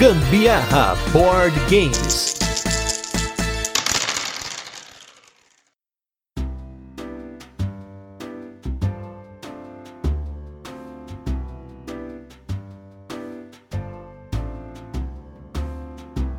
Gambiarra 0.00 0.96
Board 1.12 1.54
Games. 1.68 2.34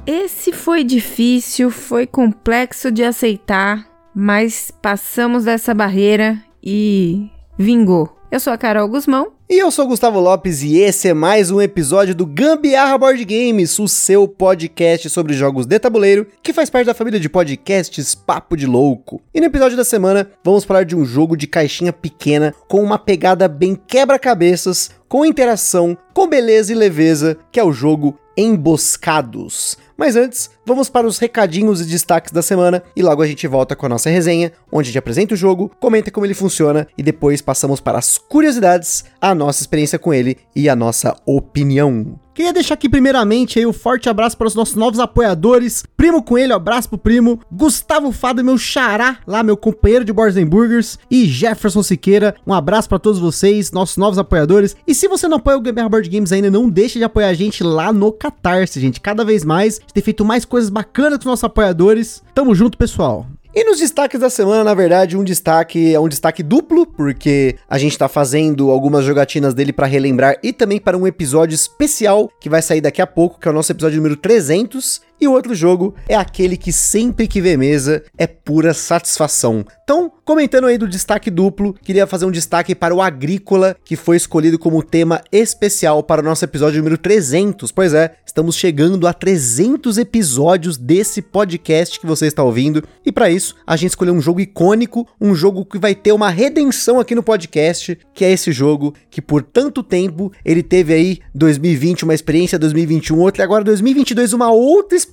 Esse 0.07 0.51
foi 0.51 0.83
difícil, 0.83 1.69
foi 1.69 2.07
complexo 2.07 2.91
de 2.91 3.03
aceitar, 3.03 3.87
mas 4.15 4.71
passamos 4.81 5.43
dessa 5.45 5.71
barreira 5.75 6.43
e 6.63 7.29
vingou. 7.59 8.20
Eu 8.31 8.39
sou 8.39 8.53
a 8.53 8.57
Carol 8.57 8.87
Guzmão. 8.87 9.33
E 9.49 9.59
eu 9.59 9.69
sou 9.69 9.83
o 9.83 9.87
Gustavo 9.89 10.17
Lopes 10.17 10.63
e 10.63 10.77
esse 10.77 11.09
é 11.09 11.13
mais 11.13 11.51
um 11.51 11.61
episódio 11.61 12.15
do 12.15 12.25
Gambiarra 12.25 12.97
Board 12.97 13.25
Games, 13.25 13.77
o 13.77 13.89
seu 13.89 14.25
podcast 14.25 15.09
sobre 15.09 15.33
jogos 15.33 15.65
de 15.65 15.77
tabuleiro, 15.77 16.25
que 16.41 16.53
faz 16.53 16.69
parte 16.69 16.85
da 16.85 16.93
família 16.93 17.19
de 17.19 17.27
podcasts 17.27 18.15
Papo 18.15 18.55
de 18.55 18.65
Louco. 18.65 19.21
E 19.33 19.41
no 19.41 19.47
episódio 19.47 19.75
da 19.75 19.83
semana, 19.83 20.31
vamos 20.45 20.63
falar 20.63 20.85
de 20.85 20.95
um 20.95 21.03
jogo 21.03 21.35
de 21.35 21.45
caixinha 21.45 21.91
pequena 21.91 22.55
com 22.69 22.81
uma 22.81 22.97
pegada 22.97 23.49
bem 23.49 23.75
quebra-cabeças, 23.75 24.91
com 25.09 25.25
interação, 25.25 25.97
com 26.13 26.25
beleza 26.25 26.71
e 26.71 26.75
leveza, 26.75 27.37
que 27.51 27.59
é 27.59 27.63
o 27.65 27.73
jogo 27.73 28.17
Emboscados. 28.37 29.77
Mas 30.01 30.15
antes, 30.15 30.49
vamos 30.65 30.89
para 30.89 31.05
os 31.05 31.19
recadinhos 31.19 31.79
e 31.79 31.85
destaques 31.85 32.31
da 32.31 32.41
semana 32.41 32.81
e 32.95 33.03
logo 33.03 33.21
a 33.21 33.27
gente 33.27 33.45
volta 33.45 33.75
com 33.75 33.85
a 33.85 33.89
nossa 33.89 34.09
resenha, 34.09 34.51
onde 34.71 34.85
a 34.85 34.89
gente 34.89 34.97
apresenta 34.97 35.35
o 35.35 35.37
jogo, 35.37 35.71
comenta 35.79 36.09
como 36.09 36.25
ele 36.25 36.33
funciona 36.33 36.87
e 36.97 37.03
depois 37.03 37.39
passamos 37.39 37.79
para 37.79 37.99
as 37.99 38.17
curiosidades, 38.17 39.05
a 39.21 39.35
nossa 39.35 39.61
experiência 39.61 39.99
com 39.99 40.11
ele 40.11 40.39
e 40.55 40.67
a 40.67 40.75
nossa 40.75 41.15
opinião. 41.23 42.19
Queria 42.41 42.53
deixar 42.53 42.73
aqui 42.73 42.89
primeiramente 42.89 43.59
aí 43.59 43.67
um 43.67 43.71
forte 43.71 44.09
abraço 44.09 44.35
para 44.35 44.47
os 44.47 44.55
nossos 44.55 44.73
novos 44.73 44.99
apoiadores. 44.99 45.83
Primo 45.95 46.23
Coelho, 46.23 46.55
abraço 46.55 46.89
pro 46.89 46.97
primo. 46.97 47.39
Gustavo 47.51 48.11
Fado, 48.11 48.43
meu 48.43 48.57
xará, 48.57 49.19
lá 49.27 49.43
meu 49.43 49.55
companheiro 49.55 50.03
de 50.03 50.11
Boards 50.11 50.43
Burgers. 50.43 50.97
E 51.11 51.27
Jefferson 51.27 51.83
Siqueira, 51.83 52.33
um 52.47 52.51
abraço 52.51 52.89
para 52.89 52.97
todos 52.97 53.19
vocês, 53.19 53.71
nossos 53.71 53.95
novos 53.95 54.17
apoiadores. 54.17 54.75
E 54.87 54.95
se 54.95 55.07
você 55.07 55.27
não 55.27 55.37
apoia 55.37 55.55
o 55.55 55.61
Gambiarra 55.61 55.89
Board 55.89 56.09
Games 56.09 56.31
ainda, 56.31 56.49
não 56.49 56.67
deixe 56.67 56.97
de 56.97 57.05
apoiar 57.05 57.27
a 57.27 57.33
gente 57.35 57.63
lá 57.63 57.93
no 57.93 58.11
Catarse, 58.11 58.81
gente. 58.81 58.99
Cada 58.99 59.23
vez 59.23 59.45
mais, 59.45 59.77
a 59.77 59.81
gente 59.81 59.93
tem 59.93 60.03
feito 60.03 60.25
mais 60.25 60.43
coisas 60.43 60.71
bacanas 60.71 61.19
com 61.19 61.25
os 61.25 61.25
nossos 61.25 61.43
apoiadores. 61.43 62.23
Tamo 62.33 62.55
junto, 62.55 62.75
pessoal. 62.75 63.27
E 63.53 63.65
nos 63.65 63.79
destaques 63.79 64.17
da 64.17 64.29
semana, 64.29 64.63
na 64.63 64.73
verdade, 64.73 65.17
um 65.17 65.25
destaque 65.25 65.93
é 65.93 65.99
um 65.99 66.07
destaque 66.07 66.41
duplo, 66.41 66.85
porque 66.85 67.57
a 67.69 67.77
gente 67.77 67.97
tá 67.97 68.07
fazendo 68.07 68.71
algumas 68.71 69.03
jogatinas 69.03 69.53
dele 69.53 69.73
para 69.73 69.85
relembrar 69.85 70.37
e 70.41 70.53
também 70.53 70.79
para 70.79 70.97
um 70.97 71.05
episódio 71.05 71.53
especial 71.53 72.31
que 72.39 72.47
vai 72.49 72.61
sair 72.61 72.79
daqui 72.79 73.01
a 73.01 73.07
pouco, 73.07 73.37
que 73.37 73.49
é 73.49 73.51
o 73.51 73.53
nosso 73.53 73.69
episódio 73.69 73.97
número 73.97 74.15
300. 74.15 75.01
E 75.21 75.27
o 75.27 75.33
outro 75.33 75.53
jogo 75.53 75.93
é 76.09 76.15
aquele 76.15 76.57
que 76.57 76.73
sempre 76.73 77.27
que 77.27 77.39
vê 77.39 77.55
mesa 77.55 78.03
é 78.17 78.25
pura 78.25 78.73
satisfação. 78.73 79.63
Então, 79.83 80.11
comentando 80.25 80.65
aí 80.65 80.79
do 80.79 80.87
destaque 80.87 81.29
duplo, 81.29 81.75
queria 81.75 82.07
fazer 82.07 82.25
um 82.25 82.31
destaque 82.31 82.73
para 82.73 82.95
o 82.95 82.99
Agrícola, 82.99 83.75
que 83.85 83.95
foi 83.95 84.17
escolhido 84.17 84.57
como 84.57 84.81
tema 84.81 85.21
especial 85.31 86.01
para 86.01 86.21
o 86.21 86.23
nosso 86.23 86.43
episódio 86.43 86.79
número 86.79 86.97
300. 86.97 87.71
Pois 87.71 87.93
é, 87.93 88.15
estamos 88.25 88.55
chegando 88.55 89.05
a 89.05 89.13
300 89.13 89.99
episódios 89.99 90.75
desse 90.75 91.21
podcast 91.21 91.99
que 91.99 92.07
você 92.07 92.25
está 92.25 92.41
ouvindo. 92.41 92.83
E 93.05 93.11
para 93.11 93.29
isso, 93.29 93.55
a 93.67 93.75
gente 93.75 93.89
escolheu 93.89 94.15
um 94.15 94.21
jogo 94.21 94.39
icônico, 94.39 95.07
um 95.19 95.35
jogo 95.35 95.63
que 95.65 95.77
vai 95.77 95.93
ter 95.93 96.13
uma 96.13 96.31
redenção 96.31 96.99
aqui 96.99 97.13
no 97.13 97.21
podcast, 97.21 97.95
que 98.11 98.25
é 98.25 98.31
esse 98.31 98.51
jogo 98.51 98.95
que 99.11 99.21
por 99.21 99.43
tanto 99.43 99.83
tempo 99.83 100.31
ele 100.43 100.63
teve 100.63 100.93
aí 100.93 101.19
2020 101.35 102.05
uma 102.05 102.15
experiência, 102.15 102.57
2021 102.57 103.19
outra 103.19 103.43
e 103.43 103.45
agora 103.45 103.63
2022 103.63 104.33
uma 104.33 104.51
outra 104.51 104.97
experiência. 104.97 105.10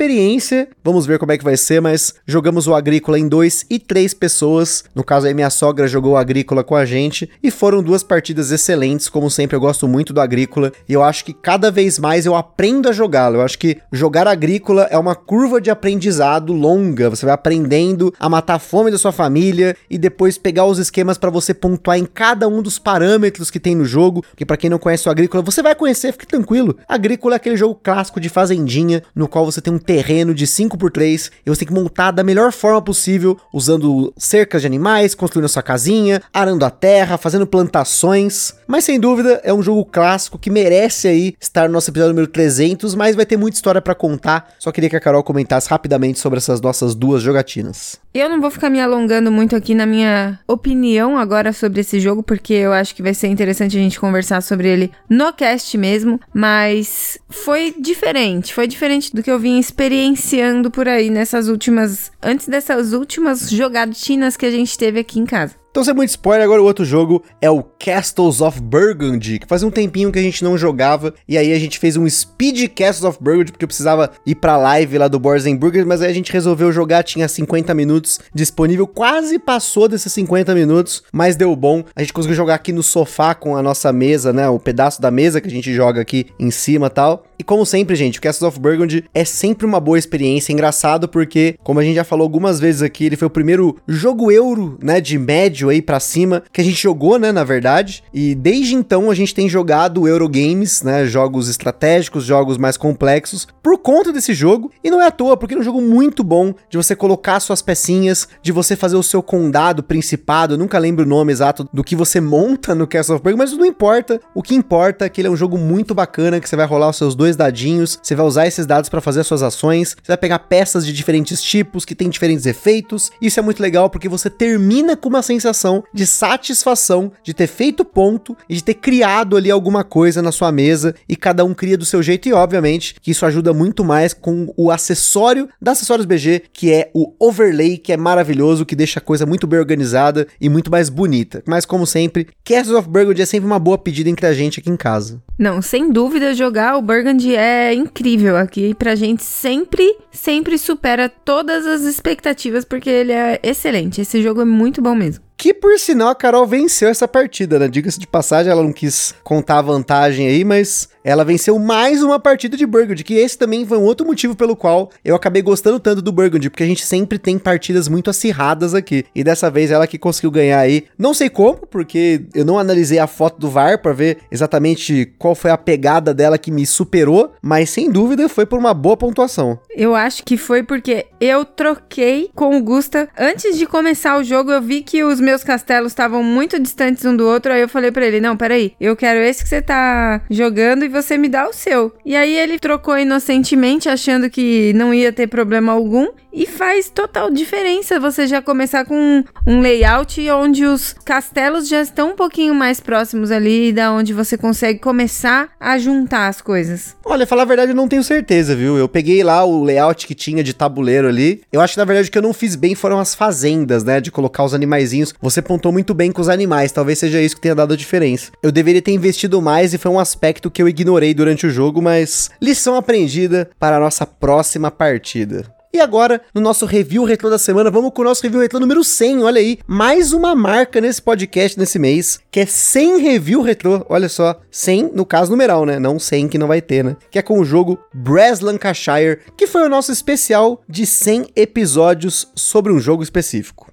Vamos 0.85 1.07
ver 1.07 1.19
como 1.19 1.33
é 1.33 1.37
que 1.37 1.43
vai 1.43 1.57
ser, 1.57 1.83
mas 1.83 2.15
jogamos 2.25 2.69
o 2.69 2.75
Agrícola 2.75 3.19
em 3.19 3.27
dois 3.27 3.67
e 3.69 3.81
três 3.81 4.15
pessoas. 4.15 4.85
No 4.95 5.03
caso 5.03 5.27
aí 5.27 5.35
minha 5.35 5.51
sogra 5.51 5.89
jogou 5.89 6.13
o 6.13 6.17
Agrícola 6.17 6.63
com 6.63 6.77
a 6.77 6.85
gente 6.85 7.29
e 7.43 7.51
foram 7.51 7.83
duas 7.83 8.05
partidas 8.05 8.53
excelentes, 8.53 9.09
como 9.09 9.29
sempre 9.29 9.57
eu 9.57 9.61
gosto 9.61 9.89
muito 9.89 10.13
do 10.13 10.21
Agrícola 10.21 10.73
e 10.89 10.93
eu 10.93 11.03
acho 11.03 11.25
que 11.25 11.33
cada 11.33 11.69
vez 11.69 11.99
mais 11.99 12.25
eu 12.27 12.37
aprendo 12.37 12.89
a 12.89 12.93
jogá-lo. 12.93 13.39
Eu 13.39 13.43
acho 13.43 13.59
que 13.59 13.79
jogar 13.93 14.29
Agrícola 14.29 14.87
é 14.91 14.97
uma 14.97 15.17
curva 15.17 15.61
de 15.61 15.69
aprendizado 15.69 16.53
longa. 16.53 17.11
Você 17.11 17.27
vai 17.27 17.35
aprendendo 17.35 18.15
a 18.21 18.29
matar 18.29 18.55
a 18.55 18.59
fome 18.61 18.93
da 18.93 18.99
sua 18.99 19.11
família 19.11 19.77
e 19.91 19.99
depois 19.99 20.39
pegar 20.39 20.65
os 20.65 20.79
esquemas 20.79 21.19
para 21.19 21.29
você 21.29 21.53
pontuar 21.53 21.99
em 21.99 22.07
cada 22.07 22.47
um 22.47 22.63
dos 22.63 22.79
parâmetros 22.79 23.51
que 23.51 23.59
tem 23.59 23.75
no 23.75 23.85
jogo. 23.85 24.25
Que 24.37 24.47
para 24.47 24.57
quem 24.57 24.71
não 24.71 24.79
conhece 24.79 25.09
o 25.09 25.11
Agrícola, 25.11 25.43
você 25.43 25.61
vai 25.61 25.75
conhecer, 25.75 26.13
fique 26.13 26.27
tranquilo. 26.27 26.77
Agrícola 26.87 27.35
é 27.35 27.37
aquele 27.37 27.57
jogo 27.57 27.75
clássico 27.83 28.21
de 28.21 28.29
fazendinha 28.29 29.03
no 29.13 29.27
qual 29.27 29.45
você 29.45 29.61
tem 29.61 29.73
um 29.73 29.79
terreno 29.89 30.35
de 30.35 30.47
5x3 30.47 31.31
e 31.47 31.49
você 31.49 31.61
tem 31.61 31.69
que 31.69 31.73
montar 31.73 32.11
da 32.11 32.23
melhor 32.23 32.53
forma 32.53 32.83
possível, 32.83 33.39
usando 33.51 34.13
cercas 34.19 34.61
de 34.61 34.67
animais, 34.67 35.15
construindo 35.15 35.47
a 35.47 35.49
sua 35.49 35.63
casinha, 35.63 36.21
arando 36.31 36.63
a 36.67 36.71
terra, 36.71 37.17
fazendo 37.17 37.47
plantações. 37.47 38.53
Mas 38.67 38.85
sem 38.85 39.01
dúvida 39.01 39.41
é 39.43 39.55
um 39.55 39.63
jogo 39.63 39.87
clássico 39.87 40.39
que 40.39 40.51
merece 40.51 41.09
aí 41.09 41.35
estar 41.41 41.69
no 41.69 41.73
nosso 41.73 41.91
episódio 41.91 42.13
número 42.13 42.31
300, 42.31 42.95
mas 42.95 43.17
vai 43.17 43.25
ter 43.25 43.39
muita 43.39 43.57
história 43.57 43.81
para 43.81 43.95
contar. 43.95 44.53
Só 44.59 44.71
queria 44.71 44.91
que 44.91 44.97
a 44.97 45.01
Carol 45.01 45.23
comentasse 45.23 45.71
rapidamente 45.71 46.19
sobre 46.19 46.37
essas 46.37 46.61
nossas 46.61 46.95
duas 46.95 47.23
jogatinas. 47.23 47.99
Eu 48.13 48.29
não 48.29 48.41
vou 48.43 48.51
ficar 48.51 48.69
me 48.69 48.81
alongando 48.81 49.31
muito 49.31 49.57
aqui 49.57 49.75
na 49.75 49.87
minha 49.87 50.39
opinião 50.47 51.17
agora 51.17 51.53
sobre 51.53 51.81
esse 51.81 51.99
jogo, 51.99 52.23
porque 52.23 52.53
eu 52.53 52.73
acho 52.73 52.95
que 52.95 53.03
vai 53.03 53.15
ser 53.15 53.29
interessante 53.29 53.77
a 53.77 53.81
gente 53.81 53.99
conversar 53.99 54.43
sobre 54.43 54.69
ele 54.69 54.91
no 55.09 55.33
cast 55.33 55.79
mesmo, 55.79 56.21
mas 56.35 57.19
foi 57.31 57.75
diferente, 57.79 58.53
foi 58.53 58.67
diferente 58.67 59.15
do 59.15 59.23
que 59.23 59.31
eu 59.31 59.39
vim 59.39 59.59
experienciando 59.79 60.73
por 60.73 60.89
aí 60.89 61.09
nessas 61.09 61.47
últimas, 61.47 62.11
antes 62.21 62.49
dessas 62.49 62.93
últimas 62.93 63.49
jogatinas 63.49 64.37
que 64.37 64.45
a 64.45 64.51
gente 64.51 64.77
teve 64.77 64.99
aqui 64.99 65.21
em 65.21 65.25
casa. 65.25 65.55
Então, 65.79 65.85
sem 65.85 65.95
muito 65.95 66.11
spoiler, 66.11 66.45
agora 66.45 66.61
o 66.61 66.65
outro 66.65 66.85
jogo 66.85 67.23
é 67.41 67.49
o 67.49 67.63
Castles 67.63 68.41
of 68.41 68.61
Burgundy, 68.61 69.39
que 69.39 69.47
faz 69.47 69.63
um 69.63 69.71
tempinho 69.71 70.11
que 70.11 70.19
a 70.19 70.23
gente 70.23 70.43
não 70.43 70.59
jogava, 70.59 71.15
e 71.29 71.39
aí 71.39 71.53
a 71.53 71.59
gente 71.61 71.79
fez 71.79 71.97
um 71.97 72.11
Speed 72.11 72.71
Castles 72.75 73.05
of 73.05 73.23
Burgundy, 73.23 73.53
porque 73.53 73.65
eu 73.65 73.69
precisava 73.69 74.11
ir 74.27 74.35
pra 74.35 74.57
live 74.57 74.99
lá 74.99 75.07
do 75.07 75.21
Boards 75.21 75.47
Burgers, 75.57 75.87
mas 75.87 76.03
aí 76.03 76.11
a 76.11 76.13
gente 76.13 76.33
resolveu 76.33 76.73
jogar, 76.73 77.05
tinha 77.05 77.29
50 77.29 77.73
minutos 77.75 78.19
disponível, 78.35 78.89
quase 78.89 79.39
passou 79.39 79.87
desses 79.87 80.13
50 80.13 80.53
minutos, 80.53 81.05
mas 81.13 81.37
deu 81.37 81.55
bom. 81.55 81.85
A 81.95 82.01
gente 82.01 82.13
conseguiu 82.13 82.35
jogar 82.35 82.57
aqui 82.57 82.73
no 82.73 82.83
sofá 82.83 83.33
com 83.33 83.57
a 83.57 83.63
nossa 83.63 83.93
mesa, 83.93 84.33
né, 84.33 84.49
o 84.49 84.59
pedaço 84.59 85.01
da 85.01 85.13
mesa 85.13 85.41
que 85.41 85.47
a 85.47 85.53
gente 85.53 85.73
joga 85.73 86.01
aqui 86.01 86.27
em 86.41 86.51
cima 86.51 86.91
tal. 86.91 87.23
E 87.39 87.45
como 87.45 87.65
sempre, 87.65 87.95
gente, 87.95 88.19
o 88.19 88.23
Castles 88.23 88.49
of 88.49 88.59
Burgundy 88.59 89.05
é 89.15 89.25
sempre 89.25 89.65
uma 89.65 89.79
boa 89.79 89.97
experiência, 89.97 90.53
engraçado 90.53 91.09
porque, 91.09 91.55
como 91.63 91.79
a 91.79 91.85
gente 91.85 91.95
já 91.95 92.03
falou 92.03 92.25
algumas 92.25 92.59
vezes 92.59 92.83
aqui, 92.83 93.05
ele 93.05 93.17
foi 93.17 93.29
o 93.29 93.31
primeiro 93.31 93.77
jogo 93.87 94.33
euro, 94.33 94.77
né, 94.83 95.01
de 95.01 95.17
médio 95.17 95.68
aí 95.69 95.83
para 95.83 96.01
cima 96.01 96.43
que 96.53 96.61
a 96.61 96.65
gente 96.65 96.81
jogou, 96.81 97.19
né, 97.19 97.33
na 97.33 97.45
verdade. 97.45 98.03
E 98.13 98.35
desde 98.35 98.75
então 98.75 99.11
a 99.11 99.15
gente 99.15 99.35
tem 99.35 99.49
jogado 99.49 100.07
Eurogames, 100.07 100.83
né, 100.83 101.07
jogos 101.07 101.49
estratégicos, 101.49 102.25
jogos 102.25 102.59
mais 102.59 102.77
complexos, 102.77 103.47
por 103.63 103.79
conta 103.79 104.13
desse 104.13 104.35
jogo. 104.35 104.71
E 104.83 104.91
não 104.91 105.01
é 105.01 105.07
à 105.07 105.11
toa, 105.11 105.37
porque 105.37 105.55
é 105.55 105.59
um 105.59 105.63
jogo 105.63 105.81
muito 105.81 106.23
bom 106.25 106.55
de 106.71 106.77
você 106.77 106.95
colocar 106.95 107.41
suas 107.41 107.63
pecinhas, 107.63 108.29
de 108.43 108.53
você 108.53 108.77
fazer 108.77 108.97
o 108.97 109.03
seu 109.03 109.23
condado, 109.23 109.83
principado. 109.83 110.55
Eu 110.55 110.59
nunca 110.59 110.79
lembro 110.79 111.05
o 111.05 111.09
nome 111.09 111.33
exato 111.33 111.69
do 111.73 111.85
que 111.85 111.97
você 111.97 112.21
monta 112.21 112.75
no 112.75 112.87
Castle 112.87 113.17
of 113.17 113.23
Burgundy, 113.23 113.39
mas 113.39 113.53
não 113.57 113.67
importa. 113.67 114.21
O 114.35 114.43
que 114.43 114.55
importa 114.55 115.05
é 115.05 115.09
que 115.09 115.21
ele 115.21 115.29
é 115.29 115.31
um 115.31 115.37
jogo 115.37 115.59
muito 115.59 115.95
bacana, 115.95 116.41
que 116.41 116.49
você 116.49 116.57
vai 116.57 116.67
rolar 116.67 116.91
os 116.91 116.97
seus 116.97 117.15
dois 117.15 117.37
dadinhos, 117.37 117.99
você 118.03 118.15
vai 118.15 118.27
usar 118.27 118.47
esses 118.47 118.67
dados 118.67 118.89
para 118.89 119.01
fazer 119.01 119.21
as 119.21 119.27
suas 119.27 119.43
ações, 119.43 119.91
você 119.91 120.09
vai 120.09 120.17
pegar 120.17 120.39
peças 120.41 120.87
de 120.87 120.93
diferentes 120.93 121.43
tipos 121.43 121.85
que 121.85 121.95
têm 121.95 122.09
diferentes 122.09 122.47
efeitos. 122.47 123.11
Isso 123.21 123.39
é 123.39 123.43
muito 123.43 123.63
legal 123.63 123.91
porque 123.91 124.09
você 124.09 124.31
termina 124.31 124.97
com 124.97 125.09
uma 125.09 125.23
sensação 125.23 125.58
de 125.93 126.07
satisfação 126.07 127.11
de 127.23 127.33
ter 127.35 127.47
feito 127.47 127.85
ponto 127.85 128.37
e 128.49 128.55
de 128.55 128.63
ter 128.63 128.75
criado 128.75 129.37
ali 129.37 129.51
alguma 129.51 129.85
coisa 129.85 130.21
na 130.23 130.33
sua 130.33 130.53
mesa 130.53 130.95
e 131.09 131.17
cada 131.17 131.45
um 131.45 131.55
cria 131.55 131.79
do 131.79 131.85
seu 131.85 132.03
jeito 132.03 132.29
e 132.29 132.33
obviamente 132.33 132.97
que 133.01 133.11
isso 133.11 133.27
ajuda 133.27 133.53
muito 133.53 133.85
mais 133.85 134.13
com 134.13 134.53
o 134.57 134.71
acessório 134.71 135.49
da 135.61 135.73
Acessórios 135.73 136.07
BG, 136.07 136.43
que 136.53 136.73
é 136.73 136.91
o 136.95 137.15
overlay, 137.19 137.79
que 137.79 137.93
é 137.93 137.97
maravilhoso, 137.97 138.67
que 138.67 138.77
deixa 138.77 138.99
a 138.99 139.03
coisa 139.03 139.25
muito 139.25 139.47
bem 139.47 139.59
organizada 139.59 140.27
e 140.41 140.49
muito 140.49 140.71
mais 140.71 140.89
bonita. 140.89 141.43
Mas 141.47 141.65
como 141.65 141.87
sempre, 141.87 142.29
Castles 142.45 142.77
of 142.77 142.89
Burgundy 142.89 143.23
é 143.23 143.27
sempre 143.27 143.47
uma 143.47 143.59
boa 143.59 143.79
pedida 143.79 144.11
entre 144.11 144.27
a 144.27 144.33
gente 144.33 144.61
aqui 144.61 144.71
em 144.71 144.77
casa. 144.77 145.23
Não, 145.39 145.63
sem 145.63 145.93
dúvida, 145.93 146.35
jogar 146.35 146.77
o 146.77 146.83
Burgundy 146.83 147.37
é 147.37 147.73
incrível 147.73 148.37
aqui. 148.37 148.75
Pra 148.75 148.95
gente 148.95 149.23
sempre, 149.23 149.97
sempre 150.11 150.59
supera 150.59 151.09
todas 151.09 151.67
as 151.67 151.83
expectativas, 151.83 152.65
porque 152.65 152.91
ele 152.91 153.13
é 153.13 153.39
excelente. 153.43 154.01
Esse 154.01 154.23
jogo 154.23 154.41
é 154.41 154.45
muito 154.45 154.83
bom 154.83 154.95
mesmo. 154.95 155.28
Que 155.39 155.55
por 155.55 155.79
sinal 155.79 156.09
a 156.09 156.15
Carol 156.17 156.45
venceu 156.49 156.89
essa 156.89 157.07
partida, 157.07 157.61
né? 157.61 157.69
Diga-se 157.69 158.01
de 158.01 158.09
passagem, 158.09 158.51
ela 158.51 158.63
não 158.63 158.73
quis 158.73 159.15
contar 159.23 159.61
a 159.61 159.63
vantagem 159.63 160.27
aí, 160.27 160.45
mas 160.45 160.89
ela 161.09 161.25
venceu 161.25 161.59
mais 161.59 162.03
uma 162.03 162.21
partida 162.21 162.55
de 162.55 162.67
Burgundy, 162.67 163.03
que 163.03 163.15
esse 163.15 163.39
também 163.39 163.65
foi 163.65 163.79
um 163.79 163.85
outro 163.85 164.07
motivo 164.07 164.37
pelo 164.37 164.55
qual 164.55 164.91
eu 165.03 165.17
acabei 165.17 165.41
gostando 165.41 165.81
tanto 165.81 166.03
do 166.03 166.13
Burgundy, 166.13 166.51
porque 166.51 166.63
a 166.63 166.67
gente 166.67 166.85
sempre 166.85 167.19
tem 167.19 167.39
partidas 167.39 167.89
muito 167.89 168.11
acirradas 168.11 168.75
aqui. 168.75 169.07
E 169.15 169.25
dessa 169.25 169.51
vez 169.51 169.71
ela 169.71 169.87
que 169.87 169.97
conseguiu 169.97 170.31
ganhar 170.31 170.59
aí. 170.59 170.85
Não 170.99 171.15
sei 171.15 171.31
como, 171.31 171.67
porque 171.67 172.27
eu 172.35 172.45
não 172.45 172.59
analisei 172.59 172.99
a 172.99 173.07
foto 173.07 173.41
do 173.41 173.49
VAR 173.49 173.81
para 173.81 173.95
ver 173.95 174.19
exatamente 174.31 175.11
qual 175.19 175.35
foi 175.35 175.51
a 175.51 175.57
pegada 175.57 176.13
dela 176.13 176.37
que 176.37 176.51
me 176.51 176.67
superou, 176.67 177.33
mas 177.41 177.71
sem 177.71 177.91
dúvida 177.91 178.29
foi 178.29 178.45
por 178.45 178.59
uma 178.59 178.75
boa 178.75 178.97
pontuação. 178.97 179.59
Eu 179.75 179.95
acho 179.95 180.23
que 180.23 180.37
foi 180.37 180.63
porque 180.63 181.07
eu 181.19 181.43
troquei 181.43 182.31
com 182.35 182.55
o 182.55 182.63
Gusta 182.63 183.09
antes 183.19 183.57
de 183.57 183.65
começar 183.65 184.19
o 184.19 184.23
jogo. 184.23 184.51
Eu 184.51 184.61
vi 184.61 184.83
que 184.83 185.03
os 185.03 185.21
meus 185.21 185.43
castelos 185.43 185.93
estavam 185.93 186.23
muito 186.23 186.61
distantes 186.61 187.07
um 187.07 187.17
do 187.17 187.27
outro. 187.27 187.51
Aí 187.51 187.63
eu 187.63 187.69
falei 187.69 187.91
para 187.91 188.05
ele: 188.05 188.21
Não, 188.21 188.37
peraí, 188.37 188.75
eu 188.79 188.95
quero 188.95 189.21
esse 189.21 189.43
que 189.43 189.49
você 189.49 189.63
tá 189.63 190.21
jogando 190.29 190.85
e 190.85 190.98
você 191.01 191.17
me 191.17 191.29
dá 191.29 191.49
o 191.49 191.53
seu. 191.53 191.93
E 192.05 192.17
aí 192.17 192.37
ele 192.37 192.59
trocou 192.59 192.99
inocentemente, 192.99 193.89
achando 193.89 194.29
que 194.29 194.73
não 194.75 194.93
ia 194.93 195.13
ter 195.13 195.27
problema 195.27 195.73
algum. 195.73 196.09
E 196.39 196.47
faz 196.47 196.89
total 196.89 197.33
diferença 197.33 197.99
você 197.99 198.25
já 198.25 198.41
começar 198.41 198.85
com 198.85 199.25
um 199.45 199.61
layout 199.61 200.31
onde 200.31 200.65
os 200.65 200.95
castelos 201.05 201.67
já 201.67 201.83
estão 201.83 202.13
um 202.13 202.15
pouquinho 202.15 202.55
mais 202.55 202.79
próximos 202.79 203.33
ali, 203.33 203.73
da 203.73 203.93
onde 203.93 204.13
você 204.13 204.39
consegue 204.39 204.79
começar 204.79 205.49
a 205.59 205.77
juntar 205.79 206.29
as 206.29 206.41
coisas. 206.41 206.97
Olha, 207.05 207.27
falar 207.27 207.43
a 207.43 207.45
verdade, 207.45 207.73
eu 207.73 207.75
não 207.75 207.89
tenho 207.89 208.05
certeza, 208.05 208.55
viu? 208.55 208.79
Eu 208.79 208.89
peguei 208.89 209.25
lá 209.25 209.45
o 209.45 209.65
layout 209.65 210.07
que 210.07 210.15
tinha 210.15 210.45
de 210.45 210.55
tabuleiro 210.55 211.09
ali. 211.09 211.43
Eu 211.51 211.61
acho 211.61 211.75
que 211.75 211.81
na 211.81 211.85
verdade 211.85 212.09
o 212.09 212.13
que 212.13 212.19
eu 212.19 212.23
não 212.23 212.33
fiz 212.33 212.55
bem 212.55 212.77
foram 212.77 213.01
as 213.01 213.17
fazendas, 213.17 213.83
né? 213.83 214.01
De 214.01 214.13
colocar 214.13 214.45
os 214.45 214.55
animaizinhos. 214.55 215.13
Você 215.21 215.43
pontou 215.43 215.73
muito 215.73 215.93
bem 215.93 216.13
com 216.13 216.23
os 216.23 216.29
animais, 216.29 216.71
talvez 216.71 217.01
seja 217.01 217.21
isso 217.21 217.35
que 217.35 217.43
tenha 217.43 217.57
dado 217.57 217.75
a 217.75 217.77
diferença. 217.77 218.31
Eu 218.41 218.53
deveria 218.53 218.81
ter 218.81 218.93
investido 218.93 219.43
mais 219.43 219.75
e 219.75 219.79
foi 219.79 219.91
um 219.91 219.99
aspecto 219.99 220.53
que 220.53 220.63
eu 220.63 220.69
ignorei 220.69 221.13
durante 221.13 221.49
o 221.49 221.51
jogo, 221.51 221.83
mas 221.83 222.31
lição 222.41 222.77
aprendida 222.77 223.51
para 223.59 223.77
a 223.79 223.81
nossa 223.81 224.07
próxima 224.07 224.71
partida. 224.71 225.58
E 225.73 225.81
agora, 225.81 226.23
no 226.35 226.41
nosso 226.41 226.65
review 226.65 227.05
retrô 227.05 227.29
da 227.29 227.39
semana, 227.39 227.71
vamos 227.71 227.93
com 227.93 228.01
o 228.01 228.05
nosso 228.05 228.23
review 228.23 228.41
retrô 228.41 228.59
número 228.59 228.83
100, 228.83 229.23
olha 229.23 229.39
aí. 229.39 229.59
Mais 229.67 230.15
uma 230.15 230.35
marca 230.35 230.81
nesse 230.81 231.03
podcast 231.03 231.59
nesse 231.59 231.79
mês, 231.79 232.21
que 232.31 232.41
é 232.41 232.47
100 232.47 233.03
review 233.03 233.43
retrô, 233.43 233.85
olha 233.89 234.09
só. 234.09 234.41
100 234.51 234.93
no 234.95 235.05
caso 235.05 235.31
numeral, 235.31 235.67
né? 235.67 235.79
Não 235.79 235.99
100 235.99 236.29
que 236.29 236.39
não 236.39 236.49
vai 236.49 236.63
ter, 236.63 236.83
né? 236.83 236.97
Que 237.11 237.19
é 237.19 237.23
com 237.23 237.39
o 237.39 237.45
jogo 237.45 237.79
Brass 237.93 238.41
Lancashire, 238.41 239.21
que 239.37 239.47
foi 239.47 239.63
o 239.63 239.69
nosso 239.69 239.93
especial 239.93 240.63
de 240.67 240.87
100 240.87 241.27
episódios 241.37 242.29
sobre 242.35 242.73
um 242.73 242.81
jogo 242.81 243.03
específico. 243.03 243.71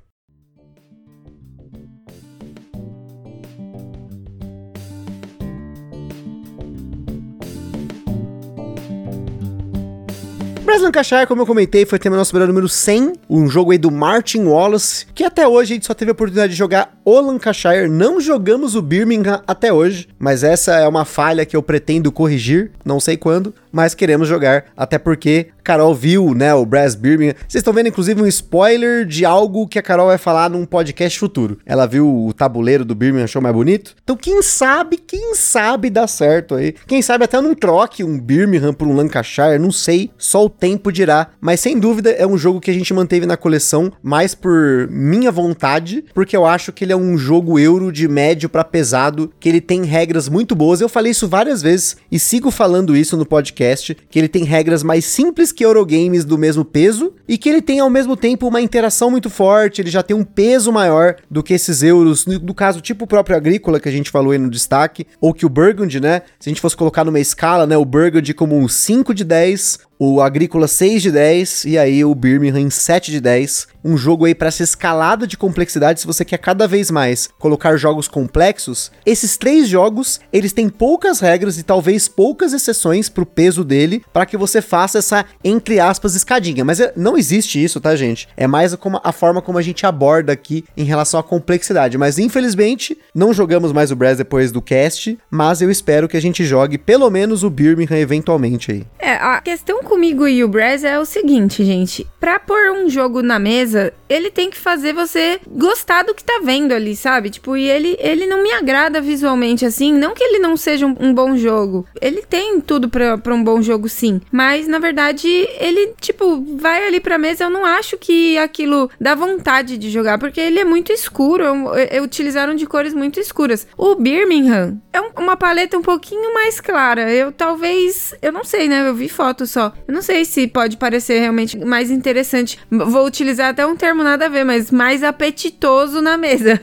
Brass 10.76 10.84
Lancashire, 10.84 11.26
como 11.26 11.42
eu 11.42 11.46
comentei, 11.46 11.86
foi 11.86 11.98
tema 11.98 12.18
nosso 12.18 12.34
número 12.34 12.52
número 12.52 12.68
100, 12.68 13.14
um 13.30 13.48
jogo 13.48 13.72
aí 13.72 13.78
do 13.78 13.90
Martin 13.90 14.44
Wallace, 14.44 15.06
que 15.16 15.24
até 15.24 15.48
hoje 15.48 15.72
a 15.72 15.76
gente 15.76 15.86
só 15.86 15.94
teve 15.94 16.12
a 16.12 16.14
oportunidade 16.14 16.52
de 16.52 16.60
jogar 16.60 17.00
o 17.06 17.18
Lancashire, 17.22 17.88
não 17.88 18.20
jogamos 18.20 18.76
o 18.76 18.82
Birmingham 18.82 19.42
até 19.48 19.72
hoje, 19.72 20.10
mas 20.20 20.44
essa 20.44 20.74
é 20.74 20.86
uma 20.86 21.06
falha 21.06 21.46
que 21.46 21.56
eu 21.56 21.64
pretendo 21.64 22.12
corrigir, 22.12 22.72
não 22.84 23.00
sei 23.00 23.16
quando, 23.16 23.54
mas 23.72 23.96
queremos 23.96 24.28
jogar, 24.28 24.66
até 24.76 24.98
porque 24.98 25.48
Carol 25.64 25.96
viu, 25.96 26.34
né, 26.34 26.54
o 26.54 26.66
Brass 26.66 26.94
Birmingham. 26.94 27.34
Vocês 27.40 27.56
estão 27.56 27.74
vendo, 27.74 27.88
inclusive, 27.88 28.22
um 28.22 28.28
spoiler 28.28 29.06
de 29.06 29.26
algo 29.26 29.68
que 29.68 29.80
a 29.80 29.82
Carol 29.82 30.08
vai 30.08 30.18
falar 30.18 30.50
num 30.50 30.64
podcast 30.64 31.18
futuro. 31.18 31.58
Ela 31.66 31.86
viu 31.88 32.08
o 32.08 32.34
tabuleiro 32.34 32.86
do 32.86 32.94
Birmingham, 32.96 33.26
achou 33.26 33.42
mais 33.42 33.56
bonito. 33.56 33.96
Então, 34.04 34.16
quem 34.16 34.42
sabe, 34.44 34.98
quem 34.98 35.34
sabe 35.34 35.90
dá 35.90 36.08
certo 36.08 36.56
aí. 36.56 36.74
Quem 36.86 37.02
sabe 37.02 37.26
até 37.26 37.42
não 37.42 37.56
troque 37.56 38.04
um 38.04 38.20
Birmingham 38.20 38.74
por 38.74 38.88
um 38.88 38.96
Lancashire, 38.96 39.60
não 39.60 39.72
sei, 39.72 40.12
só 40.18 40.46
o 40.46 40.50
tempo 40.50 40.65
dirá. 40.92 41.30
Mas, 41.40 41.60
sem 41.60 41.80
dúvida, 41.80 42.12
é 42.12 42.26
um 42.26 42.38
jogo 42.38 42.62
que 42.62 42.72
a 42.72 42.74
gente 42.74 42.94
manteve 42.94 43.26
na 43.26 43.38
coleção, 43.38 43.92
mais 44.02 44.34
por 44.34 44.88
minha 44.90 45.32
vontade, 45.32 46.04
porque 46.14 46.36
eu 46.36 46.46
acho 46.46 46.72
que 46.72 46.84
ele 46.84 46.94
é 46.94 46.98
um 46.98 47.18
jogo 47.18 47.60
euro 47.60 47.92
de 47.92 48.08
médio 48.08 48.50
para 48.50 48.64
pesado, 48.64 49.32
que 49.40 49.50
ele 49.50 49.62
tem 49.62 49.84
regras 49.84 50.30
muito 50.30 50.56
boas. 50.56 50.82
Eu 50.82 50.90
falei 50.90 51.12
isso 51.12 51.28
várias 51.28 51.62
vezes 51.62 51.98
e 52.12 52.20
sigo 52.20 52.52
falando 52.52 52.96
isso 52.96 53.18
no 53.18 53.26
podcast 53.26 53.46
podcast, 53.46 53.98
que 54.10 54.20
ele 54.20 54.28
tem 54.28 54.44
regras 54.44 54.84
mais 54.84 55.06
simples 55.06 55.52
que 55.52 55.64
Eurogames 55.64 56.26
do 56.26 56.38
mesmo 56.38 56.66
peso 56.66 57.14
e 57.28 57.38
que 57.38 57.50
ele 57.50 57.62
tem 57.62 57.80
ao 57.80 57.90
mesmo 57.90 58.16
tempo 58.16 58.48
uma 58.48 58.62
interação 58.62 59.10
muito 59.12 59.30
forte, 59.30 59.82
ele 59.82 59.90
já 59.90 60.02
tem 60.02 60.16
um 60.16 60.24
peso 60.24 60.72
maior 60.72 61.16
do 61.30 61.44
que 61.44 61.54
esses 61.54 61.84
euros, 61.84 62.26
no, 62.26 62.54
caso 62.54 62.82
tipo 62.82 63.06
o 63.06 63.08
próprio 63.08 63.36
Agrícola 63.36 63.80
que 63.80 63.90
a 63.90 63.92
gente 63.92 64.10
falou 64.10 64.32
aí 64.32 64.38
no 64.38 64.50
destaque, 64.50 65.06
ou 65.20 65.34
que 65.34 65.46
o 65.46 65.50
Burgundy, 65.50 66.00
né? 66.00 66.22
Se 66.40 66.50
a 66.50 66.52
gente 66.52 66.62
fosse 66.62 66.76
colocar 66.76 67.04
numa 67.04 67.20
escala, 67.20 67.66
né, 67.68 67.78
o 67.78 67.86
Burgundy 67.86 68.34
como 68.34 68.58
um 68.58 68.68
5 68.68 69.14
de 69.14 69.24
10, 69.24 69.80
o 69.98 70.22
Agrícola 70.22 70.68
6 70.68 71.02
de 71.02 71.12
10 71.12 71.66
e 71.66 71.78
aí 71.78 72.04
o 72.04 72.14
Birmingham 72.14 72.70
7 72.70 73.12
de 73.12 73.22
10. 73.22 73.68
Um 73.88 73.96
jogo 73.96 74.26
aí 74.26 74.34
para 74.34 74.48
essa 74.48 74.64
escalada 74.64 75.28
de 75.28 75.38
complexidade, 75.38 76.00
se 76.00 76.08
você 76.08 76.26
quer 76.26 76.40
cada 76.40 76.68
vez 76.68 76.90
mais 76.90 77.30
colocar 77.38 77.78
jogos 77.78 78.08
complexos, 78.08 78.92
esses 79.06 79.38
três 79.38 79.68
jogos, 79.68 80.20
eles 80.34 80.52
têm 80.52 80.70
poucas 80.70 81.20
regras 81.20 81.60
e 81.60 81.64
talvez 81.64 82.08
poucas 82.08 82.52
exceções 82.52 83.10
pro 83.10 83.28
peso 83.28 83.64
dele, 83.64 84.04
para 84.12 84.26
que 84.26 84.38
você 84.38 84.60
faça 84.60 84.98
essa 84.98 85.24
entre 85.44 85.80
aspas 85.80 86.16
escadinha, 86.16 86.66
mas 86.66 86.80
é, 86.80 86.94
não 86.96 87.16
existe 87.16 87.64
isso, 87.64 87.80
tá, 87.80 87.96
gente? 87.96 88.28
É 88.36 88.48
mais 88.48 88.74
como 88.74 89.00
a 89.04 89.12
forma 89.12 89.40
como 89.40 89.60
a 89.60 89.62
gente 89.62 89.86
aborda 89.86 90.34
aqui 90.34 90.66
em 90.76 90.84
relação 90.84 91.20
à 91.20 91.24
complexidade, 91.24 91.96
mas 91.96 92.18
infelizmente 92.18 92.98
não 93.14 93.36
jogamos 93.36 93.72
mais 93.72 93.92
o 93.92 93.96
Brass 93.96 94.18
depois 94.18 94.52
do 94.52 94.64
cast, 94.64 95.16
mas 95.30 95.62
eu 95.62 95.70
espero 95.70 96.08
que 96.08 96.18
a 96.18 96.22
gente 96.22 96.44
jogue 96.44 96.80
pelo 96.80 97.08
menos 97.12 97.44
o 97.44 97.52
Birmingham 97.52 97.98
eventualmente 97.98 98.72
aí. 98.72 98.84
É, 98.98 99.14
a 99.14 99.40
questão 99.42 99.84
comigo 99.84 100.28
e 100.28 100.44
o 100.44 100.48
Braz 100.48 100.84
é 100.84 101.00
o 101.00 101.06
seguinte, 101.06 101.64
gente. 101.64 102.08
Pra 102.20 102.40
pôr 102.40 102.72
um 102.72 102.90
jogo 102.90 103.22
na 103.22 103.38
mesa, 103.38 103.75
ele 104.08 104.30
tem 104.30 104.50
que 104.50 104.58
fazer 104.58 104.94
você 104.94 105.40
gostar 105.48 106.04
do 106.04 106.14
que 106.14 106.24
tá 106.24 106.40
vendo 106.44 106.74
ali, 106.74 106.96
sabe? 106.96 107.30
Tipo, 107.30 107.58
e 107.58 107.68
ele, 107.70 107.98
ele 108.00 108.26
não 108.26 108.44
me 108.44 108.52
agrada 108.52 109.02
visualmente 109.02 109.66
assim. 109.66 109.94
Não 109.94 110.14
que 110.14 110.24
ele 110.24 110.40
não 110.40 110.56
seja 110.56 110.86
um, 110.86 110.96
um 111.00 111.14
bom 111.14 111.36
jogo. 111.36 111.86
Ele 112.02 112.22
tem 112.22 112.60
tudo 112.62 112.90
pra, 112.90 113.18
um 113.34 113.44
bom 113.44 113.62
jogo, 113.62 113.90
sim. 113.90 114.22
Mas, 114.32 114.68
na 114.68 114.80
verdade, 114.80 115.28
ele, 115.60 115.94
tipo, 116.00 116.44
vai 116.58 116.88
ali 116.88 117.00
pra 117.00 117.18
mesa. 117.18 117.46
Eu 117.46 117.50
não 117.50 117.66
acho 117.66 117.98
que 117.98 118.38
aquilo 118.38 118.90
dá 119.00 119.16
vontade 119.16 119.78
de 119.78 119.90
jogar, 119.90 120.18
porque 120.18 120.40
ele 120.40 120.60
é 120.60 120.66
muito 120.66 120.92
escuro. 120.92 121.44
É, 121.76 121.98
é, 121.98 122.02
utilizaram 122.02 122.56
de 122.56 122.66
cores 122.66 122.94
muito 122.94 123.20
escuras. 123.20 123.68
O 123.78 123.96
Birmingham 123.96 124.80
é 124.94 125.02
um, 125.02 125.10
uma 125.18 125.36
paleta 125.36 125.78
um 125.78 125.82
pouquinho 125.82 126.34
mais 126.34 126.60
clara. 126.60 127.12
Eu 127.12 127.32
talvez. 127.32 128.14
Eu 128.22 128.32
não 128.32 128.44
sei, 128.44 128.68
né? 128.68 128.88
Eu 128.88 128.96
vi 128.96 129.10
foto 129.10 129.46
só. 129.46 129.74
Eu 129.88 129.94
não 129.94 130.02
sei 130.02 130.26
se 130.26 130.48
pode 130.48 130.78
parecer 130.78 131.20
realmente 131.20 131.58
mais 131.58 131.90
interessante. 131.90 132.60
Vou 132.70 133.06
utilizar 133.06 133.50
até 133.50 133.65
um 133.66 133.76
termo 133.76 134.04
nada 134.04 134.26
a 134.26 134.30
ver, 134.30 134.44
mas 134.44 134.72
mais 134.72 135.04
apetitoso 135.04 136.02
na 136.02 136.18
mesa. 136.18 136.62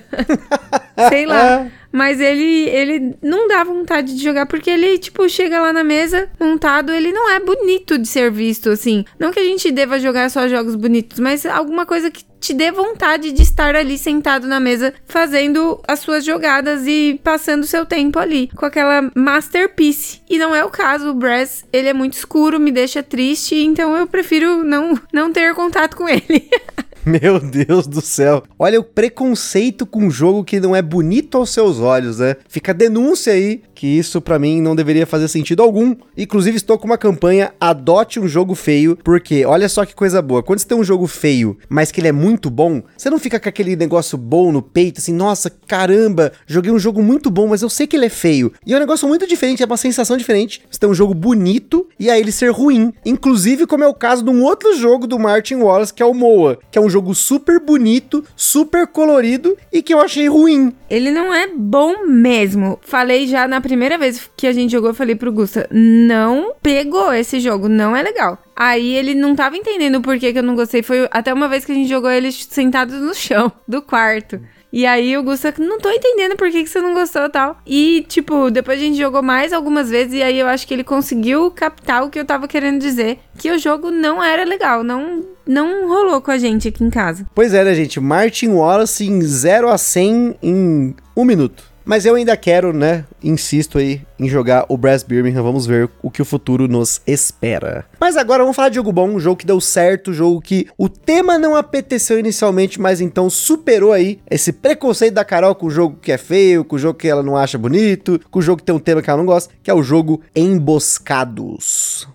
sei 1.09 1.27
lá. 1.27 1.63
É. 1.63 1.83
Mas 1.93 2.21
ele, 2.21 2.71
ele 2.71 3.15
não 3.23 3.47
dá 3.47 3.63
vontade 3.63 4.17
de 4.17 4.23
jogar, 4.23 4.47
porque 4.47 4.71
ele, 4.71 4.97
tipo, 4.97 5.29
chega 5.29 5.61
lá 5.61 5.73
na 5.75 5.85
mesa, 5.85 6.29
montado, 6.41 6.91
ele 6.91 7.13
não 7.13 7.31
é 7.31 7.39
bonito 7.39 7.99
de 7.99 8.09
ser 8.09 8.31
visto, 8.31 8.71
assim. 8.71 9.05
Não 9.19 9.31
que 9.31 9.39
a 9.39 9.45
gente 9.45 9.71
deva 9.71 10.01
jogar 10.01 10.31
só 10.31 10.49
jogos 10.49 10.75
bonitos, 10.75 11.21
mas 11.21 11.45
alguma 11.45 11.85
coisa 11.85 12.11
que 12.11 12.25
te 12.41 12.53
dê 12.53 12.73
vontade 12.73 13.31
de 13.31 13.43
estar 13.43 13.77
ali 13.77 13.97
sentado 13.97 14.49
na 14.49 14.59
mesa 14.59 14.93
fazendo 15.07 15.81
as 15.87 16.01
suas 16.01 16.25
jogadas 16.25 16.87
e 16.89 17.21
passando 17.23 17.65
seu 17.65 17.87
tempo 17.87 18.19
ali 18.19 18.51
com 18.57 18.67
aquela 18.67 19.11
masterpiece. 19.15 20.21
E 20.29 20.39
não 20.39 20.53
é 20.53 20.65
o 20.65 20.71
caso, 20.71 21.11
o 21.11 21.15
Brass, 21.15 21.65
ele 21.73 21.89
é 21.89 21.93
muito 21.93 22.15
escuro, 22.15 22.59
me 22.59 22.73
deixa 22.73 23.01
triste, 23.01 23.55
então 23.55 23.97
eu 23.97 24.09
prefiro 24.09 24.65
não 24.65 24.99
não 25.13 25.33
ter 25.33 25.55
contato 25.55 25.97
com 25.97 26.09
ele. 26.09 26.51
Meu 27.07 27.41
Deus 27.41 27.87
do 27.87 28.01
céu. 28.01 28.45
Olha 28.59 28.79
o 28.79 28.85
preconceito 28.85 29.85
com 29.85 30.05
um 30.05 30.11
jogo 30.11 30.45
que 30.45 30.61
não 30.61 30.75
é 30.75 30.81
bonito 30.81 31.37
aos 31.37 31.51
seus 31.51 31.81
olhos, 31.81 32.19
né? 32.19 32.37
Fica 32.49 32.71
a 32.71 32.75
denúncia 32.75 33.33
aí 33.33 33.63
que 33.83 33.89
isso 33.89 34.21
para 34.21 34.39
mim 34.39 34.61
não 34.61 34.77
deveria 34.77 35.05
fazer 35.05 35.27
sentido 35.27 35.61
algum. 35.61 35.97
Inclusive 36.17 36.57
estou 36.57 36.79
com 36.79 36.87
uma 36.87 36.97
campanha 36.97 37.53
adote 37.61 38.21
um 38.21 38.29
jogo 38.29 38.55
feio, 38.55 38.97
porque 39.03 39.45
olha 39.45 39.69
só 39.69 39.85
que 39.85 39.93
coisa 39.93 40.23
boa. 40.23 40.41
Quando 40.41 40.61
você 40.61 40.69
tem 40.69 40.79
um 40.79 40.85
jogo 40.85 41.09
feio, 41.09 41.59
mas 41.69 41.91
que 41.91 42.01
ele 42.01 42.07
é 42.07 42.13
muito 42.13 42.49
bom, 42.49 42.81
você 42.97 43.11
não 43.11 43.19
fica 43.19 43.41
com 43.41 43.49
aquele 43.49 43.75
negócio 43.75 44.17
bom 44.17 44.53
no 44.53 44.63
peito, 44.63 45.01
assim, 45.01 45.13
nossa, 45.13 45.51
caramba, 45.51 46.31
joguei 46.47 46.71
um 46.71 46.79
jogo 46.79 47.03
muito 47.03 47.29
bom, 47.29 47.49
mas 47.49 47.61
eu 47.61 47.69
sei 47.69 47.89
que 47.89 47.97
ele 47.97 48.07
é 48.07 48.09
feio. 48.09 48.53
E 48.65 48.73
é 48.73 48.77
um 48.77 48.81
negócio 48.81 49.09
muito 49.09 49.27
diferente, 49.27 49.65
é 49.65 49.67
uma 49.67 49.77
sensação 49.77 50.17
diferente. 50.17 50.63
Você 50.71 50.79
tem 50.79 50.89
um 50.89 50.95
jogo 50.95 51.13
bonito 51.13 51.89
e 51.99 52.09
aí 52.09 52.21
ele 52.21 52.31
ser 52.31 52.53
ruim. 52.53 52.93
Inclusive, 53.05 53.67
como 53.67 53.83
é 53.83 53.89
o 53.89 53.95
caso 53.95 54.23
de 54.23 54.31
um 54.31 54.45
outro 54.45 54.77
jogo 54.77 55.09
do 55.09 55.19
Martin 55.19 55.57
Wallace, 55.57 55.93
que 55.93 56.05
é 56.05 56.07
o 56.07 56.15
Moa, 56.15 56.57
que 56.71 56.79
é 56.79 56.81
um 56.81 56.89
jogo 56.93 57.15
super 57.15 57.59
bonito, 57.59 58.25
super 58.37 58.87
colorido 58.87 59.57
e 59.73 59.83
que 59.83 59.93
eu 59.93 60.01
achei 60.01 60.29
ruim. 60.29 60.73
Ele 60.89 61.11
não 61.11 61.33
é 61.33 61.49
bom 61.49 62.07
mesmo. 62.07 62.79
Falei 62.83 63.27
já 63.27 63.49
na 63.49 63.61
primeira 63.61 63.99
vez 63.99 64.31
que 64.37 64.47
a 64.47 64.53
gente 64.53 64.71
jogou, 64.71 64.91
eu 64.91 64.95
falei 64.95 65.15
pro 65.17 65.33
Gusta, 65.33 65.67
não 65.71 66.53
pegou 66.63 67.13
esse 67.13 67.41
jogo, 67.41 67.69
não 67.69 67.97
é 67.97 68.03
legal. 68.03 68.39
Aí 68.55 68.95
ele 68.95 69.15
não 69.15 69.35
tava 69.35 69.57
entendendo 69.57 70.01
por 70.01 70.19
que, 70.19 70.33
que 70.33 70.39
eu 70.39 70.43
não 70.43 70.55
gostei. 70.55 70.83
Foi 70.83 71.09
até 71.11 71.33
uma 71.33 71.49
vez 71.49 71.65
que 71.65 71.73
a 71.73 71.75
gente 71.75 71.89
jogou 71.89 72.11
eles 72.11 72.47
sentados 72.49 73.01
no 73.01 73.15
chão 73.15 73.51
do 73.67 73.81
quarto. 73.83 74.41
E 74.73 74.87
aí 74.87 75.17
o 75.19 75.23
Gusta, 75.23 75.53
não 75.59 75.79
tô 75.79 75.91
entendendo 75.91 76.35
por 76.35 76.51
que, 76.51 76.65
que 76.65 76.71
você 76.71 76.81
não 76.81 76.95
gostou 76.95 77.29
tal. 77.29 77.59
E, 77.67 78.07
tipo, 78.09 78.51
depois 78.51 78.81
a 78.81 78.83
gente 78.83 78.97
jogou 78.97 79.23
mais 79.23 79.53
algumas 79.53 79.91
vezes 79.91 80.15
e 80.15 80.23
aí 80.23 80.39
eu 80.39 80.47
acho 80.47 80.67
que 80.67 80.73
ele 80.73 80.83
conseguiu 80.83 81.51
captar 81.51 82.03
o 82.03 82.09
que 82.09 82.19
eu 82.19 82.25
tava 82.25 82.49
querendo 82.49 82.81
dizer. 82.81 83.19
Que 83.37 83.51
o 83.51 83.59
jogo 83.59 83.91
não 83.91 84.23
era 84.23 84.45
legal, 84.45 84.83
não, 84.83 85.25
não 85.47 85.87
rolou 85.89 86.23
com 86.23 86.31
a 86.31 86.39
gente 86.39 86.69
aqui 86.69 86.83
em 86.83 86.91
casa. 86.91 87.27
Pois 87.35 87.53
é, 87.53 87.63
né, 87.63 87.75
gente? 87.75 88.01
Martin 88.01 88.49
Wallace 88.49 89.07
em 89.07 89.21
0 89.21 89.69
a 89.69 89.77
100 89.77 90.37
em 90.43 90.97
um 91.15 91.25
minuto. 91.25 91.72
Mas 91.85 92.07
eu 92.07 92.15
ainda 92.15 92.37
quero, 92.37 92.73
né? 92.73 93.05
Insisto 93.23 93.79
aí 93.79 94.03
em 94.19 94.29
jogar 94.29 94.65
o 94.69 94.77
Brass 94.77 95.03
Birmingham. 95.03 95.43
Vamos 95.43 95.67
ver 95.67 95.91
o 96.03 96.11
que 96.11 96.23
o 96.23 96.25
futuro 96.25 96.69
nos 96.69 97.01
espera. 97.07 97.85
Mas 98.01 98.17
agora 98.17 98.43
vamos 98.43 98.57
falar 98.57 98.69
de 98.69 98.77
jogo 98.77 98.93
bom, 98.93 99.09
um 99.09 99.21
jogo 99.21 99.37
que 99.37 99.47
deu 99.47 99.61
certo, 99.61 100.11
um 100.11 100.15
jogo 100.15 100.41
que 100.41 100.69
o 100.79 100.89
tema 100.89 101.39
não 101.39 101.57
apeteceu 101.57 102.19
inicialmente, 102.19 102.81
mas 102.81 103.01
então 103.01 103.29
superou 103.29 103.93
aí 103.93 104.21
esse 104.31 104.53
preconceito 104.53 105.15
da 105.15 105.25
Carol 105.25 105.55
com 105.55 105.67
o 105.67 105.71
jogo 105.71 105.99
que 106.01 106.13
é 106.13 106.19
feio, 106.19 106.65
com 106.65 106.77
o 106.77 106.79
jogo 106.79 106.99
que 106.99 107.09
ela 107.09 107.23
não 107.23 107.37
acha 107.37 107.59
bonito, 107.59 108.21
com 108.31 108.39
o 108.39 108.43
jogo 108.43 108.59
que 108.59 108.65
tem 108.65 108.75
um 108.75 108.79
tema 108.79 109.03
que 109.03 109.11
ela 109.11 109.19
não 109.19 109.27
gosta, 109.27 109.53
que 109.63 109.71
é 109.71 109.75
o 109.75 109.83
jogo 109.83 110.21
Emboscados. 110.35 112.09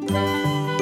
Música 0.00 0.81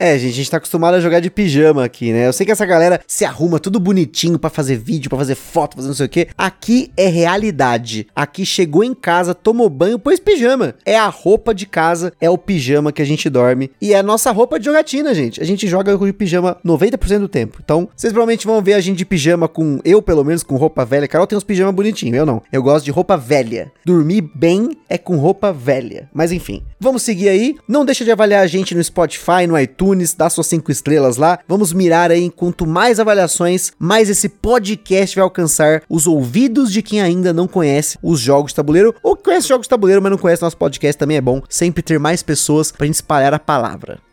É, 0.02 0.18
gente, 0.18 0.32
a 0.32 0.36
gente 0.36 0.50
tá 0.50 0.56
acostumado 0.56 0.94
a 0.94 1.00
jogar 1.00 1.20
de 1.20 1.28
pijama 1.28 1.84
aqui, 1.84 2.10
né? 2.10 2.26
Eu 2.26 2.32
sei 2.32 2.46
que 2.46 2.50
essa 2.50 2.64
galera 2.64 3.02
se 3.06 3.22
arruma 3.22 3.60
tudo 3.60 3.78
bonitinho 3.78 4.38
para 4.38 4.48
fazer 4.48 4.78
vídeo, 4.78 5.10
para 5.10 5.18
fazer 5.18 5.34
foto, 5.34 5.76
fazer 5.76 5.88
não 5.88 5.94
sei 5.94 6.06
o 6.06 6.08
quê. 6.08 6.28
Aqui 6.38 6.90
é 6.96 7.06
realidade. 7.06 8.06
Aqui 8.16 8.46
chegou 8.46 8.82
em 8.82 8.94
casa, 8.94 9.34
tomou 9.34 9.68
banho, 9.68 9.98
pôs 9.98 10.18
pijama. 10.18 10.74
É 10.86 10.96
a 10.96 11.06
roupa 11.08 11.54
de 11.54 11.66
casa, 11.66 12.14
é 12.18 12.30
o 12.30 12.38
pijama 12.38 12.92
que 12.92 13.02
a 13.02 13.04
gente 13.04 13.28
dorme. 13.28 13.70
E 13.78 13.92
é 13.92 13.98
a 13.98 14.02
nossa 14.02 14.30
roupa 14.30 14.58
de 14.58 14.64
jogatina, 14.64 15.12
gente. 15.12 15.38
A 15.38 15.44
gente 15.44 15.68
joga 15.68 15.98
com 15.98 16.10
pijama 16.14 16.56
90% 16.64 17.18
do 17.18 17.28
tempo. 17.28 17.58
Então, 17.62 17.86
vocês 17.94 18.10
provavelmente 18.10 18.46
vão 18.46 18.62
ver 18.62 18.72
a 18.72 18.80
gente 18.80 18.96
de 18.96 19.04
pijama 19.04 19.48
com, 19.48 19.80
eu 19.84 20.00
pelo 20.00 20.24
menos, 20.24 20.42
com 20.42 20.56
roupa 20.56 20.82
velha. 20.82 21.06
Carol 21.06 21.26
tem 21.26 21.36
uns 21.36 21.44
pijamas 21.44 21.74
bonitinhos, 21.74 22.16
eu 22.16 22.24
não. 22.24 22.42
Eu 22.50 22.62
gosto 22.62 22.86
de 22.86 22.90
roupa 22.90 23.18
velha. 23.18 23.70
Dormir 23.84 24.22
bem 24.34 24.70
é 24.88 24.96
com 24.96 25.18
roupa 25.18 25.52
velha. 25.52 26.08
Mas 26.14 26.32
enfim, 26.32 26.62
vamos 26.80 27.02
seguir 27.02 27.28
aí. 27.28 27.56
Não 27.68 27.84
deixa 27.84 28.04
de 28.04 28.10
avaliar 28.10 28.42
a 28.42 28.46
gente 28.46 28.74
no 28.74 28.82
Spotify, 28.82 29.46
no 29.46 29.58
iTunes, 29.58 30.14
dá 30.14 30.28
suas 30.30 30.46
cinco 30.46 30.72
estrelas 30.72 31.16
lá. 31.16 31.38
Vamos 31.46 31.72
mirar 31.72 32.10
aí, 32.10 32.30
quanto 32.30 32.66
mais 32.66 32.98
avaliações, 32.98 33.72
mais 33.78 34.08
esse 34.08 34.28
podcast 34.28 35.14
vai 35.14 35.22
alcançar 35.22 35.82
os 35.88 36.06
ouvidos 36.06 36.72
de 36.72 36.82
quem 36.82 37.00
ainda 37.00 37.32
não 37.32 37.46
conhece 37.46 37.98
os 38.02 38.20
jogos 38.20 38.52
de 38.52 38.56
tabuleiro, 38.56 38.94
ou 39.02 39.16
conhece 39.16 39.48
jogos 39.48 39.66
de 39.66 39.70
tabuleiro, 39.70 40.02
mas 40.02 40.10
não 40.10 40.18
conhece 40.18 40.42
nosso 40.42 40.56
podcast, 40.56 40.98
também 40.98 41.18
é 41.18 41.20
bom 41.20 41.42
sempre 41.48 41.82
ter 41.82 41.98
mais 41.98 42.22
pessoas 42.22 42.72
gente 42.72 42.92
espalhar 42.92 43.34
a 43.34 43.38
palavra. 43.38 44.09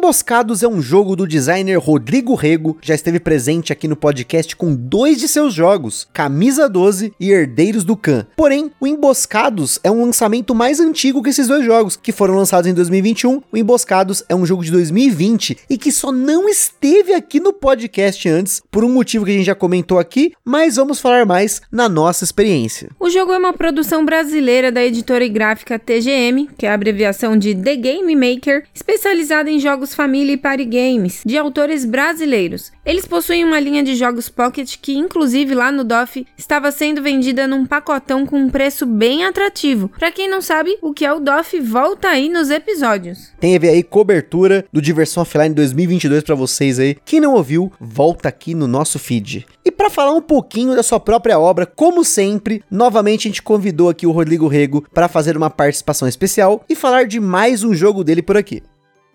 Emboscados 0.00 0.62
é 0.62 0.66
um 0.66 0.80
jogo 0.80 1.14
do 1.14 1.26
designer 1.26 1.78
Rodrigo 1.78 2.34
Rego, 2.34 2.78
já 2.80 2.94
esteve 2.94 3.20
presente 3.20 3.70
aqui 3.70 3.86
no 3.86 3.94
podcast 3.94 4.56
com 4.56 4.74
dois 4.74 5.18
de 5.20 5.28
seus 5.28 5.52
jogos, 5.52 6.08
Camisa 6.10 6.70
12 6.70 7.12
e 7.20 7.30
Herdeiros 7.30 7.84
do 7.84 7.94
Khan. 7.94 8.26
Porém, 8.34 8.72
o 8.80 8.86
Emboscados 8.86 9.78
é 9.84 9.90
um 9.90 10.06
lançamento 10.06 10.54
mais 10.54 10.80
antigo 10.80 11.22
que 11.22 11.28
esses 11.28 11.46
dois 11.46 11.66
jogos, 11.66 11.96
que 11.96 12.12
foram 12.12 12.34
lançados 12.34 12.66
em 12.66 12.72
2021. 12.72 13.42
O 13.52 13.56
Emboscados 13.58 14.24
é 14.26 14.34
um 14.34 14.46
jogo 14.46 14.64
de 14.64 14.70
2020 14.70 15.58
e 15.68 15.76
que 15.76 15.92
só 15.92 16.10
não 16.10 16.48
esteve 16.48 17.12
aqui 17.12 17.38
no 17.38 17.52
podcast 17.52 18.26
antes, 18.26 18.62
por 18.70 18.82
um 18.82 18.88
motivo 18.88 19.26
que 19.26 19.32
a 19.32 19.34
gente 19.34 19.46
já 19.46 19.54
comentou 19.54 19.98
aqui, 19.98 20.32
mas 20.42 20.76
vamos 20.76 20.98
falar 20.98 21.26
mais 21.26 21.60
na 21.70 21.90
nossa 21.90 22.24
experiência. 22.24 22.88
O 22.98 23.10
jogo 23.10 23.32
é 23.32 23.38
uma 23.38 23.52
produção 23.52 24.02
brasileira 24.02 24.72
da 24.72 24.82
editora 24.82 25.26
e 25.26 25.28
gráfica 25.28 25.78
TGM, 25.78 26.48
que 26.56 26.64
é 26.64 26.70
a 26.70 26.74
abreviação 26.74 27.36
de 27.36 27.54
The 27.54 27.76
Game 27.76 28.16
Maker, 28.16 28.64
especializada 28.72 29.50
em 29.50 29.60
jogos 29.60 29.89
jogos 29.90 29.94
família 29.94 30.32
e 30.32 30.36
party 30.36 30.64
games, 30.64 31.22
de 31.24 31.36
autores 31.36 31.84
brasileiros. 31.84 32.72
Eles 32.84 33.06
possuem 33.06 33.44
uma 33.44 33.60
linha 33.60 33.82
de 33.82 33.94
jogos 33.94 34.28
Pocket 34.28 34.76
que, 34.80 34.96
inclusive 34.96 35.54
lá 35.54 35.70
no 35.70 35.84
DOF, 35.84 36.26
estava 36.36 36.70
sendo 36.72 37.02
vendida 37.02 37.46
num 37.46 37.66
pacotão 37.66 38.24
com 38.24 38.38
um 38.38 38.48
preço 38.48 38.86
bem 38.86 39.24
atrativo. 39.24 39.90
Para 39.98 40.10
quem 40.10 40.28
não 40.28 40.40
sabe, 40.40 40.78
o 40.80 40.92
que 40.92 41.04
é 41.04 41.12
o 41.12 41.20
DOF 41.20 41.60
volta 41.60 42.08
aí 42.08 42.28
nos 42.28 42.50
episódios. 42.50 43.32
Teve 43.38 43.68
aí 43.68 43.82
cobertura 43.82 44.64
do 44.72 44.80
Diversão 44.80 45.22
Offline 45.22 45.54
2022 45.54 46.22
para 46.22 46.34
vocês 46.34 46.78
aí. 46.78 46.96
Quem 47.04 47.20
não 47.20 47.34
ouviu, 47.34 47.72
volta 47.80 48.28
aqui 48.28 48.54
no 48.54 48.66
nosso 48.66 48.98
feed. 48.98 49.46
E 49.64 49.70
para 49.70 49.90
falar 49.90 50.12
um 50.12 50.22
pouquinho 50.22 50.74
da 50.74 50.82
sua 50.82 51.00
própria 51.00 51.38
obra, 51.38 51.66
como 51.66 52.04
sempre, 52.04 52.62
novamente 52.70 53.26
a 53.26 53.30
gente 53.30 53.42
convidou 53.42 53.88
aqui 53.88 54.06
o 54.06 54.10
Rodrigo 54.10 54.48
Rego 54.48 54.84
para 54.92 55.08
fazer 55.08 55.36
uma 55.36 55.50
participação 55.50 56.08
especial 56.08 56.64
e 56.68 56.74
falar 56.74 57.06
de 57.06 57.20
mais 57.20 57.62
um 57.62 57.74
jogo 57.74 58.02
dele 58.02 58.22
por 58.22 58.36
aqui. 58.36 58.62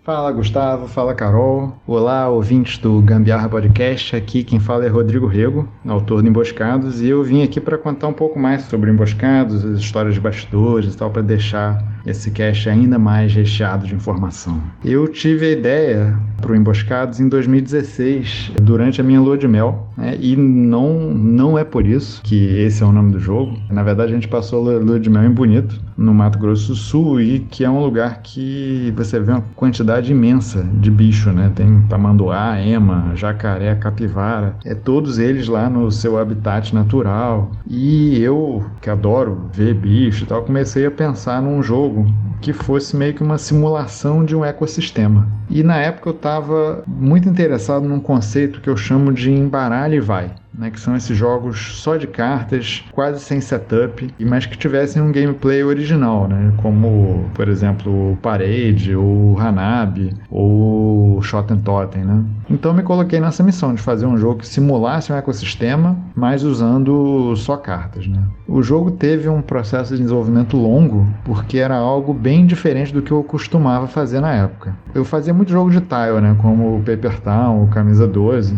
Fala 0.05 0.31
Gustavo, 0.31 0.87
fala 0.87 1.15
Carol. 1.15 1.81
Olá, 1.87 2.29
ouvintes 2.29 2.77
do 2.77 3.01
Gambiarra 3.01 3.49
Podcast. 3.49 4.15
Aqui 4.15 4.43
quem 4.43 4.59
fala 4.59 4.85
é 4.85 4.87
Rodrigo 4.87 5.25
Rego, 5.25 5.67
autor 5.83 6.21
do 6.21 6.29
Emboscados, 6.29 7.01
e 7.01 7.07
eu 7.07 7.23
vim 7.23 7.41
aqui 7.41 7.59
para 7.59 7.75
contar 7.75 8.09
um 8.09 8.13
pouco 8.13 8.37
mais 8.37 8.61
sobre 8.65 8.91
Emboscados, 8.91 9.65
as 9.65 9.79
histórias 9.79 10.13
de 10.13 10.21
bastidores 10.21 10.93
e 10.93 10.97
tal, 10.97 11.09
para 11.09 11.23
deixar 11.23 11.83
esse 12.05 12.29
cast 12.29 12.69
ainda 12.69 12.99
mais 12.99 13.33
recheado 13.33 13.87
de 13.87 13.95
informação. 13.95 14.61
Eu 14.83 15.07
tive 15.07 15.47
a 15.47 15.51
ideia 15.51 16.19
para 16.39 16.51
o 16.51 16.55
Emboscados 16.55 17.19
em 17.19 17.27
2016, 17.27 18.51
durante 18.61 19.01
a 19.01 19.03
minha 19.03 19.19
lua 19.19 19.37
de 19.37 19.47
mel, 19.47 19.89
né? 19.97 20.15
e 20.19 20.35
não, 20.35 21.11
não 21.11 21.57
é 21.57 21.63
por 21.63 21.87
isso 21.87 22.21
que 22.21 22.59
esse 22.59 22.83
é 22.83 22.85
o 22.85 22.91
nome 22.91 23.11
do 23.11 23.19
jogo. 23.19 23.57
Na 23.71 23.81
verdade, 23.81 24.11
a 24.11 24.15
gente 24.15 24.27
passou 24.27 24.69
a 24.69 24.77
lua 24.77 24.99
de 24.99 25.09
mel 25.09 25.23
em 25.23 25.31
Bonito, 25.31 25.81
no 25.97 26.13
Mato 26.13 26.37
Grosso 26.37 26.67
do 26.67 26.75
Sul, 26.75 27.19
e 27.19 27.39
que 27.39 27.63
é 27.63 27.69
um 27.69 27.79
lugar 27.79 28.21
que 28.21 28.93
você 28.95 29.19
vê 29.19 29.31
uma 29.31 29.43
quantidade 29.55 29.94
imensa 30.01 30.63
de 30.63 30.89
bicho, 30.89 31.31
né? 31.31 31.51
Tem 31.55 31.81
tamanduá, 31.89 32.59
ema, 32.59 33.11
jacaré, 33.15 33.75
capivara, 33.75 34.55
é 34.65 34.73
todos 34.73 35.19
eles 35.19 35.47
lá 35.47 35.69
no 35.69 35.91
seu 35.91 36.17
habitat 36.17 36.73
natural. 36.73 37.51
E 37.67 38.19
eu, 38.21 38.65
que 38.81 38.89
adoro 38.89 39.49
ver 39.53 39.73
bicho 39.73 40.23
e 40.23 40.27
tal, 40.27 40.43
comecei 40.43 40.85
a 40.85 40.91
pensar 40.91 41.41
num 41.41 41.61
jogo 41.61 42.05
que 42.41 42.53
fosse 42.53 42.95
meio 42.95 43.13
que 43.13 43.23
uma 43.23 43.37
simulação 43.37 44.23
de 44.23 44.35
um 44.35 44.45
ecossistema. 44.45 45.27
E 45.49 45.63
na 45.63 45.77
época 45.77 46.09
eu 46.09 46.15
estava 46.15 46.83
muito 46.87 47.27
interessado 47.27 47.87
num 47.87 47.99
conceito 47.99 48.61
que 48.61 48.69
eu 48.69 48.77
chamo 48.77 49.11
de 49.11 49.31
embaralha 49.31 49.95
e 49.95 49.99
vai 49.99 50.31
né, 50.57 50.69
que 50.69 50.79
são 50.79 50.95
esses 50.95 51.15
jogos 51.17 51.79
só 51.79 51.97
de 51.97 52.07
cartas, 52.07 52.83
quase 52.91 53.19
sem 53.19 53.41
setup, 53.41 54.13
mas 54.19 54.45
que 54.45 54.57
tivessem 54.57 55.01
um 55.01 55.11
gameplay 55.11 55.63
original, 55.63 56.27
né, 56.27 56.53
como, 56.57 57.25
por 57.33 57.47
exemplo, 57.47 58.13
o 58.13 58.17
Parade, 58.17 58.95
ou 58.95 59.39
Hanabi, 59.39 60.13
ou 60.29 61.21
Shot 61.21 61.51
and 61.51 61.59
Totem. 61.59 62.03
Né. 62.03 62.23
Então 62.49 62.73
me 62.73 62.83
coloquei 62.83 63.19
nessa 63.19 63.43
missão 63.43 63.73
de 63.73 63.81
fazer 63.81 64.05
um 64.05 64.17
jogo 64.17 64.39
que 64.39 64.47
simulasse 64.47 65.11
um 65.11 65.15
ecossistema, 65.15 65.97
mas 66.15 66.43
usando 66.43 67.35
só 67.35 67.57
cartas. 67.57 68.07
Né. 68.07 68.21
O 68.47 68.61
jogo 68.61 68.91
teve 68.91 69.27
um 69.27 69.41
processo 69.41 69.95
de 69.95 70.01
desenvolvimento 70.01 70.57
longo, 70.57 71.07
porque 71.23 71.57
era 71.57 71.75
algo 71.75 72.13
bem 72.13 72.45
diferente 72.45 72.93
do 72.93 73.01
que 73.01 73.11
eu 73.11 73.23
costumava 73.23 73.87
fazer 73.87 74.19
na 74.19 74.33
época. 74.33 74.75
Eu 74.93 75.03
fazia 75.03 75.33
muito 75.33 75.51
jogo 75.51 75.69
de 75.69 75.81
tile, 75.81 76.21
né, 76.21 76.35
como 76.39 76.77
o 76.77 76.79
Paper 76.79 77.19
Town, 77.21 77.63
o 77.63 77.67
Camisa 77.67 78.07
12, 78.07 78.57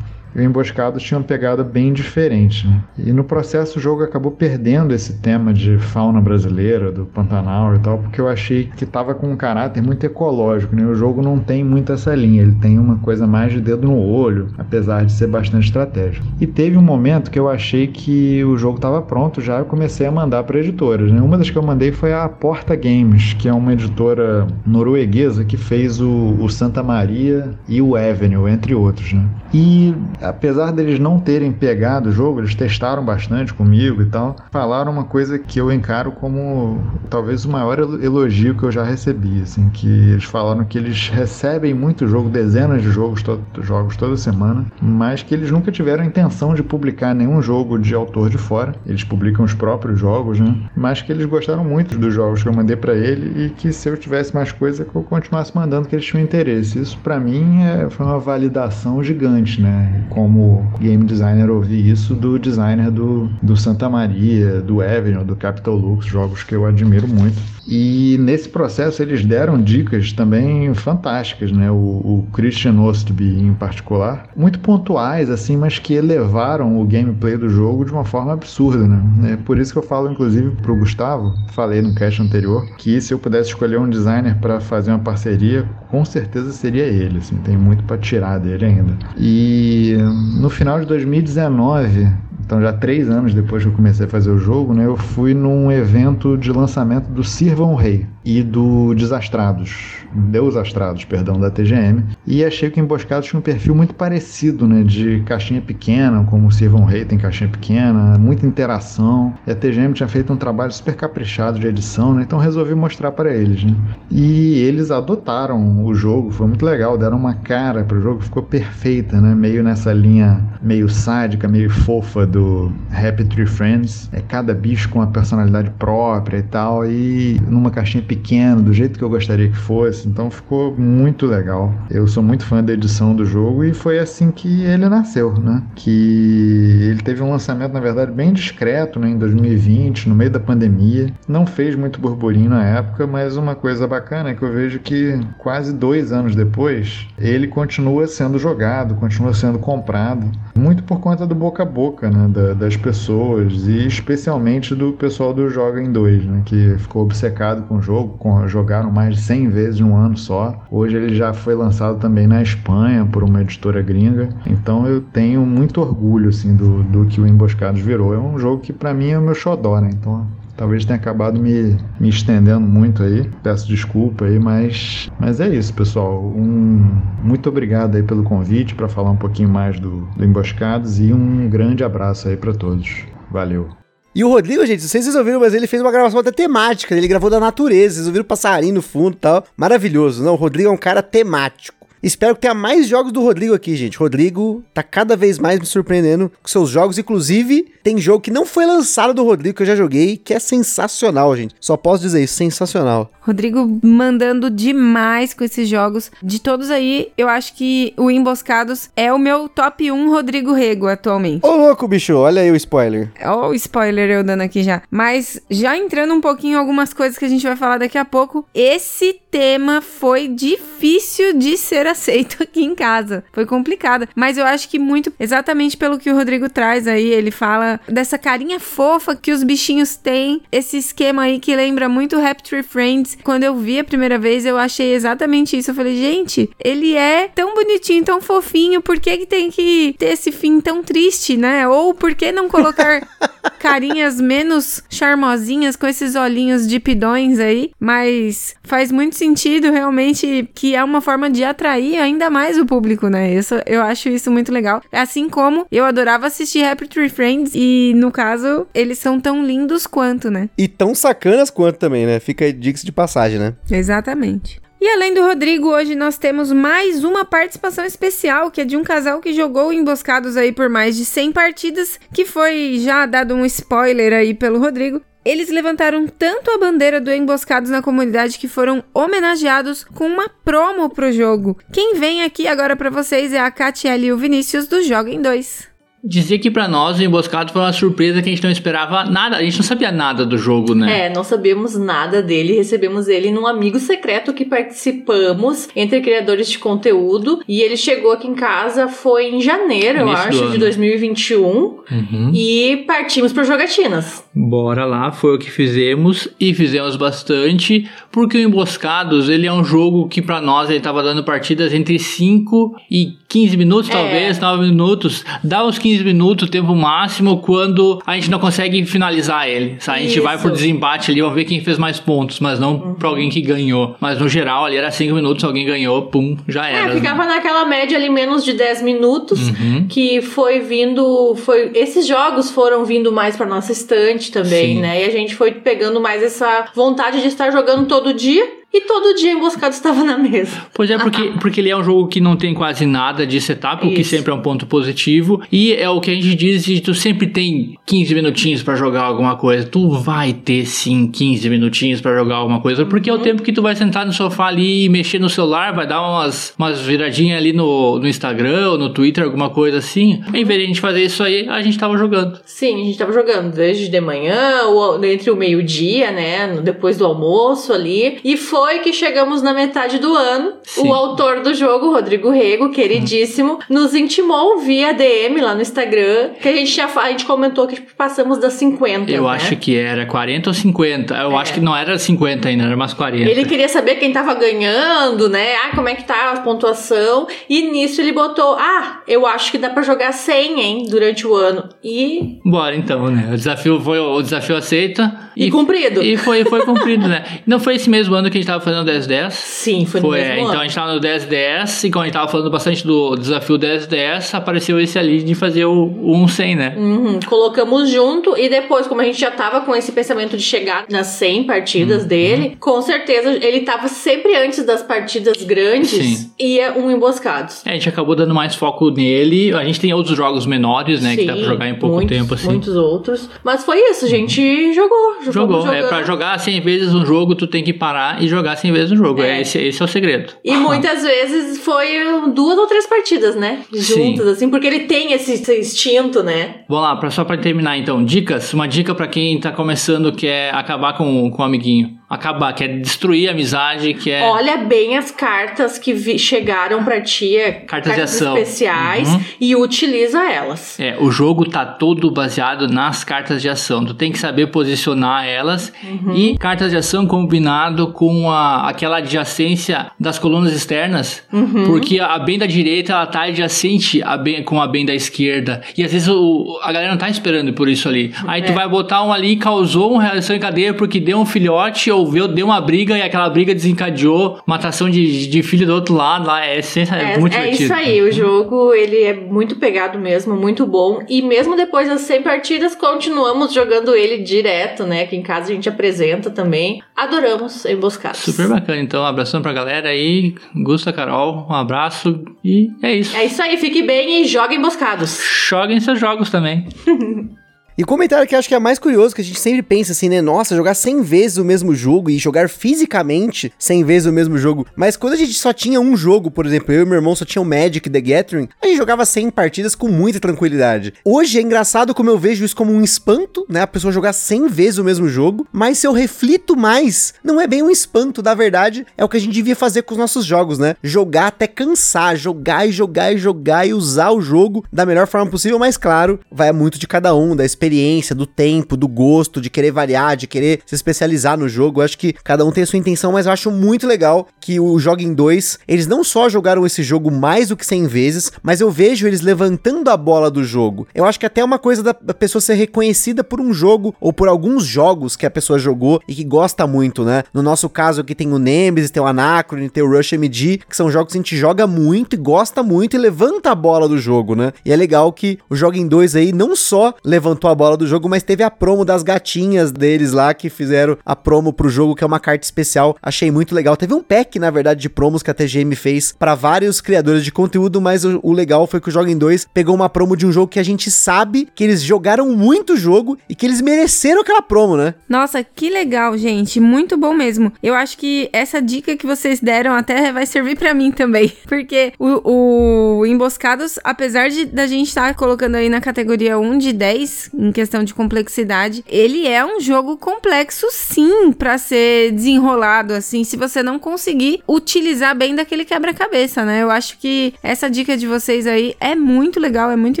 e 0.36 0.40
o 0.40 0.44
Emboscados 0.44 1.02
tinha 1.02 1.16
uma 1.16 1.24
pegada 1.24 1.64
bem 1.64 1.94
diferente. 1.94 2.68
Né? 2.68 2.82
E 2.98 3.12
no 3.12 3.24
processo 3.24 3.78
o 3.78 3.82
jogo 3.82 4.02
acabou 4.02 4.30
perdendo 4.30 4.94
esse 4.94 5.14
tema 5.14 5.52
de 5.52 5.78
fauna 5.78 6.20
brasileira, 6.20 6.92
do 6.92 7.06
Pantanal 7.06 7.74
e 7.74 7.78
tal, 7.78 7.98
porque 7.98 8.20
eu 8.20 8.28
achei 8.28 8.70
que 8.76 8.84
estava 8.84 9.14
com 9.14 9.32
um 9.32 9.36
caráter 9.36 9.82
muito 9.82 10.04
ecológico. 10.04 10.76
Né? 10.76 10.84
O 10.84 10.94
jogo 10.94 11.22
não 11.22 11.38
tem 11.38 11.64
muito 11.64 11.90
essa 11.90 12.14
linha, 12.14 12.42
ele 12.42 12.54
tem 12.60 12.78
uma 12.78 12.96
coisa 12.96 13.26
mais 13.26 13.50
de 13.52 13.60
dedo 13.62 13.88
no 13.88 13.98
olho, 13.98 14.48
apesar 14.58 15.06
de 15.06 15.12
ser 15.12 15.26
bastante 15.26 15.64
estratégico. 15.64 16.26
E 16.38 16.46
teve 16.46 16.76
um 16.76 16.82
momento 16.82 17.30
que 17.30 17.38
eu 17.38 17.48
achei 17.48 17.86
que 17.86 18.44
o 18.44 18.58
jogo 18.58 18.76
estava 18.76 19.00
pronto 19.00 19.40
já, 19.40 19.58
eu 19.58 19.64
comecei 19.64 20.06
a 20.06 20.12
mandar 20.12 20.44
para 20.44 20.58
editoras. 20.58 21.10
Né? 21.10 21.20
Uma 21.20 21.38
das 21.38 21.48
que 21.48 21.56
eu 21.56 21.62
mandei 21.62 21.92
foi 21.92 22.12
a 22.12 22.28
Porta 22.28 22.76
Games, 22.76 23.32
que 23.32 23.48
é 23.48 23.52
uma 23.52 23.72
editora 23.72 24.46
norueguesa 24.66 25.44
que 25.44 25.56
fez 25.56 25.98
o, 25.98 26.36
o 26.38 26.48
Santa 26.50 26.82
Maria 26.82 27.52
e 27.66 27.80
o 27.80 27.96
Avenue, 27.96 28.50
entre 28.50 28.74
outros. 28.74 29.14
Né? 29.14 29.24
E 29.54 29.94
apesar 30.28 30.72
deles 30.72 30.98
não 30.98 31.18
terem 31.18 31.52
pegado 31.52 32.08
o 32.08 32.12
jogo, 32.12 32.40
eles 32.40 32.54
testaram 32.54 33.04
bastante 33.04 33.52
comigo 33.52 34.02
e 34.02 34.06
tal, 34.06 34.36
falaram 34.50 34.92
uma 34.92 35.04
coisa 35.04 35.38
que 35.38 35.58
eu 35.58 35.72
encaro 35.72 36.12
como 36.12 36.80
talvez 37.08 37.44
o 37.44 37.50
maior 37.50 37.78
elogio 37.78 38.54
que 38.54 38.62
eu 38.64 38.70
já 38.70 38.82
recebi, 38.82 39.42
assim, 39.42 39.68
que 39.70 39.86
eles 39.86 40.24
falaram 40.24 40.64
que 40.64 40.78
eles 40.78 41.08
recebem 41.08 41.74
muito 41.74 42.06
jogo, 42.06 42.28
dezenas 42.28 42.82
de 42.82 42.90
jogos, 42.90 43.22
to 43.22 43.40
jogos 43.60 43.96
toda 43.96 44.16
semana, 44.16 44.66
mas 44.80 45.22
que 45.22 45.34
eles 45.34 45.50
nunca 45.50 45.70
tiveram 45.70 46.04
intenção 46.04 46.54
de 46.54 46.62
publicar 46.62 47.14
nenhum 47.14 47.40
jogo 47.42 47.78
de 47.78 47.94
autor 47.94 48.30
de 48.30 48.38
fora. 48.38 48.74
Eles 48.86 49.04
publicam 49.04 49.44
os 49.44 49.54
próprios 49.54 49.98
jogos, 49.98 50.38
né? 50.40 50.56
Mas 50.76 51.02
que 51.02 51.12
eles 51.12 51.26
gostaram 51.26 51.64
muito 51.64 51.98
dos 51.98 52.14
jogos 52.14 52.42
que 52.42 52.48
eu 52.48 52.52
mandei 52.52 52.76
para 52.76 52.94
ele 52.94 53.46
e 53.46 53.50
que 53.50 53.72
se 53.72 53.88
eu 53.88 53.96
tivesse 53.96 54.34
mais 54.34 54.52
coisa 54.52 54.84
que 54.84 54.94
eu 54.94 55.02
continuasse 55.02 55.54
mandando 55.54 55.88
que 55.88 55.94
eles 55.94 56.04
tinham 56.04 56.22
interesse. 56.22 56.78
Isso 56.78 56.98
para 57.02 57.18
mim 57.18 57.62
é, 57.62 57.88
foi 57.90 58.06
uma 58.06 58.18
validação 58.18 59.02
gigante, 59.02 59.60
né? 59.60 60.04
Como 60.16 60.66
game 60.80 61.04
designer, 61.04 61.50
ouvi 61.50 61.90
isso 61.90 62.14
do 62.14 62.38
designer 62.38 62.90
do, 62.90 63.28
do 63.42 63.54
Santa 63.54 63.86
Maria, 63.86 64.62
do 64.62 64.80
Avenue, 64.80 65.22
do 65.22 65.36
Capital 65.36 65.76
Lux, 65.76 66.06
jogos 66.06 66.42
que 66.42 66.54
eu 66.54 66.64
admiro 66.64 67.06
muito. 67.06 67.38
E 67.66 68.16
nesse 68.20 68.48
processo 68.48 69.02
eles 69.02 69.24
deram 69.24 69.60
dicas 69.60 70.12
também 70.12 70.72
fantásticas, 70.74 71.50
né? 71.50 71.70
O, 71.70 71.74
o 71.74 72.26
Christian 72.32 72.80
Ostby 72.80 73.40
em 73.40 73.54
particular, 73.54 74.28
muito 74.36 74.60
pontuais 74.60 75.30
assim, 75.30 75.56
mas 75.56 75.78
que 75.78 75.94
elevaram 75.94 76.80
o 76.80 76.84
gameplay 76.84 77.36
do 77.36 77.48
jogo 77.48 77.84
de 77.84 77.92
uma 77.92 78.04
forma 78.04 78.32
absurda, 78.32 78.86
né? 78.86 79.32
É 79.32 79.36
por 79.36 79.58
isso 79.58 79.72
que 79.72 79.78
eu 79.78 79.82
falo 79.82 80.10
inclusive 80.10 80.50
pro 80.62 80.76
Gustavo, 80.76 81.34
falei 81.48 81.82
no 81.82 81.94
cast 81.94 82.22
anterior, 82.22 82.66
que 82.76 83.00
se 83.00 83.12
eu 83.12 83.18
pudesse 83.18 83.50
escolher 83.50 83.78
um 83.78 83.88
designer 83.88 84.36
para 84.36 84.60
fazer 84.60 84.90
uma 84.90 85.00
parceria, 85.00 85.68
com 85.90 86.04
certeza 86.04 86.52
seria 86.52 86.84
ele, 86.84 87.18
assim, 87.18 87.36
tem 87.38 87.56
muito 87.56 87.82
para 87.84 87.98
tirar 87.98 88.38
dele 88.38 88.64
ainda. 88.64 88.96
E 89.16 89.96
no 90.40 90.48
final 90.50 90.80
de 90.80 90.86
2019, 90.86 92.08
então 92.46 92.60
já 92.62 92.72
três 92.72 93.10
anos 93.10 93.34
depois 93.34 93.64
que 93.64 93.68
eu 93.68 93.72
comecei 93.72 94.06
a 94.06 94.08
fazer 94.08 94.30
o 94.30 94.38
jogo, 94.38 94.72
né, 94.72 94.86
eu 94.86 94.96
fui 94.96 95.34
num 95.34 95.70
evento 95.70 96.38
de 96.38 96.52
lançamento 96.52 97.10
do 97.10 97.24
Sirvam 97.24 97.74
Rei 97.74 98.06
e 98.26 98.42
do 98.42 98.92
Desastrados, 98.92 100.04
Deusastrados, 100.12 101.04
perdão, 101.04 101.38
da 101.38 101.48
TGM, 101.48 102.02
e 102.26 102.44
achei 102.44 102.70
que 102.70 102.80
o 102.80 102.82
Emboscados 102.82 103.28
tinha 103.28 103.38
um 103.38 103.42
perfil 103.42 103.74
muito 103.74 103.94
parecido, 103.94 104.66
né, 104.66 104.82
de 104.82 105.20
caixinha 105.20 105.60
pequena, 105.60 106.24
como 106.24 106.48
o 106.48 106.50
Sirvam 106.50 106.84
Rei 106.84 107.04
tem 107.04 107.16
caixinha 107.16 107.48
pequena, 107.48 108.18
muita 108.18 108.44
interação, 108.44 109.32
e 109.46 109.50
a 109.52 109.54
TGM 109.54 109.94
tinha 109.94 110.08
feito 110.08 110.32
um 110.32 110.36
trabalho 110.36 110.72
super 110.72 110.96
caprichado 110.96 111.60
de 111.60 111.68
edição, 111.68 112.14
né, 112.14 112.22
então 112.22 112.38
resolvi 112.38 112.74
mostrar 112.74 113.12
para 113.12 113.32
eles, 113.32 113.62
né. 113.62 113.74
E 114.10 114.58
eles 114.60 114.90
adotaram 114.90 115.84
o 115.84 115.94
jogo, 115.94 116.32
foi 116.32 116.48
muito 116.48 116.66
legal, 116.66 116.98
deram 116.98 117.16
uma 117.16 117.34
cara 117.34 117.84
para 117.84 117.96
o 117.96 118.00
jogo, 118.00 118.22
ficou 118.22 118.42
perfeita, 118.42 119.20
né, 119.20 119.34
meio 119.34 119.62
nessa 119.62 119.92
linha 119.92 120.42
meio 120.62 120.88
sádica, 120.88 121.46
meio 121.46 121.70
fofa 121.70 122.26
do 122.26 122.72
Happy 122.90 123.24
Tree 123.24 123.46
Friends, 123.46 124.10
é 124.12 124.20
cada 124.20 124.52
bicho 124.52 124.88
com 124.88 124.98
uma 124.98 125.06
personalidade 125.06 125.70
própria 125.78 126.38
e 126.38 126.42
tal, 126.42 126.84
e 126.84 127.40
numa 127.46 127.70
caixinha 127.70 128.02
pequena, 128.02 128.15
do 128.62 128.72
jeito 128.72 128.98
que 128.98 129.04
eu 129.04 129.08
gostaria 129.08 129.48
que 129.48 129.56
fosse, 129.56 130.08
então 130.08 130.30
ficou 130.30 130.76
muito 130.76 131.26
legal. 131.26 131.72
Eu 131.90 132.06
sou 132.06 132.22
muito 132.22 132.44
fã 132.44 132.62
da 132.62 132.72
edição 132.72 133.14
do 133.14 133.24
jogo 133.24 133.64
e 133.64 133.72
foi 133.72 133.98
assim 133.98 134.30
que 134.30 134.62
ele 134.64 134.88
nasceu, 134.88 135.32
né? 135.34 135.62
Que 135.74 136.88
ele 136.90 137.02
teve 137.02 137.22
um 137.22 137.30
lançamento, 137.30 137.72
na 137.72 137.80
verdade, 137.80 138.10
bem 138.12 138.32
discreto, 138.32 138.98
né, 138.98 139.08
em 139.10 139.18
2020, 139.18 140.08
no 140.08 140.14
meio 140.14 140.30
da 140.30 140.40
pandemia. 140.40 141.12
Não 141.28 141.46
fez 141.46 141.74
muito 141.74 142.00
burburinho 142.00 142.50
na 142.50 142.64
época, 142.64 143.06
mas 143.06 143.36
uma 143.36 143.54
coisa 143.54 143.86
bacana 143.86 144.30
é 144.30 144.34
que 144.34 144.42
eu 144.42 144.52
vejo 144.52 144.78
que 144.80 145.18
quase 145.38 145.72
dois 145.72 146.12
anos 146.12 146.34
depois, 146.34 147.06
ele 147.18 147.46
continua 147.46 148.06
sendo 148.06 148.38
jogado, 148.38 148.94
continua 148.96 149.32
sendo 149.32 149.58
comprado, 149.58 150.30
muito 150.56 150.82
por 150.82 151.00
conta 151.00 151.26
do 151.26 151.34
boca 151.34 151.62
a 151.62 151.66
boca, 151.66 152.10
né? 152.10 152.28
Da, 152.28 152.54
das 152.54 152.76
pessoas 152.76 153.66
e 153.66 153.86
especialmente 153.86 154.74
do 154.74 154.92
pessoal 154.92 155.32
do 155.32 155.48
Joga 155.48 155.80
em 155.80 155.90
2, 155.90 156.24
né? 156.24 156.42
Que 156.44 156.76
ficou 156.78 157.02
obcecado 157.02 157.62
com 157.62 157.76
o 157.76 157.82
jogo 157.82 158.05
jogo, 158.06 158.48
jogaram 158.48 158.90
mais 158.90 159.16
de 159.16 159.22
100 159.22 159.48
vezes 159.48 159.80
em 159.80 159.84
um 159.84 159.96
ano 159.96 160.16
só. 160.16 160.64
Hoje 160.70 160.96
ele 160.96 161.14
já 161.14 161.32
foi 161.32 161.54
lançado 161.54 161.98
também 161.98 162.26
na 162.26 162.42
Espanha 162.42 163.06
por 163.06 163.22
uma 163.22 163.42
editora 163.42 163.82
gringa. 163.82 164.28
Então 164.46 164.86
eu 164.86 165.00
tenho 165.00 165.44
muito 165.44 165.80
orgulho 165.80 166.28
assim 166.28 166.54
do, 166.54 166.82
do 166.84 167.04
que 167.06 167.20
o 167.20 167.26
Emboscados 167.26 167.80
virou. 167.80 168.14
É 168.14 168.18
um 168.18 168.38
jogo 168.38 168.62
que 168.62 168.72
para 168.72 168.94
mim 168.94 169.10
é 169.10 169.18
o 169.18 169.22
meu 169.22 169.34
xodó, 169.34 169.80
né? 169.80 169.90
Então 169.92 170.26
Talvez 170.56 170.86
tenha 170.86 170.96
acabado 170.96 171.38
me, 171.38 171.76
me 172.00 172.08
estendendo 172.08 172.60
muito 172.60 173.02
aí. 173.02 173.30
Peço 173.42 173.68
desculpa 173.68 174.24
aí, 174.24 174.38
mas, 174.38 175.10
mas 175.20 175.38
é 175.38 175.48
isso, 175.54 175.74
pessoal. 175.74 176.24
Um, 176.24 176.98
muito 177.22 177.48
obrigado 177.48 177.94
aí 177.96 178.02
pelo 178.02 178.22
convite 178.22 178.74
para 178.74 178.88
falar 178.88 179.10
um 179.10 179.16
pouquinho 179.16 179.50
mais 179.50 179.78
do, 179.78 180.08
do 180.16 180.24
Emboscados 180.24 180.98
e 180.98 181.12
um 181.12 181.48
grande 181.50 181.84
abraço 181.84 182.28
aí 182.28 182.36
para 182.36 182.54
todos. 182.54 183.04
Valeu. 183.30 183.68
E 184.16 184.24
o 184.24 184.30
Rodrigo, 184.30 184.64
gente, 184.64 184.80
não 184.80 184.88
sei 184.88 185.02
se 185.02 185.08
vocês 185.12 185.14
ouviram, 185.14 185.40
mas 185.40 185.52
ele 185.52 185.66
fez 185.66 185.82
uma 185.82 185.92
gravação 185.92 186.20
até 186.20 186.32
temática. 186.32 186.96
Ele 186.96 187.06
gravou 187.06 187.28
da 187.28 187.38
natureza, 187.38 187.96
vocês 187.96 188.06
ouviram 188.06 188.24
passarinho 188.24 188.76
no 188.76 188.80
fundo 188.80 189.12
e 189.12 189.20
tal. 189.20 189.44
Maravilhoso. 189.54 190.24
Não, 190.24 190.32
o 190.32 190.36
Rodrigo 190.36 190.70
é 190.70 190.72
um 190.72 190.76
cara 190.78 191.02
temático. 191.02 191.85
Espero 192.02 192.34
que 192.34 192.42
tenha 192.42 192.54
mais 192.54 192.86
jogos 192.86 193.12
do 193.12 193.22
Rodrigo 193.22 193.54
aqui, 193.54 193.74
gente. 193.74 193.98
Rodrigo 193.98 194.62
tá 194.72 194.82
cada 194.82 195.16
vez 195.16 195.38
mais 195.38 195.58
me 195.58 195.66
surpreendendo 195.66 196.30
com 196.42 196.48
seus 196.48 196.70
jogos. 196.70 196.98
Inclusive, 196.98 197.72
tem 197.82 197.98
jogo 197.98 198.20
que 198.20 198.30
não 198.30 198.44
foi 198.44 198.66
lançado 198.66 199.14
do 199.14 199.24
Rodrigo 199.24 199.56
que 199.56 199.62
eu 199.62 199.66
já 199.66 199.76
joguei, 199.76 200.16
que 200.16 200.34
é 200.34 200.38
sensacional, 200.38 201.34
gente. 201.36 201.54
Só 201.60 201.76
posso 201.76 202.02
dizer 202.02 202.22
isso, 202.22 202.34
sensacional. 202.34 203.10
Rodrigo 203.20 203.80
mandando 203.82 204.48
demais 204.48 205.34
com 205.34 205.42
esses 205.42 205.68
jogos. 205.68 206.12
De 206.22 206.40
todos 206.40 206.70
aí, 206.70 207.08
eu 207.18 207.28
acho 207.28 207.54
que 207.54 207.92
o 207.96 208.08
Emboscados 208.10 208.88
é 208.96 209.12
o 209.12 209.18
meu 209.18 209.48
top 209.48 209.90
1 209.90 210.10
Rodrigo 210.10 210.52
Rego 210.52 210.86
atualmente. 210.86 211.44
Ô 211.44 211.56
louco, 211.56 211.88
bicho, 211.88 212.14
olha 212.14 212.42
aí 212.42 212.50
o 212.52 212.56
spoiler. 212.56 213.10
Ó 213.24 213.48
o 213.48 213.54
spoiler 213.54 214.10
eu 214.10 214.22
dando 214.22 214.42
aqui 214.42 214.62
já. 214.62 214.82
Mas 214.90 215.40
já 215.50 215.76
entrando 215.76 216.14
um 216.14 216.20
pouquinho 216.20 216.54
em 216.54 216.58
algumas 216.58 216.92
coisas 216.92 217.18
que 217.18 217.24
a 217.24 217.28
gente 217.28 217.44
vai 217.44 217.56
falar 217.56 217.78
daqui 217.78 217.98
a 217.98 218.04
pouco, 218.04 218.46
esse 218.54 219.20
tema 219.30 219.80
foi 219.80 220.28
difícil 220.28 221.36
de 221.36 221.56
ser 221.56 221.85
aceito 221.96 222.42
aqui 222.42 222.64
em 222.64 222.74
casa. 222.74 223.24
Foi 223.32 223.46
complicado. 223.46 224.08
Mas 224.14 224.38
eu 224.38 224.44
acho 224.44 224.68
que 224.68 224.78
muito 224.78 225.12
exatamente 225.18 225.76
pelo 225.76 225.98
que 225.98 226.10
o 226.10 226.14
Rodrigo 226.14 226.48
traz 226.48 226.86
aí, 226.86 227.06
ele 227.06 227.30
fala 227.30 227.80
dessa 227.88 228.18
carinha 228.18 228.58
fofa 228.58 229.14
que 229.14 229.32
os 229.32 229.42
bichinhos 229.42 229.96
têm, 229.96 230.42
esse 230.50 230.76
esquema 230.76 231.22
aí 231.22 231.38
que 231.38 231.54
lembra 231.54 231.88
muito 231.88 232.18
Rapture 232.18 232.62
Friends 232.62 233.16
quando 233.22 233.44
eu 233.44 233.56
vi 233.56 233.78
a 233.78 233.84
primeira 233.84 234.18
vez, 234.18 234.44
eu 234.44 234.56
achei 234.56 234.94
exatamente 234.94 235.56
isso. 235.56 235.70
Eu 235.70 235.74
falei, 235.74 235.96
gente, 235.96 236.50
ele 236.62 236.94
é 236.94 237.28
tão 237.28 237.54
bonitinho, 237.54 238.04
tão 238.04 238.20
fofinho, 238.20 238.82
por 238.82 238.98
que, 238.98 239.18
que 239.18 239.26
tem 239.26 239.50
que 239.50 239.94
ter 239.98 240.12
esse 240.12 240.32
fim 240.32 240.60
tão 240.60 240.82
triste, 240.82 241.36
né? 241.36 241.66
Ou 241.68 241.94
por 241.94 242.14
que 242.14 242.32
não 242.32 242.48
colocar 242.48 243.06
carinhas 243.58 244.20
menos 244.20 244.82
charmosinhas 244.88 245.76
com 245.76 245.86
esses 245.86 246.14
olhinhos 246.14 246.66
de 246.66 246.80
pidões 246.80 247.38
aí? 247.38 247.70
Mas 247.78 248.54
faz 248.62 248.90
muito 248.90 249.16
sentido 249.16 249.70
realmente 249.70 250.48
que 250.54 250.74
é 250.74 250.82
uma 250.82 251.00
forma 251.00 251.30
de 251.30 251.44
atrair 251.44 251.75
ainda 251.76 252.30
mais 252.30 252.58
o 252.58 252.66
público, 252.66 253.08
né? 253.08 253.34
Isso, 253.34 253.54
eu 253.66 253.82
acho 253.82 254.08
isso 254.08 254.30
muito 254.30 254.52
legal. 254.52 254.82
Assim 254.92 255.28
como 255.28 255.66
eu 255.70 255.84
adorava 255.84 256.26
assistir 256.26 256.64
Happy 256.64 256.88
Tree 256.88 257.08
Friends 257.08 257.52
e, 257.54 257.92
no 257.96 258.10
caso, 258.10 258.66
eles 258.74 258.98
são 258.98 259.20
tão 259.20 259.44
lindos 259.44 259.86
quanto, 259.86 260.30
né? 260.30 260.48
E 260.56 260.68
tão 260.68 260.94
sacanas 260.94 261.50
quanto 261.50 261.78
também, 261.78 262.06
né? 262.06 262.20
Fica 262.20 262.52
dica 262.52 262.80
de 262.82 262.92
passagem, 262.92 263.38
né? 263.38 263.54
Exatamente. 263.70 264.60
E 264.78 264.88
além 264.88 265.14
do 265.14 265.22
Rodrigo, 265.22 265.68
hoje 265.68 265.94
nós 265.94 266.18
temos 266.18 266.52
mais 266.52 267.02
uma 267.02 267.24
participação 267.24 267.84
especial, 267.84 268.50
que 268.50 268.60
é 268.60 268.64
de 268.64 268.76
um 268.76 268.84
casal 268.84 269.20
que 269.20 269.32
jogou 269.32 269.72
emboscados 269.72 270.36
aí 270.36 270.52
por 270.52 270.68
mais 270.68 270.96
de 270.96 271.04
100 271.04 271.32
partidas, 271.32 271.98
que 272.12 272.26
foi 272.26 272.76
já 272.78 273.06
dado 273.06 273.34
um 273.34 273.44
spoiler 273.46 274.12
aí 274.12 274.34
pelo 274.34 274.58
Rodrigo. 274.58 275.00
Eles 275.26 275.50
levantaram 275.50 276.06
tanto 276.06 276.52
a 276.52 276.56
bandeira 276.58 277.00
do 277.00 277.10
Emboscados 277.10 277.68
na 277.68 277.82
comunidade 277.82 278.38
que 278.38 278.46
foram 278.46 278.84
homenageados 278.94 279.82
com 279.82 280.06
uma 280.06 280.28
promo 280.28 280.88
pro 280.88 281.10
jogo. 281.10 281.58
Quem 281.72 281.96
vem 281.96 282.22
aqui 282.22 282.46
agora 282.46 282.76
para 282.76 282.90
vocês 282.90 283.32
é 283.32 283.40
a 283.40 283.50
Catiele 283.50 284.06
e 284.06 284.12
o 284.12 284.16
Vinícius 284.16 284.68
do 284.68 284.80
Joguem 284.80 285.20
2 285.20 285.75
dizer 286.06 286.38
que 286.38 286.50
para 286.50 286.68
nós 286.68 286.98
o 286.98 287.02
Emboscado 287.02 287.52
foi 287.52 287.60
uma 287.60 287.72
surpresa 287.72 288.22
que 288.22 288.28
a 288.28 288.32
gente 288.32 288.44
não 288.44 288.50
esperava 288.50 289.04
nada, 289.04 289.36
a 289.36 289.42
gente 289.42 289.56
não 289.56 289.64
sabia 289.64 289.90
nada 289.90 290.24
do 290.24 290.38
jogo, 290.38 290.74
né? 290.74 291.06
É, 291.06 291.10
não 291.12 291.24
sabíamos 291.24 291.76
nada 291.76 292.22
dele, 292.22 292.54
recebemos 292.54 293.08
ele 293.08 293.30
num 293.30 293.46
amigo 293.46 293.78
secreto 293.78 294.32
que 294.32 294.44
participamos 294.44 295.68
entre 295.74 296.00
criadores 296.00 296.48
de 296.48 296.58
conteúdo 296.58 297.40
e 297.48 297.60
ele 297.60 297.76
chegou 297.76 298.12
aqui 298.12 298.28
em 298.28 298.34
casa 298.34 298.86
foi 298.86 299.34
em 299.34 299.40
janeiro, 299.40 300.02
Início 300.02 300.28
eu 300.30 300.44
acho, 300.44 300.50
de 300.52 300.58
2021 300.58 301.44
uhum. 301.44 302.30
e 302.32 302.84
partimos 302.86 303.32
para 303.32 303.42
jogatinas. 303.42 304.24
Bora 304.34 304.84
lá, 304.84 305.10
foi 305.10 305.34
o 305.34 305.38
que 305.38 305.50
fizemos 305.50 306.28
e 306.38 306.54
fizemos 306.54 306.94
bastante, 306.94 307.88
porque 308.12 308.36
o 308.36 308.40
Emboscados, 308.40 309.28
ele 309.28 309.46
é 309.46 309.52
um 309.52 309.64
jogo 309.64 310.08
que 310.08 310.22
para 310.22 310.40
nós 310.40 310.70
ele 310.70 310.80
tava 310.80 311.02
dando 311.02 311.24
partidas 311.24 311.74
entre 311.74 311.98
5 311.98 312.76
e 312.90 313.16
15 313.36 313.56
minutos, 313.58 313.90
é. 313.90 313.92
talvez, 313.92 314.38
9 314.38 314.64
minutos, 314.64 315.22
dá 315.44 315.66
uns 315.66 315.78
15 315.78 316.02
minutos, 316.04 316.48
tempo 316.48 316.74
máximo, 316.74 317.38
quando 317.38 318.00
a 318.06 318.14
gente 318.14 318.30
não 318.30 318.38
consegue 318.38 318.86
finalizar 318.86 319.46
ele. 319.46 319.76
Sabe? 319.78 319.98
A 319.98 320.02
gente 320.02 320.14
Isso. 320.14 320.22
vai 320.22 320.38
por 320.38 320.50
desempate 320.50 321.10
ali, 321.10 321.20
vamos 321.20 321.36
ver 321.36 321.44
quem 321.44 321.60
fez 321.60 321.76
mais 321.76 322.00
pontos, 322.00 322.40
mas 322.40 322.58
não 322.58 322.76
uhum. 322.76 322.94
pra 322.94 323.10
alguém 323.10 323.28
que 323.28 323.42
ganhou. 323.42 323.94
Mas 324.00 324.18
no 324.18 324.26
geral, 324.26 324.64
ali 324.64 324.76
era 324.76 324.90
5 324.90 325.14
minutos, 325.14 325.44
alguém 325.44 325.66
ganhou, 325.66 326.02
pum, 326.02 326.34
já 326.48 326.66
era. 326.66 326.92
É, 326.92 326.94
ficava 326.94 327.26
né? 327.26 327.34
naquela 327.34 327.66
média 327.66 327.98
ali 327.98 328.08
menos 328.08 328.42
de 328.42 328.54
10 328.54 328.80
minutos, 328.80 329.50
uhum. 329.50 329.86
que 329.86 330.22
foi 330.22 330.60
vindo, 330.60 331.34
foi 331.36 331.72
esses 331.74 332.06
jogos 332.06 332.50
foram 332.50 332.86
vindo 332.86 333.12
mais 333.12 333.36
pra 333.36 333.44
nossa 333.44 333.70
estante 333.70 334.32
também, 334.32 334.76
Sim. 334.76 334.80
né? 334.80 335.02
E 335.02 335.04
a 335.04 335.10
gente 335.10 335.34
foi 335.34 335.52
pegando 335.52 336.00
mais 336.00 336.22
essa 336.22 336.68
vontade 336.74 337.20
de 337.20 337.28
estar 337.28 337.50
jogando 337.50 337.86
todo 337.86 338.14
dia 338.14 338.64
e 338.76 338.82
todo 338.82 339.14
dia 339.14 339.32
emboscado 339.32 339.72
estava 339.72 340.04
na 340.04 340.18
mesa. 340.18 340.66
Pois 340.74 340.90
é, 340.90 340.98
porque, 340.98 341.32
porque 341.40 341.60
ele 341.60 341.70
é 341.70 341.76
um 341.76 341.82
jogo 341.82 342.08
que 342.08 342.20
não 342.20 342.36
tem 342.36 342.52
quase 342.52 342.84
nada 342.84 343.26
de 343.26 343.40
setup, 343.40 343.86
o 343.86 343.90
que 343.90 344.04
sempre 344.04 344.30
é 344.30 344.34
um 344.34 344.42
ponto 344.42 344.66
positivo. 344.66 345.40
E 345.50 345.72
é 345.72 345.88
o 345.88 345.98
que 345.98 346.10
a 346.10 346.14
gente 346.14 346.34
diz 346.34 346.64
de 346.64 346.80
tu 346.80 346.92
sempre 346.92 347.26
tem 347.26 347.78
15 347.86 348.14
minutinhos 348.14 348.62
para 348.62 348.74
jogar 348.76 349.02
alguma 349.02 349.36
coisa. 349.36 349.64
Tu 349.64 349.88
vai 349.90 350.34
ter 350.34 350.66
sim 350.66 351.10
15 351.10 351.48
minutinhos 351.48 352.00
para 352.02 352.16
jogar 352.18 352.36
alguma 352.36 352.60
coisa, 352.60 352.84
porque 352.84 353.10
uhum. 353.10 353.16
é 353.16 353.18
o 353.18 353.22
uhum. 353.22 353.28
tempo 353.30 353.42
que 353.42 353.52
tu 353.52 353.62
vai 353.62 353.74
sentar 353.74 354.04
no 354.04 354.12
sofá 354.12 354.46
ali 354.46 354.84
e 354.84 354.88
mexer 354.90 355.18
no 355.18 355.30
celular, 355.30 355.74
vai 355.74 355.86
dar 355.86 356.02
umas, 356.02 356.52
umas 356.58 356.80
viradinhas 356.80 357.38
ali 357.38 357.54
no, 357.54 357.98
no 357.98 358.06
Instagram 358.06 358.72
ou 358.72 358.78
no 358.78 358.90
Twitter, 358.90 359.24
alguma 359.24 359.48
coisa 359.48 359.78
assim. 359.78 360.22
Em 360.34 360.44
vez 360.44 360.58
de 360.58 360.64
a 360.64 360.68
gente 360.68 360.80
fazer 360.80 361.02
isso 361.02 361.22
aí, 361.22 361.48
a 361.48 361.62
gente 361.62 361.78
tava 361.78 361.96
jogando. 361.96 362.38
Sim, 362.44 362.82
a 362.82 362.84
gente 362.84 362.98
tava 362.98 363.12
jogando 363.12 363.54
desde 363.54 363.88
de 363.88 364.00
manhã, 364.02 364.64
ou 364.66 365.02
entre 365.02 365.30
o 365.30 365.36
meio-dia, 365.36 366.10
né? 366.10 366.60
Depois 366.62 366.98
do 366.98 367.06
almoço 367.06 367.72
ali. 367.72 368.18
E 368.22 368.36
foi 368.36 368.55
foi 368.56 368.78
que 368.78 368.90
chegamos 368.90 369.42
na 369.42 369.52
metade 369.52 369.98
do 369.98 370.14
ano. 370.14 370.54
Sim. 370.62 370.88
O 370.88 370.94
autor 370.94 371.42
do 371.42 371.52
jogo, 371.52 371.92
Rodrigo 371.92 372.30
Rego, 372.30 372.70
queridíssimo, 372.70 373.58
nos 373.68 373.94
intimou 373.94 374.58
via 374.60 374.94
DM 374.94 375.38
lá 375.42 375.54
no 375.54 375.60
Instagram, 375.60 376.30
que 376.40 376.48
a 376.48 376.52
gente 376.52 376.70
já 376.70 376.86
a 376.96 377.10
gente 377.10 377.26
comentou 377.26 377.66
que 377.66 377.78
passamos 377.80 378.38
das 378.38 378.54
50. 378.54 379.12
Eu 379.12 379.24
né? 379.24 379.28
acho 379.28 379.56
que 379.56 379.76
era 379.76 380.06
40 380.06 380.48
ou 380.48 380.54
50. 380.54 381.14
Eu 381.14 381.32
é. 381.32 381.34
acho 381.36 381.52
que 381.52 381.60
não 381.60 381.76
era 381.76 381.98
50 381.98 382.48
ainda, 382.48 382.64
era 382.64 382.74
umas 382.74 382.94
40. 382.94 383.30
Ele 383.30 383.44
queria 383.44 383.68
saber 383.68 383.96
quem 383.96 384.10
tava 384.10 384.32
ganhando, 384.32 385.28
né? 385.28 385.54
Ah, 385.56 385.74
como 385.74 385.90
é 385.90 385.94
que 385.94 386.04
tá 386.04 386.32
a 386.32 386.40
pontuação. 386.40 387.26
E 387.50 387.60
nisso 387.70 388.00
ele 388.00 388.12
botou: 388.12 388.56
Ah, 388.58 389.02
eu 389.06 389.26
acho 389.26 389.50
que 389.50 389.58
dá 389.58 389.68
pra 389.68 389.82
jogar 389.82 390.12
100, 390.12 390.60
hein, 390.60 390.86
durante 390.88 391.26
o 391.26 391.34
ano. 391.34 391.68
E. 391.84 392.40
Bora 392.42 392.74
então, 392.74 393.10
né? 393.10 393.28
O 393.32 393.36
desafio 393.36 393.78
foi 393.82 393.98
o 393.98 394.22
desafio 394.22 394.56
aceita. 394.56 395.26
E, 395.36 395.46
e 395.46 395.50
cumprido. 395.50 396.02
E 396.02 396.16
foi, 396.16 396.42
foi 396.46 396.64
cumprido, 396.64 397.06
né? 397.06 397.22
Não 397.46 397.60
foi 397.60 397.74
esse 397.74 397.90
mesmo 397.90 398.14
ano 398.14 398.30
que 398.30 398.38
a 398.38 398.40
gente 398.40 398.45
tava 398.46 398.62
fazendo 398.62 398.90
10-10? 398.90 399.30
Sim, 399.30 399.86
foi 399.86 400.00
no 400.00 400.08
foi, 400.08 400.20
mesmo 400.20 400.32
é. 400.32 400.40
Então 400.40 400.60
a 400.60 400.62
gente 400.62 400.74
tava 400.74 400.94
no 400.94 401.00
10-10 401.00 401.84
e 401.84 401.90
quando 401.90 402.02
a 402.02 402.04
gente 402.06 402.14
tava 402.14 402.28
falando 402.28 402.50
bastante 402.50 402.86
do 402.86 403.16
desafio 403.16 403.58
10-10, 403.58 404.34
apareceu 404.34 404.80
esse 404.80 404.98
ali 404.98 405.22
de 405.22 405.34
fazer 405.34 405.64
o, 405.64 405.92
o 406.02 406.28
100, 406.28 406.56
né? 406.56 406.74
Uhum, 406.76 407.20
colocamos 407.26 407.90
junto 407.90 408.36
e 408.36 408.48
depois, 408.48 408.86
como 408.86 409.00
a 409.00 409.04
gente 409.04 409.20
já 409.20 409.30
tava 409.30 409.60
com 409.60 409.74
esse 409.74 409.92
pensamento 409.92 410.36
de 410.36 410.42
chegar 410.42 410.86
nas 410.90 411.08
100 411.08 411.44
partidas 411.44 412.02
uhum. 412.02 412.08
dele, 412.08 412.56
com 412.60 412.80
certeza 412.82 413.32
ele 413.44 413.60
tava 413.60 413.88
sempre 413.88 414.34
antes 414.36 414.64
das 414.64 414.82
partidas 414.82 415.42
grandes 415.42 415.90
Sim. 415.90 416.30
ia 416.38 416.72
um 416.76 416.90
emboscados. 416.90 417.64
É, 417.64 417.70
a 417.70 417.72
gente 417.74 417.88
acabou 417.88 418.14
dando 418.14 418.34
mais 418.34 418.54
foco 418.54 418.90
nele. 418.90 419.52
A 419.54 419.64
gente 419.64 419.80
tem 419.80 419.92
outros 419.92 420.16
jogos 420.16 420.46
menores, 420.46 421.02
né, 421.02 421.10
Sim, 421.10 421.16
que 421.16 421.24
dá 421.26 421.34
pra 421.34 421.44
jogar 421.44 421.68
em 421.68 421.74
pouco 421.74 421.96
muitos, 421.96 422.16
tempo, 422.16 422.34
assim. 422.34 422.46
Muitos 422.46 422.76
outros. 422.76 423.28
Mas 423.44 423.64
foi 423.64 423.78
isso, 423.90 424.04
a 424.04 424.08
gente 424.08 424.40
uhum. 424.40 424.72
jogou 424.72 425.16
jogou. 425.32 425.72
É, 425.72 425.82
pra 425.82 426.02
jogar 426.02 426.38
100 426.38 426.60
vezes 426.60 426.94
um 426.94 427.04
jogo, 427.04 427.34
tu 427.34 427.46
tem 427.46 427.62
que 427.62 427.72
parar 427.72 428.22
e 428.22 428.28
jogar 428.28 428.35
100 428.56 428.72
vezes 428.72 428.92
um 428.92 428.96
jogo. 428.96 429.22
É. 429.22 429.38
é 429.38 429.40
esse, 429.42 429.58
esse 429.58 429.80
é 429.80 429.84
o 429.84 429.88
segredo. 429.88 430.32
E 430.44 430.56
muitas 430.56 431.02
vezes 431.02 431.58
foi 431.58 431.86
duas 432.34 432.58
ou 432.58 432.66
três 432.66 432.86
partidas, 432.86 433.36
né? 433.36 433.62
Juntas, 433.72 434.24
Sim. 434.26 434.32
assim, 434.32 434.50
porque 434.50 434.66
ele 434.66 434.80
tem 434.80 435.12
esse, 435.12 435.32
esse 435.32 435.58
instinto, 435.58 436.22
né? 436.22 436.62
Vamos 436.68 436.84
lá, 436.84 436.96
pra, 436.96 437.10
só 437.10 437.24
pra 437.24 437.36
terminar 437.36 437.76
então. 437.78 438.04
Dicas. 438.04 438.52
Uma 438.52 438.66
dica 438.66 438.94
pra 438.94 439.06
quem 439.06 439.38
tá 439.40 439.52
começando 439.52 440.12
que 440.12 440.26
é 440.26 440.50
acabar 440.50 440.96
com, 440.96 441.30
com 441.30 441.42
o 441.42 441.44
amiguinho. 441.44 441.96
Acabar, 442.08 442.52
quer 442.52 442.68
destruir 442.80 443.28
a 443.28 443.32
amizade, 443.32 443.92
quer. 443.94 444.22
Olha 444.22 444.56
bem 444.58 444.96
as 444.96 445.10
cartas 445.10 445.78
que 445.78 445.92
vi- 445.92 446.18
chegaram 446.18 446.84
pra 446.84 447.00
ti, 447.00 447.36
é, 447.36 447.50
Cartas 447.52 447.94
de 447.94 448.00
ação. 448.00 448.36
especiais, 448.36 449.08
Uhum. 449.12 449.20
e 449.40 449.56
utiliza 449.56 450.22
elas. 450.30 450.78
É, 450.78 450.96
o 451.00 451.10
jogo 451.10 451.48
tá 451.48 451.64
todo 451.66 452.10
baseado 452.10 452.68
nas 452.68 453.02
cartas 453.02 453.42
de 453.42 453.48
ação. 453.48 453.84
Tu 453.84 453.94
tem 453.94 454.12
que 454.12 454.18
saber 454.18 454.46
posicionar 454.48 455.26
elas 455.26 455.72
Uhum. 455.82 456.14
e 456.14 456.38
cartas 456.38 456.70
de 456.70 456.76
ação 456.76 457.06
combinado 457.06 457.88
com 457.88 458.30
a, 458.30 458.68
aquela 458.68 458.98
adjacência 458.98 459.90
das 459.98 460.18
colunas 460.18 460.52
externas, 460.52 461.22
Uhum. 461.32 461.64
porque 461.66 461.98
a 461.98 462.18
bem 462.18 462.38
da 462.38 462.46
direita 462.46 462.92
ela 462.92 463.06
tá 463.06 463.22
adjacente 463.22 464.02
a 464.02 464.16
bem, 464.16 464.42
com 464.44 464.60
a 464.60 464.66
bem 464.68 464.86
da 464.86 464.94
esquerda. 464.94 465.60
E 465.76 465.82
às 465.82 465.92
vezes 465.92 466.08
o, 466.08 466.58
a 466.62 466.72
galera 466.72 466.90
não 466.92 466.98
tá 466.98 467.08
esperando 467.08 467.52
por 467.52 467.68
isso 467.68 467.88
ali. 467.88 468.14
Aí 468.26 468.42
tu 468.42 468.52
É. 468.52 468.54
vai 468.54 468.68
botar 468.68 469.02
um 469.02 469.12
ali 469.12 469.32
e 469.32 469.36
causou 469.36 469.92
uma 469.92 470.02
reação 470.02 470.36
em 470.36 470.38
cadeia 470.38 470.72
porque 470.72 471.00
deu 471.00 471.18
um 471.18 471.26
filhote 471.26 471.90
viu, 472.04 472.26
deu 472.28 472.44
uma 472.46 472.60
briga 472.60 472.98
e 472.98 473.02
aquela 473.02 473.30
briga 473.30 473.54
desencadeou 473.54 474.40
matação 474.44 474.90
de, 474.90 475.28
de 475.28 475.42
filho 475.42 475.64
do 475.66 475.72
outro 475.72 475.94
lado 475.94 476.26
lá. 476.26 476.44
É, 476.44 476.60
sensa- 476.60 476.96
é, 476.96 477.12
É, 477.14 477.18
muito 477.18 477.34
é 477.34 477.38
divertido. 477.42 477.62
isso 477.64 477.72
aí, 477.72 478.02
o 478.02 478.12
jogo 478.12 478.74
ele 478.74 479.02
é 479.04 479.14
muito 479.14 479.56
pegado 479.56 479.98
mesmo, 479.98 480.34
muito 480.36 480.66
bom. 480.66 481.02
E 481.08 481.22
mesmo 481.22 481.56
depois 481.56 481.88
das 481.88 482.00
100 482.02 482.22
partidas, 482.22 482.74
continuamos 482.74 483.54
jogando 483.54 483.94
ele 483.94 484.18
direto, 484.22 484.84
né? 484.84 485.02
Aqui 485.02 485.16
em 485.16 485.22
casa 485.22 485.52
a 485.52 485.54
gente 485.54 485.68
apresenta 485.68 486.28
também. 486.30 486.82
Adoramos 486.94 487.64
Emboscados. 487.64 488.20
Super 488.20 488.48
bacana, 488.48 488.80
então. 488.80 489.02
Um 489.02 489.06
abração 489.06 489.40
pra 489.40 489.52
galera 489.52 489.88
aí. 489.90 490.34
Gusta, 490.54 490.92
Carol, 490.92 491.46
um 491.48 491.54
abraço 491.54 492.24
e 492.44 492.68
é 492.82 492.94
isso. 492.94 493.16
É 493.16 493.24
isso 493.24 493.40
aí, 493.40 493.56
fique 493.56 493.82
bem 493.82 494.22
e 494.22 494.24
joga 494.24 494.54
Emboscados. 494.54 495.20
Joguem 495.48 495.78
seus 495.78 496.00
jogos 496.00 496.30
também. 496.30 496.66
E 497.78 497.82
o 497.82 497.86
comentário 497.86 498.26
que 498.26 498.34
acho 498.34 498.48
que 498.48 498.54
é 498.54 498.58
mais 498.58 498.78
curioso, 498.78 499.14
que 499.14 499.20
a 499.20 499.24
gente 499.24 499.38
sempre 499.38 499.62
pensa 499.62 499.92
assim, 499.92 500.08
né? 500.08 500.22
Nossa, 500.22 500.56
jogar 500.56 500.74
100 500.74 501.02
vezes 501.02 501.36
o 501.36 501.44
mesmo 501.44 501.74
jogo 501.74 502.08
e 502.08 502.16
jogar 502.16 502.48
fisicamente 502.48 503.52
100 503.58 503.84
vezes 503.84 504.08
o 504.08 504.12
mesmo 504.12 504.38
jogo. 504.38 504.66
Mas 504.74 504.96
quando 504.96 505.12
a 505.12 505.16
gente 505.16 505.34
só 505.34 505.52
tinha 505.52 505.78
um 505.78 505.94
jogo, 505.94 506.30
por 506.30 506.46
exemplo, 506.46 506.72
eu 506.72 506.82
e 506.82 506.86
meu 506.86 506.94
irmão 506.94 507.14
só 507.14 507.26
tinha 507.26 507.42
o 507.42 507.44
Magic 507.44 507.90
The 507.90 508.00
Gathering, 508.00 508.48
a 508.62 508.66
gente 508.66 508.78
jogava 508.78 509.04
100 509.04 509.28
partidas 509.28 509.74
com 509.74 509.88
muita 509.88 510.18
tranquilidade. 510.18 510.94
Hoje 511.04 511.38
é 511.38 511.42
engraçado 511.42 511.94
como 511.94 512.08
eu 512.08 512.18
vejo 512.18 512.46
isso 512.46 512.56
como 512.56 512.72
um 512.72 512.82
espanto, 512.82 513.44
né? 513.46 513.60
A 513.60 513.66
pessoa 513.66 513.92
jogar 513.92 514.14
100 514.14 514.48
vezes 514.48 514.78
o 514.78 514.84
mesmo 514.84 515.06
jogo. 515.06 515.46
Mas 515.52 515.76
se 515.76 515.86
eu 515.86 515.92
reflito 515.92 516.56
mais, 516.56 517.12
não 517.22 517.38
é 517.38 517.46
bem 517.46 517.62
um 517.62 517.70
espanto, 517.70 518.22
na 518.22 518.32
verdade, 518.32 518.86
é 518.96 519.04
o 519.04 519.08
que 519.08 519.18
a 519.18 519.20
gente 519.20 519.34
devia 519.34 519.54
fazer 519.54 519.82
com 519.82 519.92
os 519.92 519.98
nossos 519.98 520.24
jogos, 520.24 520.58
né? 520.58 520.76
Jogar 520.82 521.26
até 521.26 521.46
cansar, 521.46 522.16
jogar 522.16 522.66
e 522.66 522.72
jogar 522.72 523.12
e 523.12 523.18
jogar 523.18 523.66
e 523.66 523.74
usar 523.74 524.12
o 524.12 524.22
jogo 524.22 524.64
da 524.72 524.86
melhor 524.86 525.06
forma 525.06 525.30
possível, 525.30 525.58
mas 525.58 525.76
claro, 525.76 526.18
vai 526.32 526.50
muito 526.52 526.78
de 526.78 526.86
cada 526.86 527.14
um, 527.14 527.36
da 527.36 527.44
experiência, 527.44 527.65
do 528.14 528.26
tempo, 528.26 528.76
do 528.76 528.88
gosto, 528.88 529.40
de 529.40 529.50
querer 529.50 529.70
variar, 529.70 530.16
de 530.16 530.26
querer 530.26 530.60
se 530.64 530.74
especializar 530.74 531.38
no 531.38 531.48
jogo. 531.48 531.80
Eu 531.80 531.84
acho 531.84 531.98
que 531.98 532.12
cada 532.12 532.44
um 532.44 532.52
tem 532.52 532.62
a 532.62 532.66
sua 532.66 532.78
intenção, 532.78 533.12
mas 533.12 533.26
eu 533.26 533.32
acho 533.32 533.50
muito 533.50 533.86
legal 533.86 534.28
que 534.40 534.58
o 534.58 534.78
Joguem 534.78 535.12
2, 535.12 535.58
eles 535.66 535.86
não 535.86 536.02
só 536.02 536.28
jogaram 536.28 536.64
esse 536.64 536.82
jogo 536.82 537.10
mais 537.10 537.48
do 537.48 537.56
que 537.56 537.66
100 537.66 537.86
vezes, 537.86 538.32
mas 538.42 538.60
eu 538.60 538.70
vejo 538.70 539.06
eles 539.06 539.20
levantando 539.20 539.90
a 539.90 539.96
bola 539.96 540.30
do 540.30 540.44
jogo. 540.44 540.86
Eu 540.94 541.04
acho 541.04 541.18
que 541.18 541.26
até 541.26 541.40
é 541.40 541.44
uma 541.44 541.58
coisa 541.58 541.82
da 541.82 541.96
da 542.06 542.14
pessoa 542.14 542.40
ser 542.40 542.54
reconhecida 542.54 543.24
por 543.24 543.40
um 543.40 543.52
jogo 543.52 543.92
ou 544.00 544.12
por 544.12 544.28
alguns 544.28 544.64
jogos 544.64 545.16
que 545.16 545.26
a 545.26 545.30
pessoa 545.30 545.58
jogou 545.58 546.00
e 546.08 546.14
que 546.14 546.22
gosta 546.22 546.66
muito, 546.66 547.04
né? 547.04 547.24
No 547.34 547.42
nosso 547.42 547.68
caso 547.68 548.00
aqui 548.00 548.14
tem 548.14 548.32
o 548.32 548.38
Nemesis, 548.38 548.92
tem 548.92 549.02
o 549.02 549.06
Anacron, 549.06 549.68
tem 549.68 549.82
o 549.82 549.90
Rush 549.90 550.12
MD, 550.12 550.58
que 550.68 550.76
são 550.76 550.88
jogos 550.88 551.12
que 551.12 551.18
a 551.18 551.20
gente 551.20 551.36
joga 551.36 551.66
muito 551.66 552.14
e 552.14 552.16
gosta 552.16 552.62
muito 552.62 552.94
e 552.94 552.98
levanta 552.98 553.50
a 553.50 553.54
bola 553.56 553.88
do 553.88 553.98
jogo, 553.98 554.36
né? 554.36 554.52
E 554.64 554.72
é 554.72 554.76
legal 554.76 555.12
que 555.12 555.38
o 555.50 555.56
Joguem 555.56 555.88
2 555.88 556.14
aí 556.14 556.32
não 556.32 556.54
só 556.54 556.94
levantou 557.04 557.50
a 557.50 557.54
bola 557.56 557.76
do 557.76 557.86
jogo, 557.86 558.08
mas 558.08 558.22
teve 558.22 558.42
a 558.42 558.50
promo 558.50 558.84
das 558.84 559.02
gatinhas 559.02 559.72
deles 559.72 560.12
lá 560.12 560.32
que 560.32 560.48
fizeram 560.48 560.96
a 561.04 561.16
promo 561.16 561.52
pro 561.52 561.68
jogo, 561.68 561.94
que 561.94 562.04
é 562.04 562.06
uma 562.06 562.20
carta 562.20 562.44
especial. 562.44 562.96
Achei 563.02 563.30
muito 563.30 563.54
legal. 563.54 563.76
Teve 563.76 563.94
um 563.94 564.02
pack, 564.02 564.38
na 564.38 564.50
verdade, 564.50 564.80
de 564.80 564.88
promos 564.88 565.22
que 565.22 565.30
a 565.30 565.34
TGM 565.34 565.74
fez 565.74 566.14
para 566.16 566.34
vários 566.34 566.80
criadores 566.80 567.24
de 567.24 567.32
conteúdo, 567.32 567.80
mas 567.80 568.04
o, 568.04 568.20
o 568.22 568.32
legal 568.32 568.66
foi 568.66 568.80
que 568.80 568.88
o 568.88 568.92
Joguem 568.92 569.16
2 569.16 569.48
pegou 569.52 569.74
uma 569.74 569.88
promo 569.88 570.16
de 570.16 570.26
um 570.26 570.32
jogo 570.32 570.48
que 570.48 570.60
a 570.60 570.62
gente 570.62 570.90
sabe 570.90 571.48
que 571.54 571.64
eles 571.64 571.82
jogaram 571.82 572.28
muito 572.30 572.76
jogo 572.76 573.18
e 573.28 573.34
que 573.34 573.46
eles 573.46 573.60
mereceram 573.60 574.20
aquela 574.20 574.42
promo, 574.42 574.76
né? 574.76 574.94
Nossa, 575.08 575.42
que 575.42 575.70
legal, 575.70 576.16
gente. 576.16 576.60
Muito 576.60 576.96
bom 576.96 577.14
mesmo. 577.14 577.52
Eu 577.62 577.74
acho 577.74 577.96
que 577.98 578.28
essa 578.32 578.60
dica 578.60 578.96
que 578.96 579.06
vocês 579.06 579.40
deram 579.40 579.72
até 579.72 580.12
vai 580.12 580.26
servir 580.26 580.56
pra 580.56 580.74
mim 580.74 580.90
também. 580.90 581.32
Porque 581.46 581.92
o, 581.98 583.00
o 583.00 583.06
Emboscados, 583.06 583.78
apesar 583.82 584.28
de 584.28 584.44
da 584.44 584.66
gente 584.66 584.88
estar 584.88 585.14
colocando 585.14 585.56
aí 585.56 585.68
na 585.68 585.80
categoria 585.80 586.38
1 586.38 586.58
de 586.58 586.72
10, 586.72 587.30
em 587.46 587.52
questão 587.52 587.84
de 587.84 587.94
complexidade, 587.94 588.84
ele 588.88 589.26
é 589.26 589.44
um 589.44 589.60
jogo 589.60 589.96
complexo 589.96 590.66
sim 590.70 591.32
pra 591.32 591.58
ser 591.58 592.12
desenrolado, 592.12 592.92
assim, 592.92 593.24
se 593.24 593.36
você 593.36 593.62
não 593.62 593.78
conseguir 593.78 594.42
utilizar 594.48 595.16
bem 595.16 595.34
daquele 595.34 595.64
quebra-cabeça, 595.64 596.44
né? 596.44 596.62
Eu 596.62 596.70
acho 596.70 596.98
que 596.98 597.34
essa 597.42 597.70
dica 597.70 597.96
de 597.96 598.06
vocês 598.06 598.46
aí 598.46 598.74
é 598.80 598.94
muito 598.94 599.38
legal, 599.38 599.70
é 599.70 599.76
muito 599.76 600.00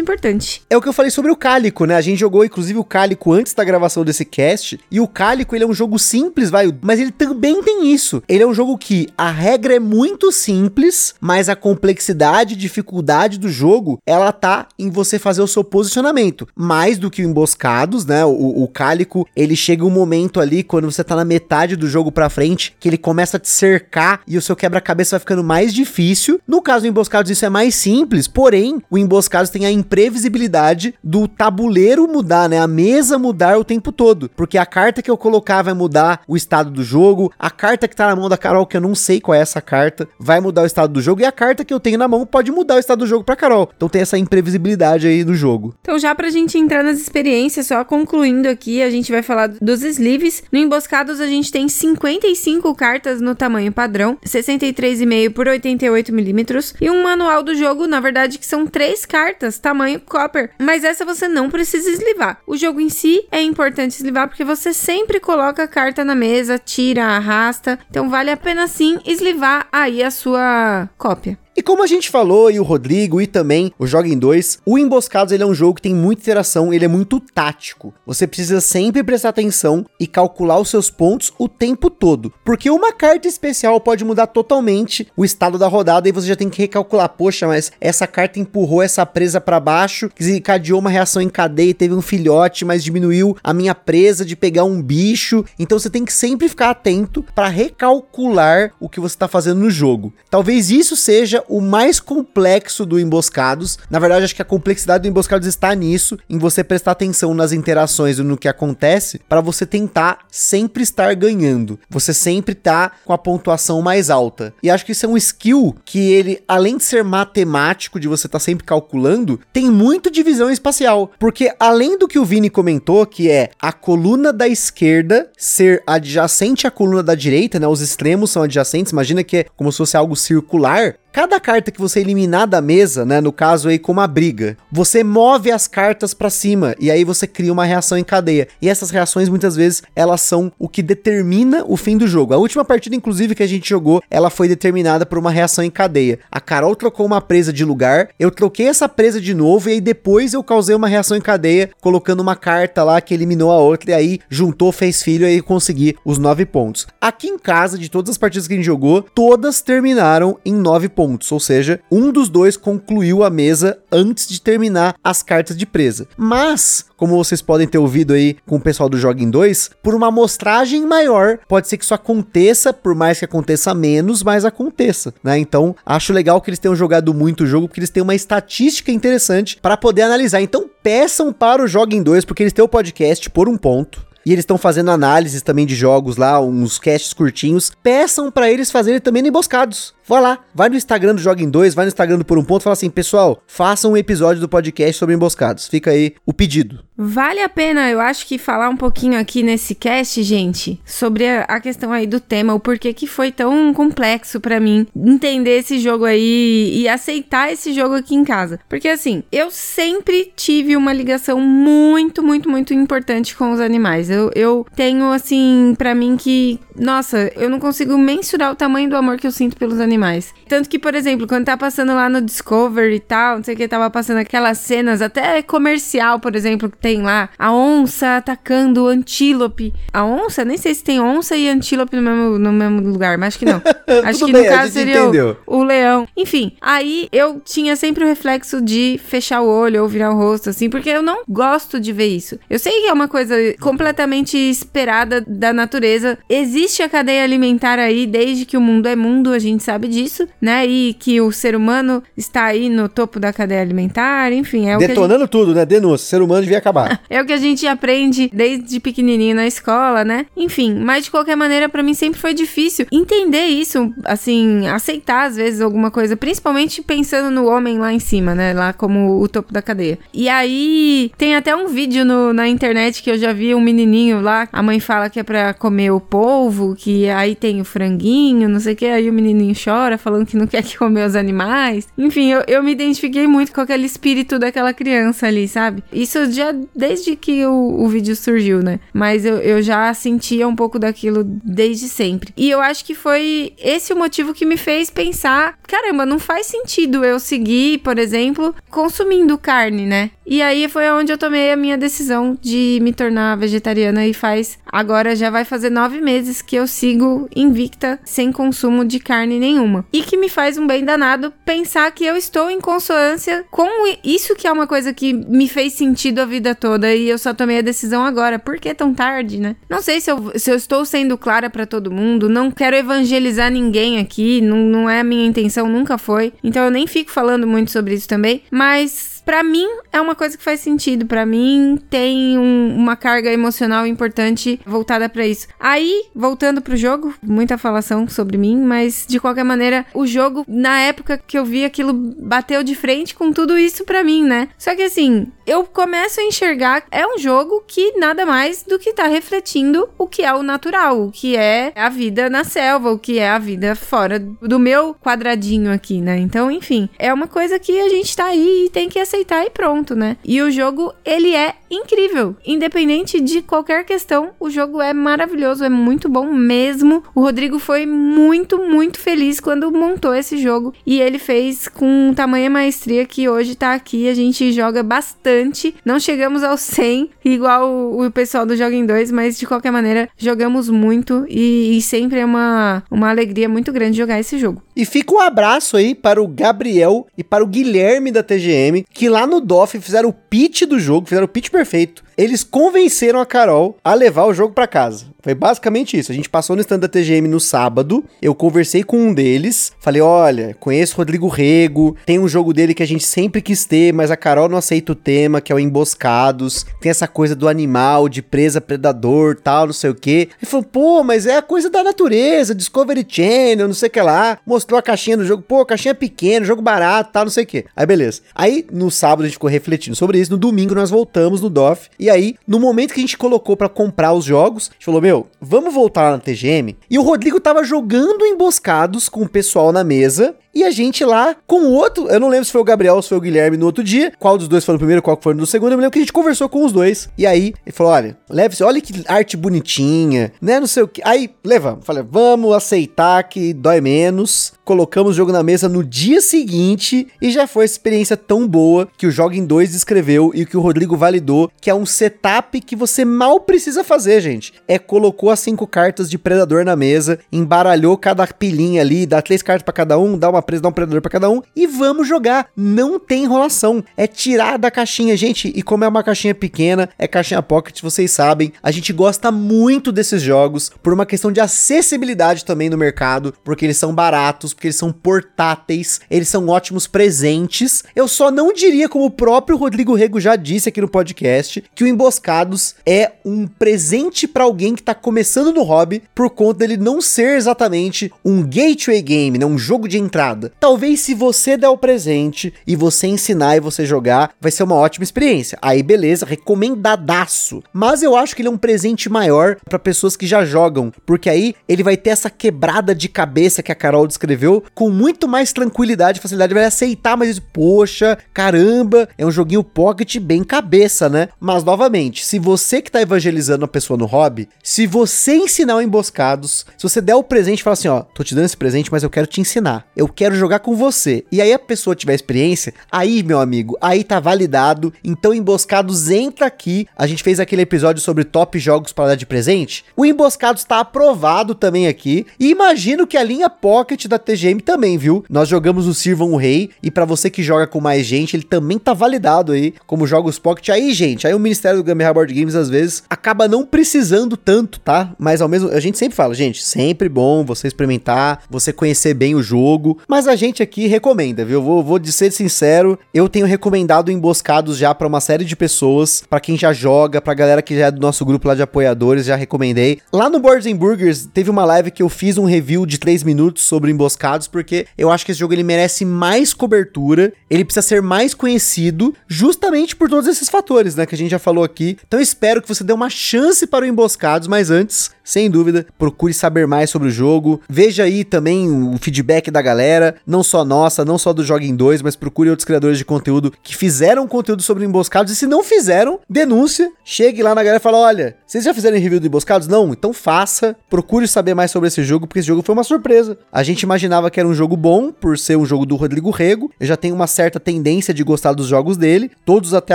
importante. 0.00 0.62
É 0.68 0.76
o 0.76 0.82
que 0.82 0.88
eu 0.88 0.92
falei 0.92 1.10
sobre 1.10 1.30
o 1.30 1.36
Cálico, 1.36 1.84
né? 1.84 1.94
A 1.94 2.00
gente 2.00 2.18
jogou, 2.18 2.44
inclusive, 2.44 2.78
o 2.78 2.84
Cálico 2.84 3.32
antes 3.32 3.54
da 3.54 3.64
gravação 3.64 4.04
desse 4.04 4.24
cast. 4.24 4.78
E 4.90 5.00
o 5.00 5.08
Cálico, 5.08 5.54
ele 5.54 5.64
é 5.64 5.66
um 5.66 5.74
jogo 5.74 5.98
simples, 5.98 6.50
vai. 6.50 6.72
Mas 6.82 7.00
ele 7.00 7.10
também 7.10 7.62
tem 7.62 7.92
isso. 7.92 8.22
Ele 8.28 8.42
é 8.42 8.46
um 8.46 8.54
jogo 8.54 8.76
que 8.76 9.08
a 9.16 9.30
regra 9.30 9.74
é 9.74 9.80
muito 9.80 10.32
simples, 10.32 11.14
mas 11.20 11.48
a 11.48 11.56
complexidade 11.56 12.56
dificuldade 12.56 13.38
do 13.38 13.48
jogo, 13.48 13.98
ela 14.06 14.32
tá 14.32 14.66
em 14.78 14.90
você 14.90 15.18
fazer 15.18 15.42
o 15.42 15.46
seu 15.46 15.62
posicionamento. 15.62 16.46
Mais 16.54 16.98
do 16.98 17.10
que 17.10 17.22
o 17.22 17.28
Emboscados, 17.36 18.06
né? 18.06 18.24
O, 18.24 18.62
o 18.62 18.68
Cálico, 18.68 19.28
ele 19.36 19.54
chega 19.54 19.84
um 19.84 19.90
momento 19.90 20.40
ali, 20.40 20.62
quando 20.62 20.90
você 20.90 21.04
tá 21.04 21.14
na 21.14 21.24
metade 21.24 21.76
do 21.76 21.86
jogo 21.86 22.10
pra 22.10 22.30
frente, 22.30 22.74
que 22.80 22.88
ele 22.88 22.96
começa 22.96 23.36
a 23.36 23.40
te 23.40 23.48
cercar 23.48 24.20
e 24.26 24.38
o 24.38 24.42
seu 24.42 24.56
quebra-cabeça 24.56 25.16
vai 25.16 25.20
ficando 25.20 25.44
mais 25.44 25.74
difícil. 25.74 26.40
No 26.48 26.62
caso 26.62 26.84
do 26.84 26.88
Emboscados, 26.88 27.30
isso 27.30 27.44
é 27.44 27.50
mais 27.50 27.74
simples, 27.74 28.26
porém, 28.26 28.82
o 28.90 28.96
Emboscados 28.96 29.50
tem 29.50 29.66
a 29.66 29.70
imprevisibilidade 29.70 30.94
do 31.04 31.28
tabuleiro 31.28 32.08
mudar, 32.08 32.48
né? 32.48 32.58
A 32.58 32.66
mesa 32.66 33.18
mudar 33.18 33.58
o 33.58 33.64
tempo 33.64 33.92
todo. 33.92 34.30
Porque 34.34 34.56
a 34.56 34.64
carta 34.64 35.02
que 35.02 35.10
eu 35.10 35.18
colocar 35.18 35.60
vai 35.60 35.74
mudar 35.74 36.22
o 36.26 36.36
estado 36.36 36.70
do 36.70 36.82
jogo, 36.82 37.30
a 37.38 37.50
carta 37.50 37.86
que 37.86 37.94
tá 37.94 38.06
na 38.06 38.16
mão 38.16 38.30
da 38.30 38.38
Carol, 38.38 38.66
que 38.66 38.78
eu 38.78 38.80
não 38.80 38.94
sei 38.94 39.20
qual 39.20 39.34
é 39.34 39.40
essa 39.40 39.60
carta, 39.60 40.08
vai 40.18 40.40
mudar 40.40 40.62
o 40.62 40.66
estado 40.66 40.92
do 40.92 41.02
jogo, 41.02 41.20
e 41.20 41.26
a 41.26 41.32
carta 41.32 41.64
que 41.64 41.74
eu 41.74 41.80
tenho 41.80 41.98
na 41.98 42.08
mão 42.08 42.24
pode 42.24 42.50
mudar 42.50 42.76
o 42.76 42.78
estado 42.78 43.00
do 43.00 43.06
jogo 43.06 43.24
pra 43.24 43.36
Carol. 43.36 43.68
Então 43.76 43.90
tem 43.90 44.00
essa 44.00 44.16
imprevisibilidade 44.16 45.06
aí 45.06 45.22
do 45.22 45.34
jogo. 45.34 45.74
Então, 45.82 45.98
já 45.98 46.14
pra 46.14 46.30
gente 46.30 46.56
entrar 46.56 46.82
nas 46.82 46.98
experiências, 46.98 47.25
só 47.62 47.84
concluindo 47.84 48.48
aqui, 48.48 48.82
a 48.82 48.90
gente 48.90 49.10
vai 49.10 49.22
falar 49.22 49.48
dos 49.48 49.82
sleeves. 49.82 50.42
No 50.52 50.58
Emboscados, 50.58 51.20
a 51.20 51.26
gente 51.26 51.50
tem 51.50 51.68
55 51.68 52.74
cartas 52.74 53.20
no 53.20 53.34
tamanho 53.34 53.72
padrão, 53.72 54.18
63,5 54.24 55.32
por 55.32 55.48
88 55.48 56.12
milímetros, 56.12 56.74
e 56.80 56.90
um 56.90 57.02
manual 57.02 57.42
do 57.42 57.54
jogo, 57.54 57.86
na 57.86 58.00
verdade, 58.00 58.38
que 58.38 58.46
são 58.46 58.66
três 58.66 59.04
cartas, 59.04 59.58
tamanho 59.58 60.00
copper. 60.00 60.50
Mas 60.58 60.84
essa 60.84 61.04
você 61.04 61.28
não 61.28 61.50
precisa 61.50 61.90
eslivar. 61.90 62.38
O 62.46 62.56
jogo 62.56 62.80
em 62.80 62.88
si 62.88 63.26
é 63.30 63.42
importante 63.42 63.96
eslivar 63.96 64.28
porque 64.28 64.44
você 64.44 64.72
sempre 64.72 65.20
coloca 65.20 65.62
a 65.62 65.68
carta 65.68 66.04
na 66.04 66.14
mesa, 66.14 66.58
tira, 66.58 67.04
arrasta. 67.04 67.78
Então, 67.90 68.08
vale 68.08 68.30
a 68.30 68.36
pena 68.36 68.66
sim 68.66 68.98
eslivar 69.04 69.66
aí 69.72 70.02
a 70.02 70.10
sua 70.10 70.88
cópia. 70.96 71.38
E 71.56 71.62
como 71.62 71.82
a 71.82 71.86
gente 71.86 72.10
falou, 72.10 72.50
e 72.50 72.60
o 72.60 72.62
Rodrigo, 72.62 73.18
e 73.18 73.26
também 73.26 73.72
o 73.78 73.86
Joguem 73.86 74.18
2, 74.18 74.58
o 74.66 74.78
Emboscados 74.78 75.32
ele 75.32 75.42
é 75.42 75.46
um 75.46 75.54
jogo 75.54 75.76
que 75.76 75.82
tem 75.82 75.94
muita 75.94 76.20
interação, 76.20 76.70
ele 76.70 76.84
é 76.84 76.88
muito 76.88 77.18
tático. 77.18 77.94
Você 78.04 78.26
precisa 78.26 78.60
sempre 78.60 79.02
prestar 79.02 79.30
atenção 79.30 79.86
e 79.98 80.06
calcular 80.06 80.58
os 80.58 80.68
seus 80.68 80.90
pontos 80.90 81.32
o 81.38 81.48
tempo 81.48 81.88
todo. 81.88 82.30
Porque 82.44 82.68
uma 82.68 82.92
carta 82.92 83.26
especial 83.26 83.80
pode 83.80 84.04
mudar 84.04 84.26
totalmente 84.26 85.10
o 85.16 85.24
estado 85.24 85.56
da 85.56 85.66
rodada 85.66 86.06
e 86.06 86.12
você 86.12 86.26
já 86.26 86.36
tem 86.36 86.50
que 86.50 86.60
recalcular. 86.60 87.08
Poxa, 87.08 87.46
mas 87.46 87.72
essa 87.80 88.06
carta 88.06 88.38
empurrou 88.38 88.82
essa 88.82 89.06
presa 89.06 89.40
para 89.40 89.58
baixo, 89.58 90.10
desencadeou 90.14 90.78
uma 90.78 90.90
reação 90.90 91.22
em 91.22 91.28
cadeia, 91.30 91.72
teve 91.72 91.94
um 91.94 92.02
filhote, 92.02 92.66
mas 92.66 92.84
diminuiu 92.84 93.34
a 93.42 93.54
minha 93.54 93.74
presa 93.74 94.26
de 94.26 94.36
pegar 94.36 94.64
um 94.64 94.82
bicho. 94.82 95.42
Então 95.58 95.78
você 95.78 95.88
tem 95.88 96.04
que 96.04 96.12
sempre 96.12 96.50
ficar 96.50 96.68
atento 96.68 97.24
para 97.34 97.48
recalcular 97.48 98.72
o 98.78 98.90
que 98.90 99.00
você 99.00 99.14
está 99.14 99.26
fazendo 99.26 99.60
no 99.60 99.70
jogo. 99.70 100.12
Talvez 100.28 100.70
isso 100.70 100.94
seja 100.94 101.45
o 101.48 101.60
mais 101.60 102.00
complexo 102.00 102.84
do 102.86 102.98
Emboscados. 102.98 103.78
Na 103.90 103.98
verdade, 103.98 104.24
acho 104.24 104.34
que 104.34 104.42
a 104.42 104.44
complexidade 104.44 105.02
do 105.02 105.08
Emboscados 105.08 105.46
está 105.46 105.74
nisso, 105.74 106.18
em 106.28 106.38
você 106.38 106.62
prestar 106.62 106.92
atenção 106.92 107.34
nas 107.34 107.52
interações 107.52 108.18
e 108.18 108.22
no 108.22 108.36
que 108.36 108.48
acontece, 108.48 109.20
para 109.28 109.40
você 109.40 109.66
tentar 109.66 110.18
sempre 110.30 110.82
estar 110.82 111.14
ganhando. 111.14 111.78
Você 111.90 112.12
sempre 112.12 112.54
tá 112.54 112.92
com 113.04 113.12
a 113.12 113.18
pontuação 113.18 113.82
mais 113.82 114.10
alta. 114.10 114.54
E 114.62 114.70
acho 114.70 114.84
que 114.84 114.92
isso 114.92 115.06
é 115.06 115.08
um 115.08 115.16
skill 115.16 115.76
que 115.84 116.12
ele, 116.12 116.42
além 116.46 116.76
de 116.76 116.84
ser 116.84 117.04
matemático, 117.04 118.00
de 118.00 118.08
você 118.08 118.26
estar 118.26 118.38
tá 118.38 118.44
sempre 118.44 118.64
calculando, 118.64 119.40
tem 119.52 119.70
muito 119.70 120.10
de 120.10 120.22
visão 120.22 120.50
espacial. 120.50 121.10
Porque 121.18 121.52
além 121.58 121.98
do 121.98 122.08
que 122.08 122.18
o 122.18 122.24
Vini 122.24 122.50
comentou, 122.50 123.06
que 123.06 123.30
é 123.30 123.50
a 123.60 123.72
coluna 123.72 124.32
da 124.32 124.48
esquerda 124.48 125.30
ser 125.36 125.82
adjacente 125.86 126.66
à 126.66 126.70
coluna 126.70 127.02
da 127.02 127.14
direita, 127.14 127.58
né? 127.58 127.66
Os 127.66 127.80
extremos 127.80 128.30
são 128.30 128.42
adjacentes. 128.42 128.92
Imagina 128.92 129.24
que 129.24 129.38
é 129.38 129.46
como 129.56 129.70
se 129.70 129.78
fosse 129.78 129.96
algo 129.96 130.16
circular. 130.16 130.96
Cada 131.16 131.40
carta 131.40 131.70
que 131.70 131.80
você 131.80 132.00
eliminar 132.00 132.46
da 132.46 132.60
mesa, 132.60 133.02
né, 133.02 133.22
no 133.22 133.32
caso 133.32 133.70
aí 133.70 133.78
com 133.78 133.90
uma 133.90 134.06
briga, 134.06 134.54
você 134.70 135.02
move 135.02 135.50
as 135.50 135.66
cartas 135.66 136.12
para 136.12 136.28
cima 136.28 136.74
e 136.78 136.90
aí 136.90 137.04
você 137.04 137.26
cria 137.26 137.50
uma 137.50 137.64
reação 137.64 137.96
em 137.96 138.04
cadeia. 138.04 138.48
E 138.60 138.68
essas 138.68 138.90
reações 138.90 139.30
muitas 139.30 139.56
vezes 139.56 139.82
elas 139.96 140.20
são 140.20 140.52
o 140.58 140.68
que 140.68 140.82
determina 140.82 141.64
o 141.66 141.74
fim 141.74 141.96
do 141.96 142.06
jogo. 142.06 142.34
A 142.34 142.36
última 142.36 142.66
partida 142.66 142.94
inclusive 142.94 143.34
que 143.34 143.42
a 143.42 143.46
gente 143.46 143.66
jogou, 143.66 144.02
ela 144.10 144.28
foi 144.28 144.46
determinada 144.46 145.06
por 145.06 145.16
uma 145.16 145.30
reação 145.30 145.64
em 145.64 145.70
cadeia. 145.70 146.18
A 146.30 146.38
Carol 146.38 146.76
trocou 146.76 147.06
uma 147.06 147.22
presa 147.22 147.50
de 147.50 147.64
lugar, 147.64 148.10
eu 148.20 148.30
troquei 148.30 148.68
essa 148.68 148.86
presa 148.86 149.18
de 149.18 149.32
novo 149.32 149.70
e 149.70 149.72
aí 149.72 149.80
depois 149.80 150.34
eu 150.34 150.44
causei 150.44 150.76
uma 150.76 150.86
reação 150.86 151.16
em 151.16 151.22
cadeia 151.22 151.70
colocando 151.80 152.20
uma 152.20 152.36
carta 152.36 152.84
lá 152.84 153.00
que 153.00 153.14
eliminou 153.14 153.50
a 153.50 153.56
outra 153.56 153.92
e 153.92 153.94
aí 153.94 154.20
juntou, 154.28 154.70
fez 154.70 155.02
filho 155.02 155.22
e 155.22 155.30
aí 155.30 155.40
consegui 155.40 155.96
os 156.04 156.18
nove 156.18 156.44
pontos. 156.44 156.86
Aqui 157.00 157.26
em 157.26 157.38
casa, 157.38 157.78
de 157.78 157.88
todas 157.88 158.10
as 158.10 158.18
partidas 158.18 158.46
que 158.46 158.52
a 158.52 158.56
gente 158.58 158.66
jogou, 158.66 159.00
todas 159.00 159.62
terminaram 159.62 160.38
em 160.44 160.52
nove 160.52 160.90
pontos, 160.90 161.05
ou 161.30 161.40
seja, 161.40 161.80
um 161.90 162.10
dos 162.10 162.28
dois 162.28 162.56
concluiu 162.56 163.22
a 163.22 163.30
mesa 163.30 163.78
antes 163.90 164.26
de 164.26 164.40
terminar 164.40 164.94
as 165.02 165.22
cartas 165.22 165.56
de 165.56 165.66
presa. 165.66 166.08
Mas, 166.16 166.86
como 166.96 167.16
vocês 167.16 167.40
podem 167.42 167.66
ter 167.66 167.78
ouvido 167.78 168.14
aí 168.14 168.36
com 168.46 168.56
o 168.56 168.60
pessoal 168.60 168.88
do 168.88 168.98
Joguem 168.98 169.30
2, 169.30 169.70
por 169.82 169.94
uma 169.94 170.08
amostragem 170.08 170.86
maior, 170.86 171.38
pode 171.48 171.68
ser 171.68 171.76
que 171.76 171.84
isso 171.84 171.94
aconteça, 171.94 172.72
por 172.72 172.94
mais 172.94 173.18
que 173.18 173.24
aconteça 173.24 173.74
menos, 173.74 174.22
mas 174.22 174.44
aconteça, 174.44 175.14
né? 175.22 175.38
Então, 175.38 175.74
acho 175.84 176.12
legal 176.12 176.40
que 176.40 176.50
eles 176.50 176.58
tenham 176.58 176.74
jogado 176.74 177.12
muito 177.14 177.44
o 177.44 177.46
jogo, 177.46 177.68
porque 177.68 177.80
eles 177.80 177.90
têm 177.90 178.02
uma 178.02 178.14
estatística 178.14 178.90
interessante 178.90 179.58
para 179.60 179.76
poder 179.76 180.02
analisar. 180.02 180.40
Então, 180.40 180.68
peçam 180.82 181.32
para 181.32 181.62
o 181.62 181.68
Joguem 181.68 182.02
2, 182.02 182.24
porque 182.24 182.42
eles 182.42 182.52
têm 182.52 182.64
o 182.64 182.68
podcast 182.68 183.28
por 183.30 183.48
um 183.48 183.56
ponto. 183.56 184.06
E 184.26 184.32
eles 184.32 184.42
estão 184.42 184.58
fazendo 184.58 184.90
análises 184.90 185.40
também 185.40 185.64
de 185.64 185.76
jogos 185.76 186.16
lá, 186.16 186.40
uns 186.40 186.80
casts 186.80 187.12
curtinhos. 187.12 187.70
Peçam 187.80 188.28
para 188.28 188.50
eles 188.50 188.72
fazerem 188.72 189.00
também 189.00 189.24
emboscados. 189.24 189.94
Vai 190.08 190.22
lá, 190.22 190.38
vai 190.54 190.68
no 190.68 190.76
Instagram 190.76 191.16
do 191.16 191.20
Joguem 191.20 191.50
2, 191.50 191.74
vai 191.74 191.84
no 191.84 191.88
Instagram 191.88 192.18
do 192.18 192.24
Por 192.24 192.38
um 192.38 192.44
Ponto 192.44 192.62
e 192.62 192.64
fala 192.64 192.74
assim, 192.74 192.88
pessoal, 192.88 193.42
façam 193.44 193.90
um 193.90 193.96
episódio 193.96 194.40
do 194.40 194.48
podcast 194.48 194.96
sobre 194.96 195.16
emboscados. 195.16 195.66
Fica 195.66 195.90
aí 195.90 196.14
o 196.24 196.32
pedido. 196.32 196.78
Vale 196.96 197.42
a 197.42 197.48
pena, 197.48 197.90
eu 197.90 198.00
acho 198.00 198.24
que 198.24 198.38
falar 198.38 198.68
um 198.68 198.76
pouquinho 198.76 199.18
aqui 199.18 199.42
nesse 199.42 199.74
cast, 199.74 200.22
gente, 200.22 200.80
sobre 200.86 201.26
a, 201.26 201.42
a 201.42 201.60
questão 201.60 201.92
aí 201.92 202.06
do 202.06 202.20
tema, 202.20 202.54
o 202.54 202.60
porquê 202.60 202.94
que 202.94 203.06
foi 203.06 203.32
tão 203.32 203.74
complexo 203.74 204.40
para 204.40 204.60
mim 204.60 204.86
entender 204.96 205.58
esse 205.58 205.78
jogo 205.78 206.04
aí 206.04 206.70
e 206.72 206.88
aceitar 206.88 207.52
esse 207.52 207.74
jogo 207.74 207.96
aqui 207.96 208.14
em 208.14 208.24
casa. 208.24 208.60
Porque 208.68 208.88
assim, 208.88 209.24
eu 209.32 209.50
sempre 209.50 210.32
tive 210.36 210.76
uma 210.76 210.92
ligação 210.92 211.40
muito, 211.40 212.22
muito, 212.22 212.48
muito 212.48 212.72
importante 212.72 213.36
com 213.36 213.50
os 213.52 213.60
animais. 213.60 214.08
Eu, 214.08 214.30
eu 214.34 214.64
tenho 214.74 215.10
assim, 215.10 215.74
para 215.76 215.94
mim 215.96 216.16
que, 216.16 216.60
nossa, 216.76 217.30
eu 217.34 217.50
não 217.50 217.58
consigo 217.58 217.98
mensurar 217.98 218.52
o 218.52 218.56
tamanho 218.56 218.88
do 218.88 218.96
amor 218.96 219.18
que 219.18 219.26
eu 219.26 219.32
sinto 219.32 219.56
pelos 219.56 219.80
animais 219.80 219.95
animais. 219.96 220.34
Tanto 220.48 220.68
que, 220.68 220.78
por 220.78 220.94
exemplo, 220.94 221.26
quando 221.26 221.46
tá 221.46 221.56
passando 221.56 221.94
lá 221.94 222.08
no 222.08 222.20
Discovery 222.20 222.96
e 222.96 223.00
tal, 223.00 223.36
não 223.36 223.44
sei 223.44 223.54
o 223.54 223.56
que, 223.56 223.66
tava 223.66 223.90
passando 223.90 224.18
aquelas 224.18 224.58
cenas, 224.58 225.02
até 225.02 225.42
comercial, 225.42 226.20
por 226.20 226.36
exemplo, 226.36 226.70
que 226.70 226.76
tem 226.76 227.02
lá, 227.02 227.30
a 227.38 227.52
onça 227.52 228.18
atacando 228.18 228.84
o 228.84 228.86
antílope. 228.86 229.72
A 229.92 230.04
onça? 230.04 230.44
Nem 230.44 230.56
sei 230.56 230.74
se 230.74 230.84
tem 230.84 231.00
onça 231.00 231.34
e 231.34 231.48
antílope 231.48 231.96
no 231.96 232.02
mesmo, 232.02 232.38
no 232.38 232.52
mesmo 232.52 232.80
lugar, 232.92 233.18
mas 233.18 233.28
acho 233.28 233.38
que 233.38 233.44
não. 233.44 233.60
acho 234.04 234.26
que 234.26 234.32
bem, 234.32 234.42
no 234.42 234.48
caso 234.48 234.72
seria 234.72 235.04
o, 235.04 235.36
o, 235.46 235.64
leão. 235.64 236.06
Enfim, 236.16 236.52
aí 236.60 237.08
eu 237.10 237.40
tinha 237.44 237.74
sempre 237.74 238.04
o 238.04 238.06
reflexo 238.06 238.60
de 238.60 239.00
fechar 239.04 239.40
o 239.40 239.48
olho 239.48 239.82
ou 239.82 239.88
virar 239.88 240.12
o 240.12 240.16
rosto, 240.16 240.50
assim, 240.50 240.68
porque 240.70 240.90
eu 240.90 241.02
não 241.02 241.22
gosto 241.28 241.80
de 241.80 241.92
ver 241.92 242.06
isso. 242.06 242.38
Eu 242.48 242.58
sei 242.58 242.82
que 242.82 242.88
é 242.88 242.92
uma 242.92 243.08
coisa 243.08 243.34
completamente 243.60 244.36
esperada 244.36 245.20
da 245.26 245.52
natureza. 245.52 246.18
Existe 246.28 246.82
a 246.82 246.88
cadeia 246.88 247.24
alimentar 247.24 247.78
aí 247.78 248.06
desde 248.06 248.44
que 248.44 248.56
o 248.56 248.60
mundo 248.60 248.86
é 248.86 248.94
mundo, 248.94 249.32
a 249.32 249.38
gente 249.38 249.62
sabe 249.62 249.85
sabe 249.86 249.88
disso, 249.88 250.28
né? 250.40 250.66
E 250.66 250.94
que 250.94 251.20
o 251.20 251.30
ser 251.30 251.54
humano 251.54 252.02
está 252.16 252.44
aí 252.44 252.68
no 252.68 252.88
topo 252.88 253.18
da 253.18 253.32
cadeia 253.32 253.62
alimentar, 253.62 254.32
enfim. 254.32 254.68
É 254.68 254.76
Detonando 254.76 255.20
gente... 255.20 255.30
tudo, 255.30 255.54
né? 255.54 255.64
Denúncia, 255.64 256.04
o 256.04 256.08
ser 256.08 256.22
humano 256.22 256.42
devia 256.42 256.58
acabar. 256.58 257.00
é 257.08 257.22
o 257.22 257.24
que 257.24 257.32
a 257.32 257.36
gente 257.38 257.66
aprende 257.66 258.30
desde 258.32 258.80
pequenininho 258.80 259.36
na 259.36 259.46
escola, 259.46 260.04
né? 260.04 260.26
Enfim, 260.36 260.74
mas 260.74 261.04
de 261.04 261.10
qualquer 261.10 261.36
maneira, 261.36 261.68
para 261.68 261.82
mim 261.82 261.94
sempre 261.94 262.20
foi 262.20 262.34
difícil 262.34 262.86
entender 262.92 263.46
isso, 263.46 263.92
assim, 264.04 264.66
aceitar 264.66 265.26
às 265.26 265.36
vezes 265.36 265.60
alguma 265.60 265.90
coisa, 265.90 266.16
principalmente 266.16 266.82
pensando 266.82 267.30
no 267.30 267.46
homem 267.46 267.78
lá 267.78 267.92
em 267.92 267.98
cima, 267.98 268.34
né? 268.34 268.52
Lá 268.52 268.72
como 268.72 269.20
o 269.20 269.28
topo 269.28 269.52
da 269.52 269.62
cadeia. 269.62 269.98
E 270.12 270.28
aí 270.28 271.10
tem 271.16 271.36
até 271.36 271.54
um 271.54 271.68
vídeo 271.68 272.04
no, 272.04 272.32
na 272.32 272.48
internet 272.48 273.02
que 273.02 273.10
eu 273.10 273.18
já 273.18 273.32
vi 273.32 273.54
um 273.54 273.60
menininho 273.60 274.20
lá, 274.20 274.48
a 274.52 274.62
mãe 274.62 274.80
fala 274.80 275.08
que 275.08 275.20
é 275.20 275.22
pra 275.22 275.54
comer 275.54 275.90
o 275.90 276.00
polvo, 276.00 276.74
que 276.76 277.08
aí 277.08 277.34
tem 277.34 277.60
o 277.60 277.64
franguinho, 277.64 278.48
não 278.48 278.60
sei 278.60 278.74
o 278.74 278.76
que, 278.76 278.86
aí 278.86 279.08
o 279.08 279.12
menininho 279.12 279.54
chora 279.54 279.75
chora, 279.76 279.98
falando 279.98 280.26
que 280.26 280.36
não 280.36 280.46
quer 280.48 280.62
que 280.62 280.78
comer 280.78 281.06
os 281.06 281.14
animais. 281.14 281.88
Enfim, 281.96 282.30
eu, 282.30 282.42
eu 282.46 282.62
me 282.62 282.72
identifiquei 282.72 283.26
muito 283.26 283.52
com 283.52 283.60
aquele 283.60 283.86
espírito 283.86 284.38
daquela 284.38 284.72
criança 284.72 285.26
ali, 285.26 285.46
sabe? 285.46 285.82
Isso 285.92 286.30
já 286.32 286.54
desde 286.74 287.14
que 287.16 287.44
o, 287.44 287.82
o 287.82 287.88
vídeo 287.88 288.16
surgiu, 288.16 288.62
né? 288.62 288.80
Mas 288.92 289.24
eu, 289.24 289.36
eu 289.38 289.60
já 289.62 289.92
sentia 289.92 290.48
um 290.48 290.56
pouco 290.56 290.78
daquilo 290.78 291.22
desde 291.24 291.88
sempre. 291.88 292.32
E 292.36 292.50
eu 292.50 292.60
acho 292.60 292.84
que 292.84 292.94
foi 292.94 293.52
esse 293.58 293.92
o 293.92 293.96
motivo 293.96 294.32
que 294.32 294.46
me 294.46 294.56
fez 294.56 294.90
pensar: 294.90 295.58
caramba, 295.66 296.06
não 296.06 296.18
faz 296.18 296.46
sentido 296.46 297.04
eu 297.04 297.20
seguir, 297.20 297.78
por 297.78 297.98
exemplo, 297.98 298.54
consumindo 298.70 299.36
carne, 299.38 299.86
né? 299.86 300.10
E 300.26 300.42
aí 300.42 300.68
foi 300.68 300.90
onde 300.90 301.12
eu 301.12 301.18
tomei 301.18 301.52
a 301.52 301.56
minha 301.56 301.78
decisão 301.78 302.36
de 302.40 302.78
me 302.82 302.92
tornar 302.92 303.36
vegetariana 303.36 304.06
e 304.06 304.12
faz. 304.12 304.58
Agora 304.66 305.14
já 305.14 305.30
vai 305.30 305.44
fazer 305.44 305.70
nove 305.70 306.00
meses 306.00 306.42
que 306.42 306.56
eu 306.56 306.66
sigo 306.66 307.28
invicta, 307.34 308.00
sem 308.04 308.32
consumo 308.32 308.84
de 308.84 308.98
carne 308.98 309.38
nenhuma. 309.38 309.86
E 309.92 310.02
que 310.02 310.16
me 310.16 310.28
faz 310.28 310.58
um 310.58 310.66
bem 310.66 310.84
danado 310.84 311.32
pensar 311.44 311.90
que 311.92 312.04
eu 312.04 312.16
estou 312.16 312.50
em 312.50 312.60
consonância 312.60 313.44
com 313.50 313.68
isso 314.02 314.34
que 314.34 314.46
é 314.46 314.52
uma 314.52 314.66
coisa 314.66 314.92
que 314.92 315.12
me 315.12 315.48
fez 315.48 315.74
sentido 315.74 316.18
a 316.20 316.24
vida 316.24 316.54
toda 316.54 316.92
e 316.92 317.08
eu 317.08 317.18
só 317.18 317.32
tomei 317.32 317.58
a 317.58 317.62
decisão 317.62 318.04
agora. 318.04 318.38
Por 318.38 318.58
que 318.58 318.74
tão 318.74 318.92
tarde, 318.92 319.38
né? 319.38 319.54
Não 319.70 319.80
sei 319.80 320.00
se 320.00 320.10
eu, 320.10 320.32
se 320.34 320.50
eu 320.50 320.56
estou 320.56 320.84
sendo 320.84 321.16
clara 321.16 321.48
para 321.48 321.66
todo 321.66 321.90
mundo, 321.90 322.28
não 322.28 322.50
quero 322.50 322.74
evangelizar 322.74 323.50
ninguém 323.50 323.98
aqui, 323.98 324.40
não, 324.40 324.58
não 324.58 324.90
é 324.90 325.00
a 325.00 325.04
minha 325.04 325.26
intenção, 325.26 325.68
nunca 325.68 325.96
foi. 325.96 326.32
Então 326.42 326.64
eu 326.64 326.70
nem 326.70 326.86
fico 326.86 327.10
falando 327.10 327.46
muito 327.46 327.70
sobre 327.70 327.94
isso 327.94 328.08
também, 328.08 328.42
mas 328.50 329.15
para 329.26 329.42
mim 329.42 329.66
é 329.92 330.00
uma 330.00 330.14
coisa 330.14 330.38
que 330.38 330.44
faz 330.44 330.60
sentido. 330.60 331.04
para 331.04 331.26
mim 331.26 331.78
tem 331.90 332.38
um, 332.38 332.76
uma 332.76 332.94
carga 332.94 333.30
emocional 333.30 333.84
importante 333.84 334.60
voltada 334.64 335.08
para 335.08 335.26
isso. 335.26 335.48
Aí, 335.58 336.04
voltando 336.14 336.62
pro 336.62 336.76
jogo, 336.76 337.12
muita 337.20 337.58
falação 337.58 338.08
sobre 338.08 338.38
mim, 338.38 338.56
mas 338.56 339.04
de 339.06 339.18
qualquer 339.18 339.44
maneira, 339.44 339.84
o 339.92 340.06
jogo, 340.06 340.44
na 340.46 340.78
época 340.80 341.18
que 341.18 341.36
eu 341.36 341.44
vi 341.44 341.64
aquilo, 341.64 341.92
bateu 341.92 342.62
de 342.62 342.76
frente 342.76 343.16
com 343.16 343.32
tudo 343.32 343.58
isso 343.58 343.84
para 343.84 344.04
mim, 344.04 344.22
né? 344.22 344.48
Só 344.56 344.76
que 344.76 344.82
assim, 344.82 345.26
eu 345.44 345.64
começo 345.64 346.20
a 346.20 346.24
enxergar 346.24 346.84
é 346.92 347.04
um 347.04 347.18
jogo 347.18 347.64
que 347.66 347.98
nada 347.98 348.24
mais 348.24 348.62
do 348.62 348.78
que 348.78 348.92
tá 348.92 349.08
refletindo 349.08 349.88
o 349.98 350.06
que 350.06 350.22
é 350.22 350.32
o 350.32 350.42
natural, 350.42 351.02
o 351.02 351.10
que 351.10 351.36
é 351.36 351.72
a 351.74 351.88
vida 351.88 352.30
na 352.30 352.44
selva, 352.44 352.92
o 352.92 352.98
que 352.98 353.18
é 353.18 353.28
a 353.28 353.38
vida 353.38 353.74
fora 353.74 354.20
do 354.20 354.58
meu 354.58 354.94
quadradinho 354.94 355.72
aqui, 355.72 356.00
né? 356.00 356.16
Então, 356.18 356.48
enfim, 356.48 356.88
é 356.96 357.12
uma 357.12 357.26
coisa 357.26 357.58
que 357.58 357.80
a 357.80 357.88
gente 357.88 358.14
tá 358.14 358.26
aí 358.26 358.66
e 358.66 358.70
tem 358.70 358.88
que 358.88 359.00
aceitar 359.00 359.15
aceitar 359.16 359.44
e 359.44 359.50
pronto, 359.50 359.94
né? 359.94 360.16
E 360.24 360.40
o 360.42 360.50
jogo, 360.50 360.92
ele 361.04 361.34
é 361.34 361.54
incrível. 361.70 362.36
Independente 362.44 363.20
de 363.20 363.42
qualquer 363.42 363.84
questão, 363.84 364.30
o 364.38 364.50
jogo 364.50 364.80
é 364.80 364.92
maravilhoso, 364.92 365.64
é 365.64 365.68
muito 365.68 366.08
bom 366.08 366.32
mesmo. 366.32 367.02
O 367.14 367.20
Rodrigo 367.20 367.58
foi 367.58 367.86
muito, 367.86 368.58
muito 368.58 368.98
feliz 368.98 369.40
quando 369.40 369.70
montou 369.70 370.14
esse 370.14 370.38
jogo 370.38 370.72
e 370.86 371.00
ele 371.00 371.18
fez 371.18 371.68
com 371.68 372.12
tamanha 372.14 372.50
maestria 372.50 373.04
que 373.04 373.28
hoje 373.28 373.54
tá 373.54 373.74
aqui. 373.74 374.08
A 374.08 374.14
gente 374.14 374.52
joga 374.52 374.82
bastante. 374.82 375.74
Não 375.84 375.98
chegamos 375.98 376.42
ao 376.42 376.56
100, 376.56 377.10
igual 377.24 377.68
o, 377.68 378.10
pessoal 378.10 378.46
do 378.46 378.56
Joguem 378.56 378.86
2, 378.86 379.10
mas 379.10 379.38
de 379.38 379.46
qualquer 379.46 379.70
maneira, 379.70 380.08
jogamos 380.16 380.68
muito 380.68 381.26
e, 381.28 381.76
e 381.76 381.82
sempre 381.82 382.20
é 382.20 382.24
uma, 382.24 382.82
uma 382.90 383.10
alegria 383.10 383.48
muito 383.48 383.72
grande 383.72 383.96
jogar 383.96 384.18
esse 384.18 384.38
jogo. 384.38 384.62
E 384.74 384.84
fica 384.84 385.14
um 385.14 385.20
abraço 385.20 385.76
aí 385.76 385.94
para 385.94 386.22
o 386.22 386.28
Gabriel 386.28 387.06
e 387.16 387.24
para 387.24 387.44
o 387.44 387.46
Guilherme 387.46 388.10
da 388.10 388.22
TGM, 388.22 388.84
que 388.90 389.08
lá 389.08 389.26
no 389.26 389.40
DOF 389.40 389.80
fizeram 389.80 390.08
o 390.08 390.12
pitch 390.12 390.62
do 390.62 390.78
jogo, 390.78 391.06
fizeram 391.06 391.24
o 391.24 391.28
pitch 391.28 391.50
perfeito. 391.56 392.02
Eles 392.16 392.42
convenceram 392.42 393.20
a 393.20 393.26
Carol 393.26 393.76
a 393.84 393.92
levar 393.92 394.24
o 394.24 394.32
jogo 394.32 394.54
para 394.54 394.66
casa. 394.66 395.06
Foi 395.26 395.34
basicamente 395.34 395.98
isso. 395.98 396.12
A 396.12 396.14
gente 396.14 396.30
passou 396.30 396.56
no 396.56 396.62
stand 396.62 396.78
da 396.78 396.88
TGM 396.88 397.28
no 397.28 397.40
sábado. 397.40 398.04
Eu 398.22 398.34
conversei 398.34 398.82
com 398.82 398.96
um 398.96 399.12
deles. 399.12 399.72
Falei: 399.80 400.00
olha, 400.00 400.56
conheço 400.58 400.96
Rodrigo 400.96 401.28
Rego. 401.28 401.96
Tem 402.06 402.18
um 402.18 402.28
jogo 402.28 402.54
dele 402.54 402.72
que 402.72 402.82
a 402.82 402.86
gente 402.86 403.04
sempre 403.04 403.42
quis 403.42 403.64
ter, 403.66 403.92
mas 403.92 404.10
a 404.10 404.16
Carol 404.16 404.48
não 404.48 404.56
aceita 404.56 404.92
o 404.92 404.94
tema, 404.94 405.40
que 405.40 405.52
é 405.52 405.54
o 405.54 405.58
Emboscados. 405.58 406.64
Tem 406.80 406.90
essa 406.90 407.06
coisa 407.08 407.34
do 407.34 407.48
animal, 407.48 408.08
de 408.08 408.22
presa 408.22 408.60
predador, 408.60 409.36
tal, 409.36 409.66
não 409.66 409.72
sei 409.74 409.90
o 409.90 409.94
quê. 409.94 410.28
Ele 410.40 410.48
falou: 410.48 410.64
pô, 410.64 411.02
mas 411.02 411.26
é 411.26 411.36
a 411.36 411.42
coisa 411.42 411.68
da 411.68 411.82
natureza, 411.82 412.54
Discovery 412.54 413.04
Channel, 413.06 413.66
não 413.66 413.74
sei 413.74 413.88
o 413.88 413.92
que 413.92 414.00
lá. 414.00 414.38
Mostrou 414.46 414.78
a 414.78 414.82
caixinha 414.82 415.16
do 415.16 415.26
jogo. 415.26 415.42
Pô, 415.42 415.66
caixinha 415.66 415.94
pequena, 415.94 416.46
jogo 416.46 416.62
barato, 416.62 417.10
tal, 417.12 417.24
não 417.24 417.32
sei 417.32 417.44
o 417.44 417.46
que. 417.46 417.66
Aí 417.76 417.84
beleza. 417.84 418.22
Aí 418.34 418.64
no 418.72 418.90
sábado 418.90 419.24
a 419.24 419.26
gente 419.26 419.34
ficou 419.34 419.50
refletindo 419.50 419.96
sobre 419.96 420.18
isso. 420.18 420.30
No 420.30 420.38
domingo 420.38 420.74
nós 420.74 420.88
voltamos 420.88 421.42
no 421.42 421.50
DOF. 421.50 421.90
E 421.98 422.05
aí, 422.10 422.36
no 422.46 422.60
momento 422.60 422.92
que 422.92 423.00
a 423.00 423.02
gente 423.02 423.18
colocou 423.18 423.56
para 423.56 423.68
comprar 423.68 424.12
os 424.12 424.24
jogos, 424.24 424.70
a 424.70 424.74
gente 424.74 424.84
falou: 424.84 425.00
meu, 425.00 425.26
vamos 425.40 425.72
voltar 425.72 426.02
lá 426.04 426.10
na 426.12 426.18
TGM. 426.18 426.76
E 426.90 426.98
o 426.98 427.02
Rodrigo 427.02 427.40
tava 427.40 427.64
jogando 427.64 428.24
emboscados 428.24 429.08
com 429.08 429.22
o 429.22 429.28
pessoal 429.28 429.72
na 429.72 429.84
mesa 429.84 430.34
e 430.56 430.64
a 430.64 430.70
gente 430.70 431.04
lá 431.04 431.36
com 431.46 431.64
o 431.64 431.72
outro, 431.72 432.08
eu 432.08 432.18
não 432.18 432.28
lembro 432.28 432.46
se 432.46 432.50
foi 432.50 432.62
o 432.62 432.64
Gabriel 432.64 432.96
ou 432.96 433.02
se 433.02 433.10
foi 433.10 433.18
o 433.18 433.20
Guilherme 433.20 433.58
no 433.58 433.66
outro 433.66 433.84
dia, 433.84 434.10
qual 434.18 434.38
dos 434.38 434.48
dois 434.48 434.64
foi 434.64 434.72
no 434.72 434.78
primeiro, 434.78 435.02
qual 435.02 435.18
foi 435.20 435.34
no 435.34 435.44
segundo, 435.44 435.72
eu 435.72 435.76
me 435.76 435.82
lembro 435.82 435.92
que 435.92 435.98
a 435.98 436.02
gente 436.02 436.14
conversou 436.14 436.48
com 436.48 436.64
os 436.64 436.72
dois, 436.72 437.10
e 437.18 437.26
aí 437.26 437.52
ele 437.66 437.76
falou, 437.76 437.92
olha, 437.92 438.16
leve-se, 438.30 438.64
olha 438.64 438.80
que 438.80 439.04
arte 439.06 439.36
bonitinha, 439.36 440.32
né, 440.40 440.58
não 440.58 440.66
sei 440.66 440.82
o 440.82 440.88
que, 440.88 441.02
aí 441.04 441.28
levamos, 441.44 441.84
falei, 441.84 442.02
vamos 442.10 442.54
aceitar 442.54 443.22
que 443.24 443.52
dói 443.52 443.82
menos, 443.82 444.54
colocamos 444.66 445.12
o 445.12 445.14
jogo 445.14 445.30
na 445.30 445.44
mesa 445.44 445.68
no 445.68 445.84
dia 445.84 446.20
seguinte 446.20 447.06
e 447.22 447.30
já 447.30 447.46
foi 447.46 447.64
experiência 447.64 448.16
tão 448.16 448.48
boa 448.48 448.88
que 448.98 449.06
o 449.06 449.10
Joga 449.12 449.36
em 449.36 449.46
2 449.46 449.70
descreveu 449.70 450.32
e 450.34 450.44
que 450.44 450.56
o 450.56 450.60
Rodrigo 450.60 450.96
validou, 450.96 451.48
que 451.60 451.70
é 451.70 451.74
um 451.74 451.86
setup 451.86 452.60
que 452.60 452.74
você 452.74 453.04
mal 453.04 453.38
precisa 453.38 453.84
fazer, 453.84 454.20
gente. 454.20 454.52
É 454.66 454.76
colocou 454.76 455.30
as 455.30 455.38
cinco 455.38 455.68
cartas 455.68 456.10
de 456.10 456.18
predador 456.18 456.64
na 456.64 456.74
mesa, 456.74 457.20
embaralhou 457.30 457.96
cada 457.96 458.26
pilinha 458.26 458.80
ali, 458.80 459.06
dá 459.06 459.22
três 459.22 459.40
cartas 459.40 459.62
para 459.62 459.72
cada 459.72 459.96
um, 459.98 460.18
dá 460.18 460.28
uma 460.28 460.42
presa, 460.46 460.62
dá 460.62 460.68
um 460.68 460.72
predador 460.72 461.02
para 461.02 461.10
cada 461.10 461.28
um 461.28 461.42
e 461.54 461.66
vamos 461.66 462.08
jogar. 462.08 462.48
Não 462.56 462.98
tem 462.98 463.24
enrolação, 463.24 463.82
é 463.96 464.06
tirar 464.06 464.56
da 464.58 464.70
caixinha, 464.70 465.16
gente. 465.16 465.52
E 465.54 465.62
como 465.62 465.84
é 465.84 465.88
uma 465.88 466.02
caixinha 466.02 466.34
pequena, 466.34 466.88
é 466.98 467.08
caixinha 467.08 467.42
pocket, 467.42 467.82
vocês 467.82 468.10
sabem, 468.10 468.52
a 468.62 468.70
gente 468.70 468.92
gosta 468.92 469.32
muito 469.32 469.90
desses 469.90 470.22
jogos 470.22 470.70
por 470.82 470.92
uma 470.92 471.04
questão 471.04 471.32
de 471.32 471.40
acessibilidade 471.40 472.44
também 472.44 472.70
no 472.70 472.78
mercado, 472.78 473.34
porque 473.42 473.64
eles 473.64 473.76
são 473.76 473.94
baratos, 473.94 474.54
porque 474.54 474.68
eles 474.68 474.76
são 474.76 474.92
portáteis, 474.92 476.00
eles 476.10 476.28
são 476.28 476.48
ótimos 476.48 476.86
presentes. 476.86 477.82
Eu 477.94 478.06
só 478.06 478.30
não 478.30 478.52
diria, 478.52 478.88
como 478.88 479.06
o 479.06 479.10
próprio 479.10 479.56
Rodrigo 479.56 479.94
Rego 479.94 480.20
já 480.20 480.36
disse 480.36 480.68
aqui 480.68 480.80
no 480.80 480.88
podcast, 480.88 481.64
que 481.74 481.84
o 481.84 481.86
Emboscados 481.86 482.76
é 482.86 483.12
um 483.24 483.46
presente 483.46 484.28
para 484.28 484.44
alguém 484.44 484.74
que 484.74 484.82
tá 484.82 484.94
começando 484.94 485.52
no 485.52 485.62
hobby, 485.62 486.02
por 486.14 486.30
conta 486.30 486.60
dele 486.60 486.76
não 486.76 487.00
ser 487.00 487.36
exatamente 487.36 488.12
um 488.24 488.42
gateway 488.42 489.02
game, 489.02 489.38
né, 489.38 489.46
um 489.46 489.58
jogo 489.58 489.88
de 489.88 489.98
entrada. 489.98 490.35
Talvez 490.60 491.00
se 491.00 491.14
você 491.14 491.56
der 491.56 491.68
o 491.68 491.78
presente 491.78 492.52
e 492.66 492.76
você 492.76 493.06
ensinar 493.06 493.56
e 493.56 493.60
você 493.60 493.84
jogar, 493.86 494.32
vai 494.40 494.50
ser 494.50 494.62
uma 494.62 494.74
ótima 494.74 495.04
experiência. 495.04 495.58
Aí 495.60 495.82
beleza, 495.82 496.26
recomendadaço. 496.26 497.62
Mas 497.72 498.02
eu 498.02 498.16
acho 498.16 498.34
que 498.34 498.42
ele 498.42 498.48
é 498.48 498.52
um 498.52 498.58
presente 498.58 499.08
maior 499.08 499.56
para 499.64 499.78
pessoas 499.78 500.16
que 500.16 500.26
já 500.26 500.44
jogam, 500.44 500.92
porque 501.04 501.30
aí 501.30 501.54
ele 501.68 501.82
vai 501.82 501.96
ter 501.96 502.10
essa 502.10 502.30
quebrada 502.30 502.94
de 502.94 503.08
cabeça 503.08 503.62
que 503.62 503.72
a 503.72 503.74
Carol 503.74 504.06
descreveu 504.06 504.62
com 504.74 504.90
muito 504.90 505.28
mais 505.28 505.52
tranquilidade 505.52 506.18
e 506.18 506.22
facilidade. 506.22 506.54
Vai 506.54 506.64
aceitar, 506.64 507.16
mas 507.16 507.38
poxa, 507.38 508.18
caramba, 508.34 509.08
é 509.16 509.24
um 509.24 509.30
joguinho 509.30 509.62
pocket 509.62 510.18
bem 510.18 510.42
cabeça, 510.42 511.08
né? 511.08 511.28
Mas 511.38 511.62
novamente, 511.64 512.24
se 512.24 512.38
você 512.38 512.82
que 512.82 512.90
tá 512.90 513.00
evangelizando 513.00 513.64
a 513.64 513.68
pessoa 513.68 513.96
no 513.96 514.06
hobby, 514.06 514.48
se 514.62 514.86
você 514.86 515.36
ensinar 515.36 515.76
o 515.76 515.82
emboscados, 515.82 516.66
se 516.76 516.82
você 516.82 517.00
der 517.00 517.14
o 517.14 517.22
presente 517.22 517.60
e 517.60 517.62
falar 517.62 517.74
assim, 517.74 517.88
ó, 517.88 518.00
tô 518.02 518.24
te 518.24 518.34
dando 518.34 518.46
esse 518.46 518.56
presente, 518.56 518.90
mas 518.90 519.02
eu 519.02 519.10
quero 519.10 519.26
te 519.26 519.40
ensinar. 519.40 519.86
Eu 519.96 520.08
quero 520.08 520.25
jogar 520.34 520.60
com 520.60 520.74
você. 520.74 521.24
E 521.30 521.40
aí 521.40 521.52
a 521.52 521.58
pessoa 521.58 521.94
tiver 521.94 522.14
experiência, 522.14 522.74
aí, 522.90 523.22
meu 523.22 523.38
amigo, 523.38 523.76
aí 523.80 524.02
tá 524.02 524.18
validado. 524.18 524.92
Então 525.04 525.32
emboscados 525.32 526.10
entra 526.10 526.46
aqui. 526.46 526.86
A 526.96 527.06
gente 527.06 527.22
fez 527.22 527.38
aquele 527.38 527.62
episódio 527.62 528.02
sobre 528.02 528.24
top 528.24 528.58
jogos 528.58 528.92
para 528.92 529.08
dar 529.08 529.14
de 529.14 529.26
presente. 529.26 529.84
O 529.96 530.04
emboscados 530.04 530.64
tá 530.64 530.80
aprovado 530.80 531.54
também 531.54 531.86
aqui. 531.86 532.26
E 532.40 532.50
imagino 532.50 533.06
que 533.06 533.16
a 533.16 533.22
linha 533.22 533.48
Pocket 533.48 534.06
da 534.06 534.18
TGM 534.18 534.60
também, 534.60 534.98
viu? 534.98 535.24
Nós 535.28 535.48
jogamos 535.48 535.86
o 535.86 535.94
Sirvam 535.94 536.32
o 536.32 536.36
Rei 536.36 536.70
e 536.82 536.90
para 536.90 537.04
você 537.04 537.30
que 537.30 537.42
joga 537.42 537.66
com 537.66 537.80
mais 537.80 538.06
gente, 538.06 538.36
ele 538.36 538.44
também 538.44 538.78
tá 538.78 538.92
validado 538.92 539.52
aí 539.52 539.74
como 539.86 540.06
jogos 540.06 540.38
Pocket. 540.38 540.68
Aí, 540.70 540.92
gente, 540.92 541.26
aí 541.26 541.34
o 541.34 541.38
Ministério 541.38 541.78
do 541.78 541.84
Gambiarra 541.84 542.14
Board 542.14 542.32
Games 542.32 542.54
às 542.54 542.68
vezes 542.68 543.02
acaba 543.08 543.48
não 543.48 543.64
precisando 543.64 544.36
tanto, 544.36 544.80
tá? 544.80 545.14
Mas 545.18 545.40
ao 545.40 545.48
mesmo, 545.48 545.70
a 545.70 545.80
gente 545.80 545.98
sempre 545.98 546.16
fala, 546.16 546.34
gente, 546.34 546.62
sempre 546.62 547.08
bom 547.08 547.44
você 547.44 547.66
experimentar, 547.66 548.42
você 548.48 548.72
conhecer 548.72 549.14
bem 549.14 549.34
o 549.34 549.42
jogo, 549.42 549.98
mas 550.08 550.28
a 550.28 550.36
gente 550.36 550.62
aqui 550.62 550.86
recomenda, 550.86 551.44
viu? 551.44 551.62
Vou, 551.62 551.82
vou 551.82 552.00
ser 552.04 552.30
sincero, 552.30 552.98
eu 553.12 553.28
tenho 553.28 553.46
recomendado 553.46 554.10
emboscados 554.10 554.78
já 554.78 554.94
para 554.94 555.06
uma 555.06 555.20
série 555.20 555.44
de 555.44 555.56
pessoas, 555.56 556.22
para 556.28 556.40
quem 556.40 556.56
já 556.56 556.72
joga, 556.72 557.20
pra 557.20 557.34
galera 557.34 557.62
que 557.62 557.76
já 557.76 557.86
é 557.86 557.90
do 557.90 558.00
nosso 558.00 558.24
grupo 558.24 558.48
lá 558.48 558.54
de 558.54 558.62
apoiadores, 558.62 559.26
já 559.26 559.36
recomendei. 559.36 560.00
Lá 560.12 560.30
no 560.30 560.38
Boards 560.38 560.72
Burgers 560.76 561.26
teve 561.32 561.50
uma 561.50 561.64
live 561.64 561.90
que 561.90 562.02
eu 562.02 562.08
fiz 562.08 562.38
um 562.38 562.44
review 562.44 562.86
de 562.86 562.98
3 562.98 563.22
minutos 563.22 563.64
sobre 563.64 563.90
emboscados, 563.90 564.46
porque 564.46 564.86
eu 564.96 565.10
acho 565.10 565.24
que 565.24 565.32
esse 565.32 565.40
jogo 565.40 565.54
ele 565.54 565.62
merece 565.62 566.04
mais 566.04 566.52
cobertura, 566.54 567.32
ele 567.50 567.64
precisa 567.64 567.82
ser 567.82 568.02
mais 568.02 568.34
conhecido, 568.34 569.14
justamente 569.26 569.96
por 569.96 570.08
todos 570.08 570.28
esses 570.28 570.48
fatores, 570.48 570.94
né, 570.94 571.06
que 571.06 571.14
a 571.14 571.18
gente 571.18 571.30
já 571.30 571.38
falou 571.38 571.64
aqui. 571.64 571.96
Então 572.06 572.20
espero 572.20 572.62
que 572.62 572.68
você 572.68 572.84
dê 572.84 572.92
uma 572.92 573.10
chance 573.10 573.66
para 573.66 573.84
o 573.84 573.88
Emboscados, 573.88 574.48
mas 574.48 574.70
antes, 574.70 575.10
sem 575.24 575.50
dúvida, 575.50 575.86
procure 575.98 576.32
saber 576.32 576.66
mais 576.66 576.90
sobre 576.90 577.08
o 577.08 577.10
jogo. 577.10 577.60
Veja 577.68 578.04
aí 578.04 578.24
também 578.24 578.70
o 578.70 578.96
feedback 578.98 579.50
da 579.50 579.62
galera, 579.62 579.95
não 580.26 580.42
só 580.42 580.64
nossa, 580.64 581.04
não 581.04 581.18
só 581.18 581.32
do 581.32 581.44
Joguem 581.44 581.74
2, 581.74 582.02
mas 582.02 582.16
procure 582.16 582.50
outros 582.50 582.64
criadores 582.64 582.98
de 582.98 583.04
conteúdo 583.04 583.52
que 583.62 583.76
fizeram 583.76 584.26
conteúdo 584.26 584.62
sobre 584.62 584.84
Emboscados 584.84 585.32
e 585.32 585.36
se 585.36 585.46
não 585.46 585.62
fizeram, 585.62 586.20
denúncia, 586.28 586.90
chegue 587.04 587.42
lá 587.42 587.54
na 587.54 587.62
galera 587.62 587.78
e 587.78 587.82
fala: 587.82 587.98
"Olha, 587.98 588.36
vocês 588.46 588.64
já 588.64 588.72
fizeram 588.72 588.98
review 588.98 589.20
do 589.20 589.26
Emboscados? 589.26 589.68
Não? 589.68 589.92
Então 589.92 590.12
faça. 590.12 590.76
Procure 590.88 591.26
saber 591.26 591.54
mais 591.54 591.70
sobre 591.70 591.88
esse 591.88 592.02
jogo, 592.04 592.26
porque 592.26 592.40
esse 592.40 592.48
jogo 592.48 592.62
foi 592.62 592.72
uma 592.72 592.84
surpresa. 592.84 593.38
A 593.52 593.62
gente 593.62 593.82
imaginava 593.82 594.30
que 594.30 594.40
era 594.40 594.48
um 594.48 594.54
jogo 594.54 594.76
bom 594.76 595.10
por 595.10 595.38
ser 595.38 595.56
um 595.56 595.66
jogo 595.66 595.86
do 595.86 595.96
Rodrigo 595.96 596.30
Rego. 596.30 596.70
Eu 596.78 596.86
já 596.86 596.96
tenho 596.96 597.14
uma 597.14 597.26
certa 597.26 597.58
tendência 597.58 598.14
de 598.14 598.22
gostar 598.24 598.52
dos 598.52 598.66
jogos 598.66 598.96
dele. 598.96 599.30
Todos 599.44 599.74
até 599.74 599.94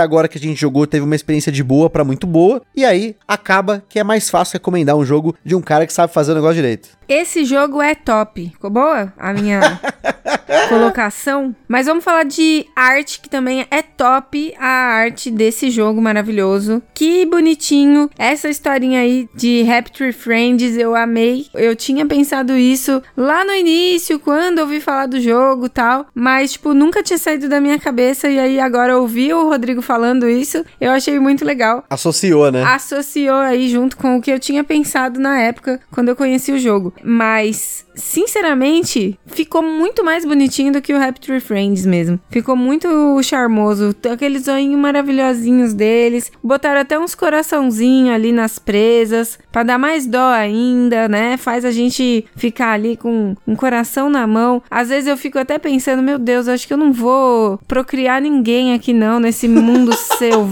agora 0.00 0.28
que 0.28 0.38
a 0.38 0.40
gente 0.40 0.60
jogou 0.60 0.86
teve 0.86 1.04
uma 1.04 1.16
experiência 1.16 1.50
de 1.50 1.62
boa 1.62 1.88
para 1.88 2.04
muito 2.04 2.26
boa. 2.26 2.62
E 2.74 2.84
aí 2.84 3.16
acaba 3.26 3.82
que 3.88 3.98
é 3.98 4.04
mais 4.04 4.28
fácil 4.30 4.54
recomendar 4.54 4.96
um 4.96 5.04
jogo 5.04 5.34
de 5.44 5.54
um 5.54 5.60
cara 5.60 5.86
que 5.86 5.92
sabe 5.92 6.12
fazer 6.12 6.32
o 6.32 6.34
negócio 6.34 6.56
direito. 6.56 6.90
Esse 7.14 7.44
jogo 7.44 7.82
é 7.82 7.94
top. 7.94 8.48
Ficou 8.48 8.70
boa 8.70 9.12
a 9.18 9.34
minha 9.34 9.60
colocação? 10.68 11.54
Mas 11.68 11.86
vamos 11.86 12.04
falar 12.04 12.24
de 12.24 12.66
arte, 12.74 13.20
que 13.20 13.28
também 13.28 13.66
é 13.70 13.82
top 13.82 14.54
a 14.58 14.66
arte 14.66 15.30
desse 15.30 15.70
jogo 15.70 16.00
maravilhoso. 16.00 16.82
Que 16.94 17.24
bonitinho. 17.26 18.10
Essa 18.18 18.48
historinha 18.48 19.00
aí 19.00 19.28
de 19.34 19.62
Rapture 19.62 20.12
Friends 20.12 20.76
eu 20.76 20.94
amei. 20.94 21.46
Eu 21.54 21.74
tinha 21.74 22.06
pensado 22.06 22.56
isso 22.56 23.02
lá 23.16 23.44
no 23.44 23.52
início, 23.52 24.18
quando 24.18 24.60
ouvi 24.60 24.80
falar 24.80 25.06
do 25.06 25.20
jogo 25.20 25.68
tal. 25.68 26.06
Mas, 26.14 26.52
tipo, 26.52 26.74
nunca 26.74 27.02
tinha 27.02 27.18
saído 27.18 27.48
da 27.48 27.60
minha 27.60 27.78
cabeça. 27.78 28.28
E 28.28 28.38
aí 28.38 28.60
agora 28.60 28.98
ouvi 28.98 29.32
o 29.32 29.48
Rodrigo 29.48 29.82
falando 29.82 30.28
isso. 30.28 30.64
Eu 30.80 30.90
achei 30.90 31.18
muito 31.18 31.44
legal. 31.44 31.84
Associou, 31.88 32.50
né? 32.50 32.62
Associou 32.64 33.36
aí 33.36 33.68
junto 33.68 33.96
com 33.96 34.16
o 34.16 34.20
que 34.20 34.30
eu 34.30 34.38
tinha 34.38 34.64
pensado 34.64 35.20
na 35.20 35.38
época, 35.40 35.80
quando 35.90 36.08
eu 36.08 36.16
conheci 36.16 36.52
o 36.52 36.58
jogo. 36.58 36.92
Mas, 37.02 37.86
sinceramente, 37.94 39.18
ficou 39.26 39.62
muito 39.62 40.04
mais 40.04 40.24
bonitinho 40.42 40.72
do 40.72 40.82
que 40.82 40.92
o 40.92 40.98
Rapture 40.98 41.40
Friends 41.40 41.86
mesmo. 41.86 42.18
Ficou 42.28 42.56
muito 42.56 43.22
charmoso. 43.22 43.94
Aqueles 44.12 44.48
olhinhos 44.48 44.80
maravilhosinhos 44.80 45.72
deles. 45.72 46.32
Botaram 46.42 46.80
até 46.80 46.98
uns 46.98 47.14
coraçãozinhos 47.14 48.14
ali 48.14 48.32
nas 48.32 48.58
presas. 48.58 49.38
para 49.52 49.62
dar 49.62 49.78
mais 49.78 50.06
dó 50.06 50.30
ainda, 50.30 51.08
né? 51.08 51.36
Faz 51.36 51.64
a 51.64 51.70
gente 51.70 52.26
ficar 52.34 52.72
ali 52.72 52.96
com 52.96 53.36
um 53.46 53.54
coração 53.54 54.10
na 54.10 54.26
mão. 54.26 54.62
Às 54.68 54.88
vezes 54.88 55.06
eu 55.06 55.16
fico 55.16 55.38
até 55.38 55.58
pensando, 55.58 56.02
meu 56.02 56.18
Deus, 56.18 56.48
acho 56.48 56.66
que 56.66 56.72
eu 56.72 56.78
não 56.78 56.92
vou 56.92 57.58
procriar 57.68 58.20
ninguém 58.20 58.74
aqui 58.74 58.92
não, 58.92 59.20
nesse 59.20 59.46
mundo 59.46 59.92
seu 60.18 60.48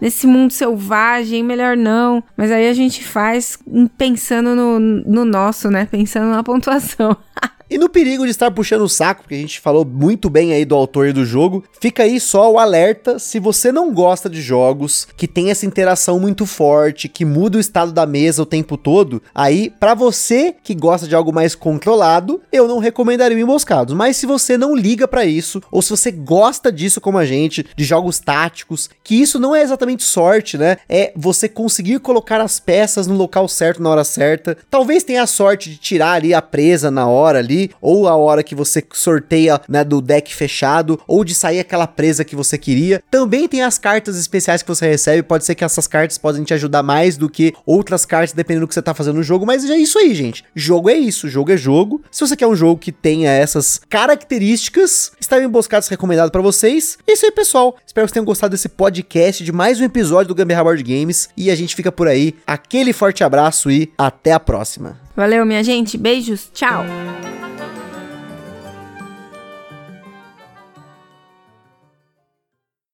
nesse 0.00 0.26
mundo 0.26 0.52
selvagem, 0.52 1.44
melhor 1.44 1.76
não. 1.76 2.22
Mas 2.36 2.50
aí 2.50 2.68
a 2.68 2.74
gente 2.74 3.04
faz 3.04 3.58
pensando 3.96 4.54
no, 4.54 4.80
no 4.80 5.24
nosso, 5.24 5.70
né? 5.70 5.86
Pensando 5.86 6.30
na 6.30 6.42
pontuação. 6.42 7.16
E 7.72 7.78
no 7.78 7.88
perigo 7.88 8.24
de 8.24 8.30
estar 8.30 8.50
puxando 8.50 8.82
o 8.82 8.88
saco, 8.88 9.22
porque 9.22 9.34
a 9.34 9.38
gente 9.38 9.58
falou 9.58 9.82
muito 9.82 10.28
bem 10.28 10.52
aí 10.52 10.62
do 10.62 10.74
autor 10.74 11.08
e 11.08 11.12
do 11.14 11.24
jogo, 11.24 11.64
fica 11.80 12.02
aí 12.02 12.20
só 12.20 12.52
o 12.52 12.58
alerta 12.58 13.18
se 13.18 13.38
você 13.38 13.72
não 13.72 13.94
gosta 13.94 14.28
de 14.28 14.42
jogos 14.42 15.08
que 15.16 15.26
tem 15.26 15.50
essa 15.50 15.64
interação 15.64 16.20
muito 16.20 16.44
forte, 16.44 17.08
que 17.08 17.24
muda 17.24 17.56
o 17.56 17.60
estado 17.60 17.90
da 17.90 18.04
mesa 18.04 18.42
o 18.42 18.46
tempo 18.46 18.76
todo, 18.76 19.22
aí 19.34 19.70
para 19.80 19.94
você 19.94 20.54
que 20.62 20.74
gosta 20.74 21.08
de 21.08 21.14
algo 21.14 21.32
mais 21.32 21.54
controlado, 21.54 22.42
eu 22.52 22.68
não 22.68 22.78
recomendaria 22.78 23.38
o 23.38 23.40
Emboscados. 23.40 23.94
Mas 23.94 24.18
se 24.18 24.26
você 24.26 24.58
não 24.58 24.76
liga 24.76 25.08
para 25.08 25.24
isso, 25.24 25.62
ou 25.70 25.80
se 25.80 25.88
você 25.88 26.10
gosta 26.10 26.70
disso 26.70 27.00
como 27.00 27.16
a 27.16 27.24
gente, 27.24 27.64
de 27.74 27.84
jogos 27.84 28.20
táticos, 28.20 28.90
que 29.02 29.14
isso 29.14 29.40
não 29.40 29.56
é 29.56 29.62
exatamente 29.62 30.04
sorte, 30.04 30.58
né? 30.58 30.76
É 30.86 31.10
você 31.16 31.48
conseguir 31.48 32.00
colocar 32.00 32.38
as 32.38 32.60
peças 32.60 33.06
no 33.06 33.16
local 33.16 33.48
certo 33.48 33.82
na 33.82 33.88
hora 33.88 34.04
certa. 34.04 34.58
Talvez 34.68 35.02
tenha 35.02 35.22
a 35.22 35.26
sorte 35.26 35.70
de 35.70 35.78
tirar 35.78 36.12
ali 36.12 36.34
a 36.34 36.42
presa 36.42 36.90
na 36.90 37.06
hora 37.06 37.38
ali, 37.38 37.61
ou 37.80 38.08
a 38.08 38.16
hora 38.16 38.42
que 38.42 38.54
você 38.54 38.82
sorteia, 38.92 39.60
né, 39.68 39.84
do 39.84 40.00
deck 40.00 40.34
fechado, 40.34 41.00
ou 41.06 41.24
de 41.24 41.34
sair 41.34 41.60
aquela 41.60 41.86
presa 41.86 42.24
que 42.24 42.36
você 42.36 42.56
queria. 42.58 43.02
Também 43.10 43.48
tem 43.48 43.62
as 43.62 43.78
cartas 43.78 44.18
especiais 44.18 44.62
que 44.62 44.68
você 44.68 44.88
recebe, 44.88 45.22
pode 45.22 45.44
ser 45.44 45.54
que 45.54 45.64
essas 45.64 45.86
cartas 45.86 46.18
podem 46.18 46.44
te 46.44 46.54
ajudar 46.54 46.82
mais 46.82 47.16
do 47.16 47.28
que 47.28 47.54
outras 47.66 48.04
cartas, 48.04 48.32
dependendo 48.32 48.66
do 48.66 48.68
que 48.68 48.74
você 48.74 48.82
tá 48.82 48.94
fazendo 48.94 49.16
no 49.16 49.22
jogo, 49.22 49.46
mas 49.46 49.68
é 49.68 49.76
isso 49.76 49.98
aí, 49.98 50.14
gente. 50.14 50.44
Jogo 50.54 50.90
é 50.90 50.94
isso, 50.94 51.28
jogo 51.28 51.52
é 51.52 51.56
jogo. 51.56 52.02
Se 52.10 52.20
você 52.20 52.36
quer 52.36 52.46
um 52.46 52.56
jogo 52.56 52.80
que 52.80 52.92
tenha 52.92 53.30
essas 53.30 53.80
características, 53.88 55.12
está 55.20 55.42
emboscados 55.42 55.88
recomendado 55.88 56.30
para 56.30 56.40
vocês. 56.40 56.98
É 57.06 57.12
isso 57.12 57.26
aí, 57.26 57.32
pessoal. 57.32 57.76
Espero 57.86 58.06
que 58.06 58.10
vocês 58.10 58.12
tenham 58.12 58.24
gostado 58.24 58.52
desse 58.52 58.68
podcast, 58.68 59.44
de 59.44 59.52
mais 59.52 59.80
um 59.80 59.84
episódio 59.84 60.28
do 60.28 60.34
Gambiarra 60.34 60.64
Board 60.64 60.82
Games, 60.82 61.28
e 61.36 61.50
a 61.50 61.54
gente 61.54 61.74
fica 61.74 61.92
por 61.92 62.08
aí. 62.08 62.34
Aquele 62.46 62.92
forte 62.92 63.24
abraço 63.24 63.70
e 63.70 63.92
até 63.96 64.32
a 64.32 64.40
próxima. 64.40 64.98
Valeu, 65.16 65.44
minha 65.44 65.62
gente. 65.62 65.98
Beijos. 65.98 66.50
Tchau. 66.52 66.84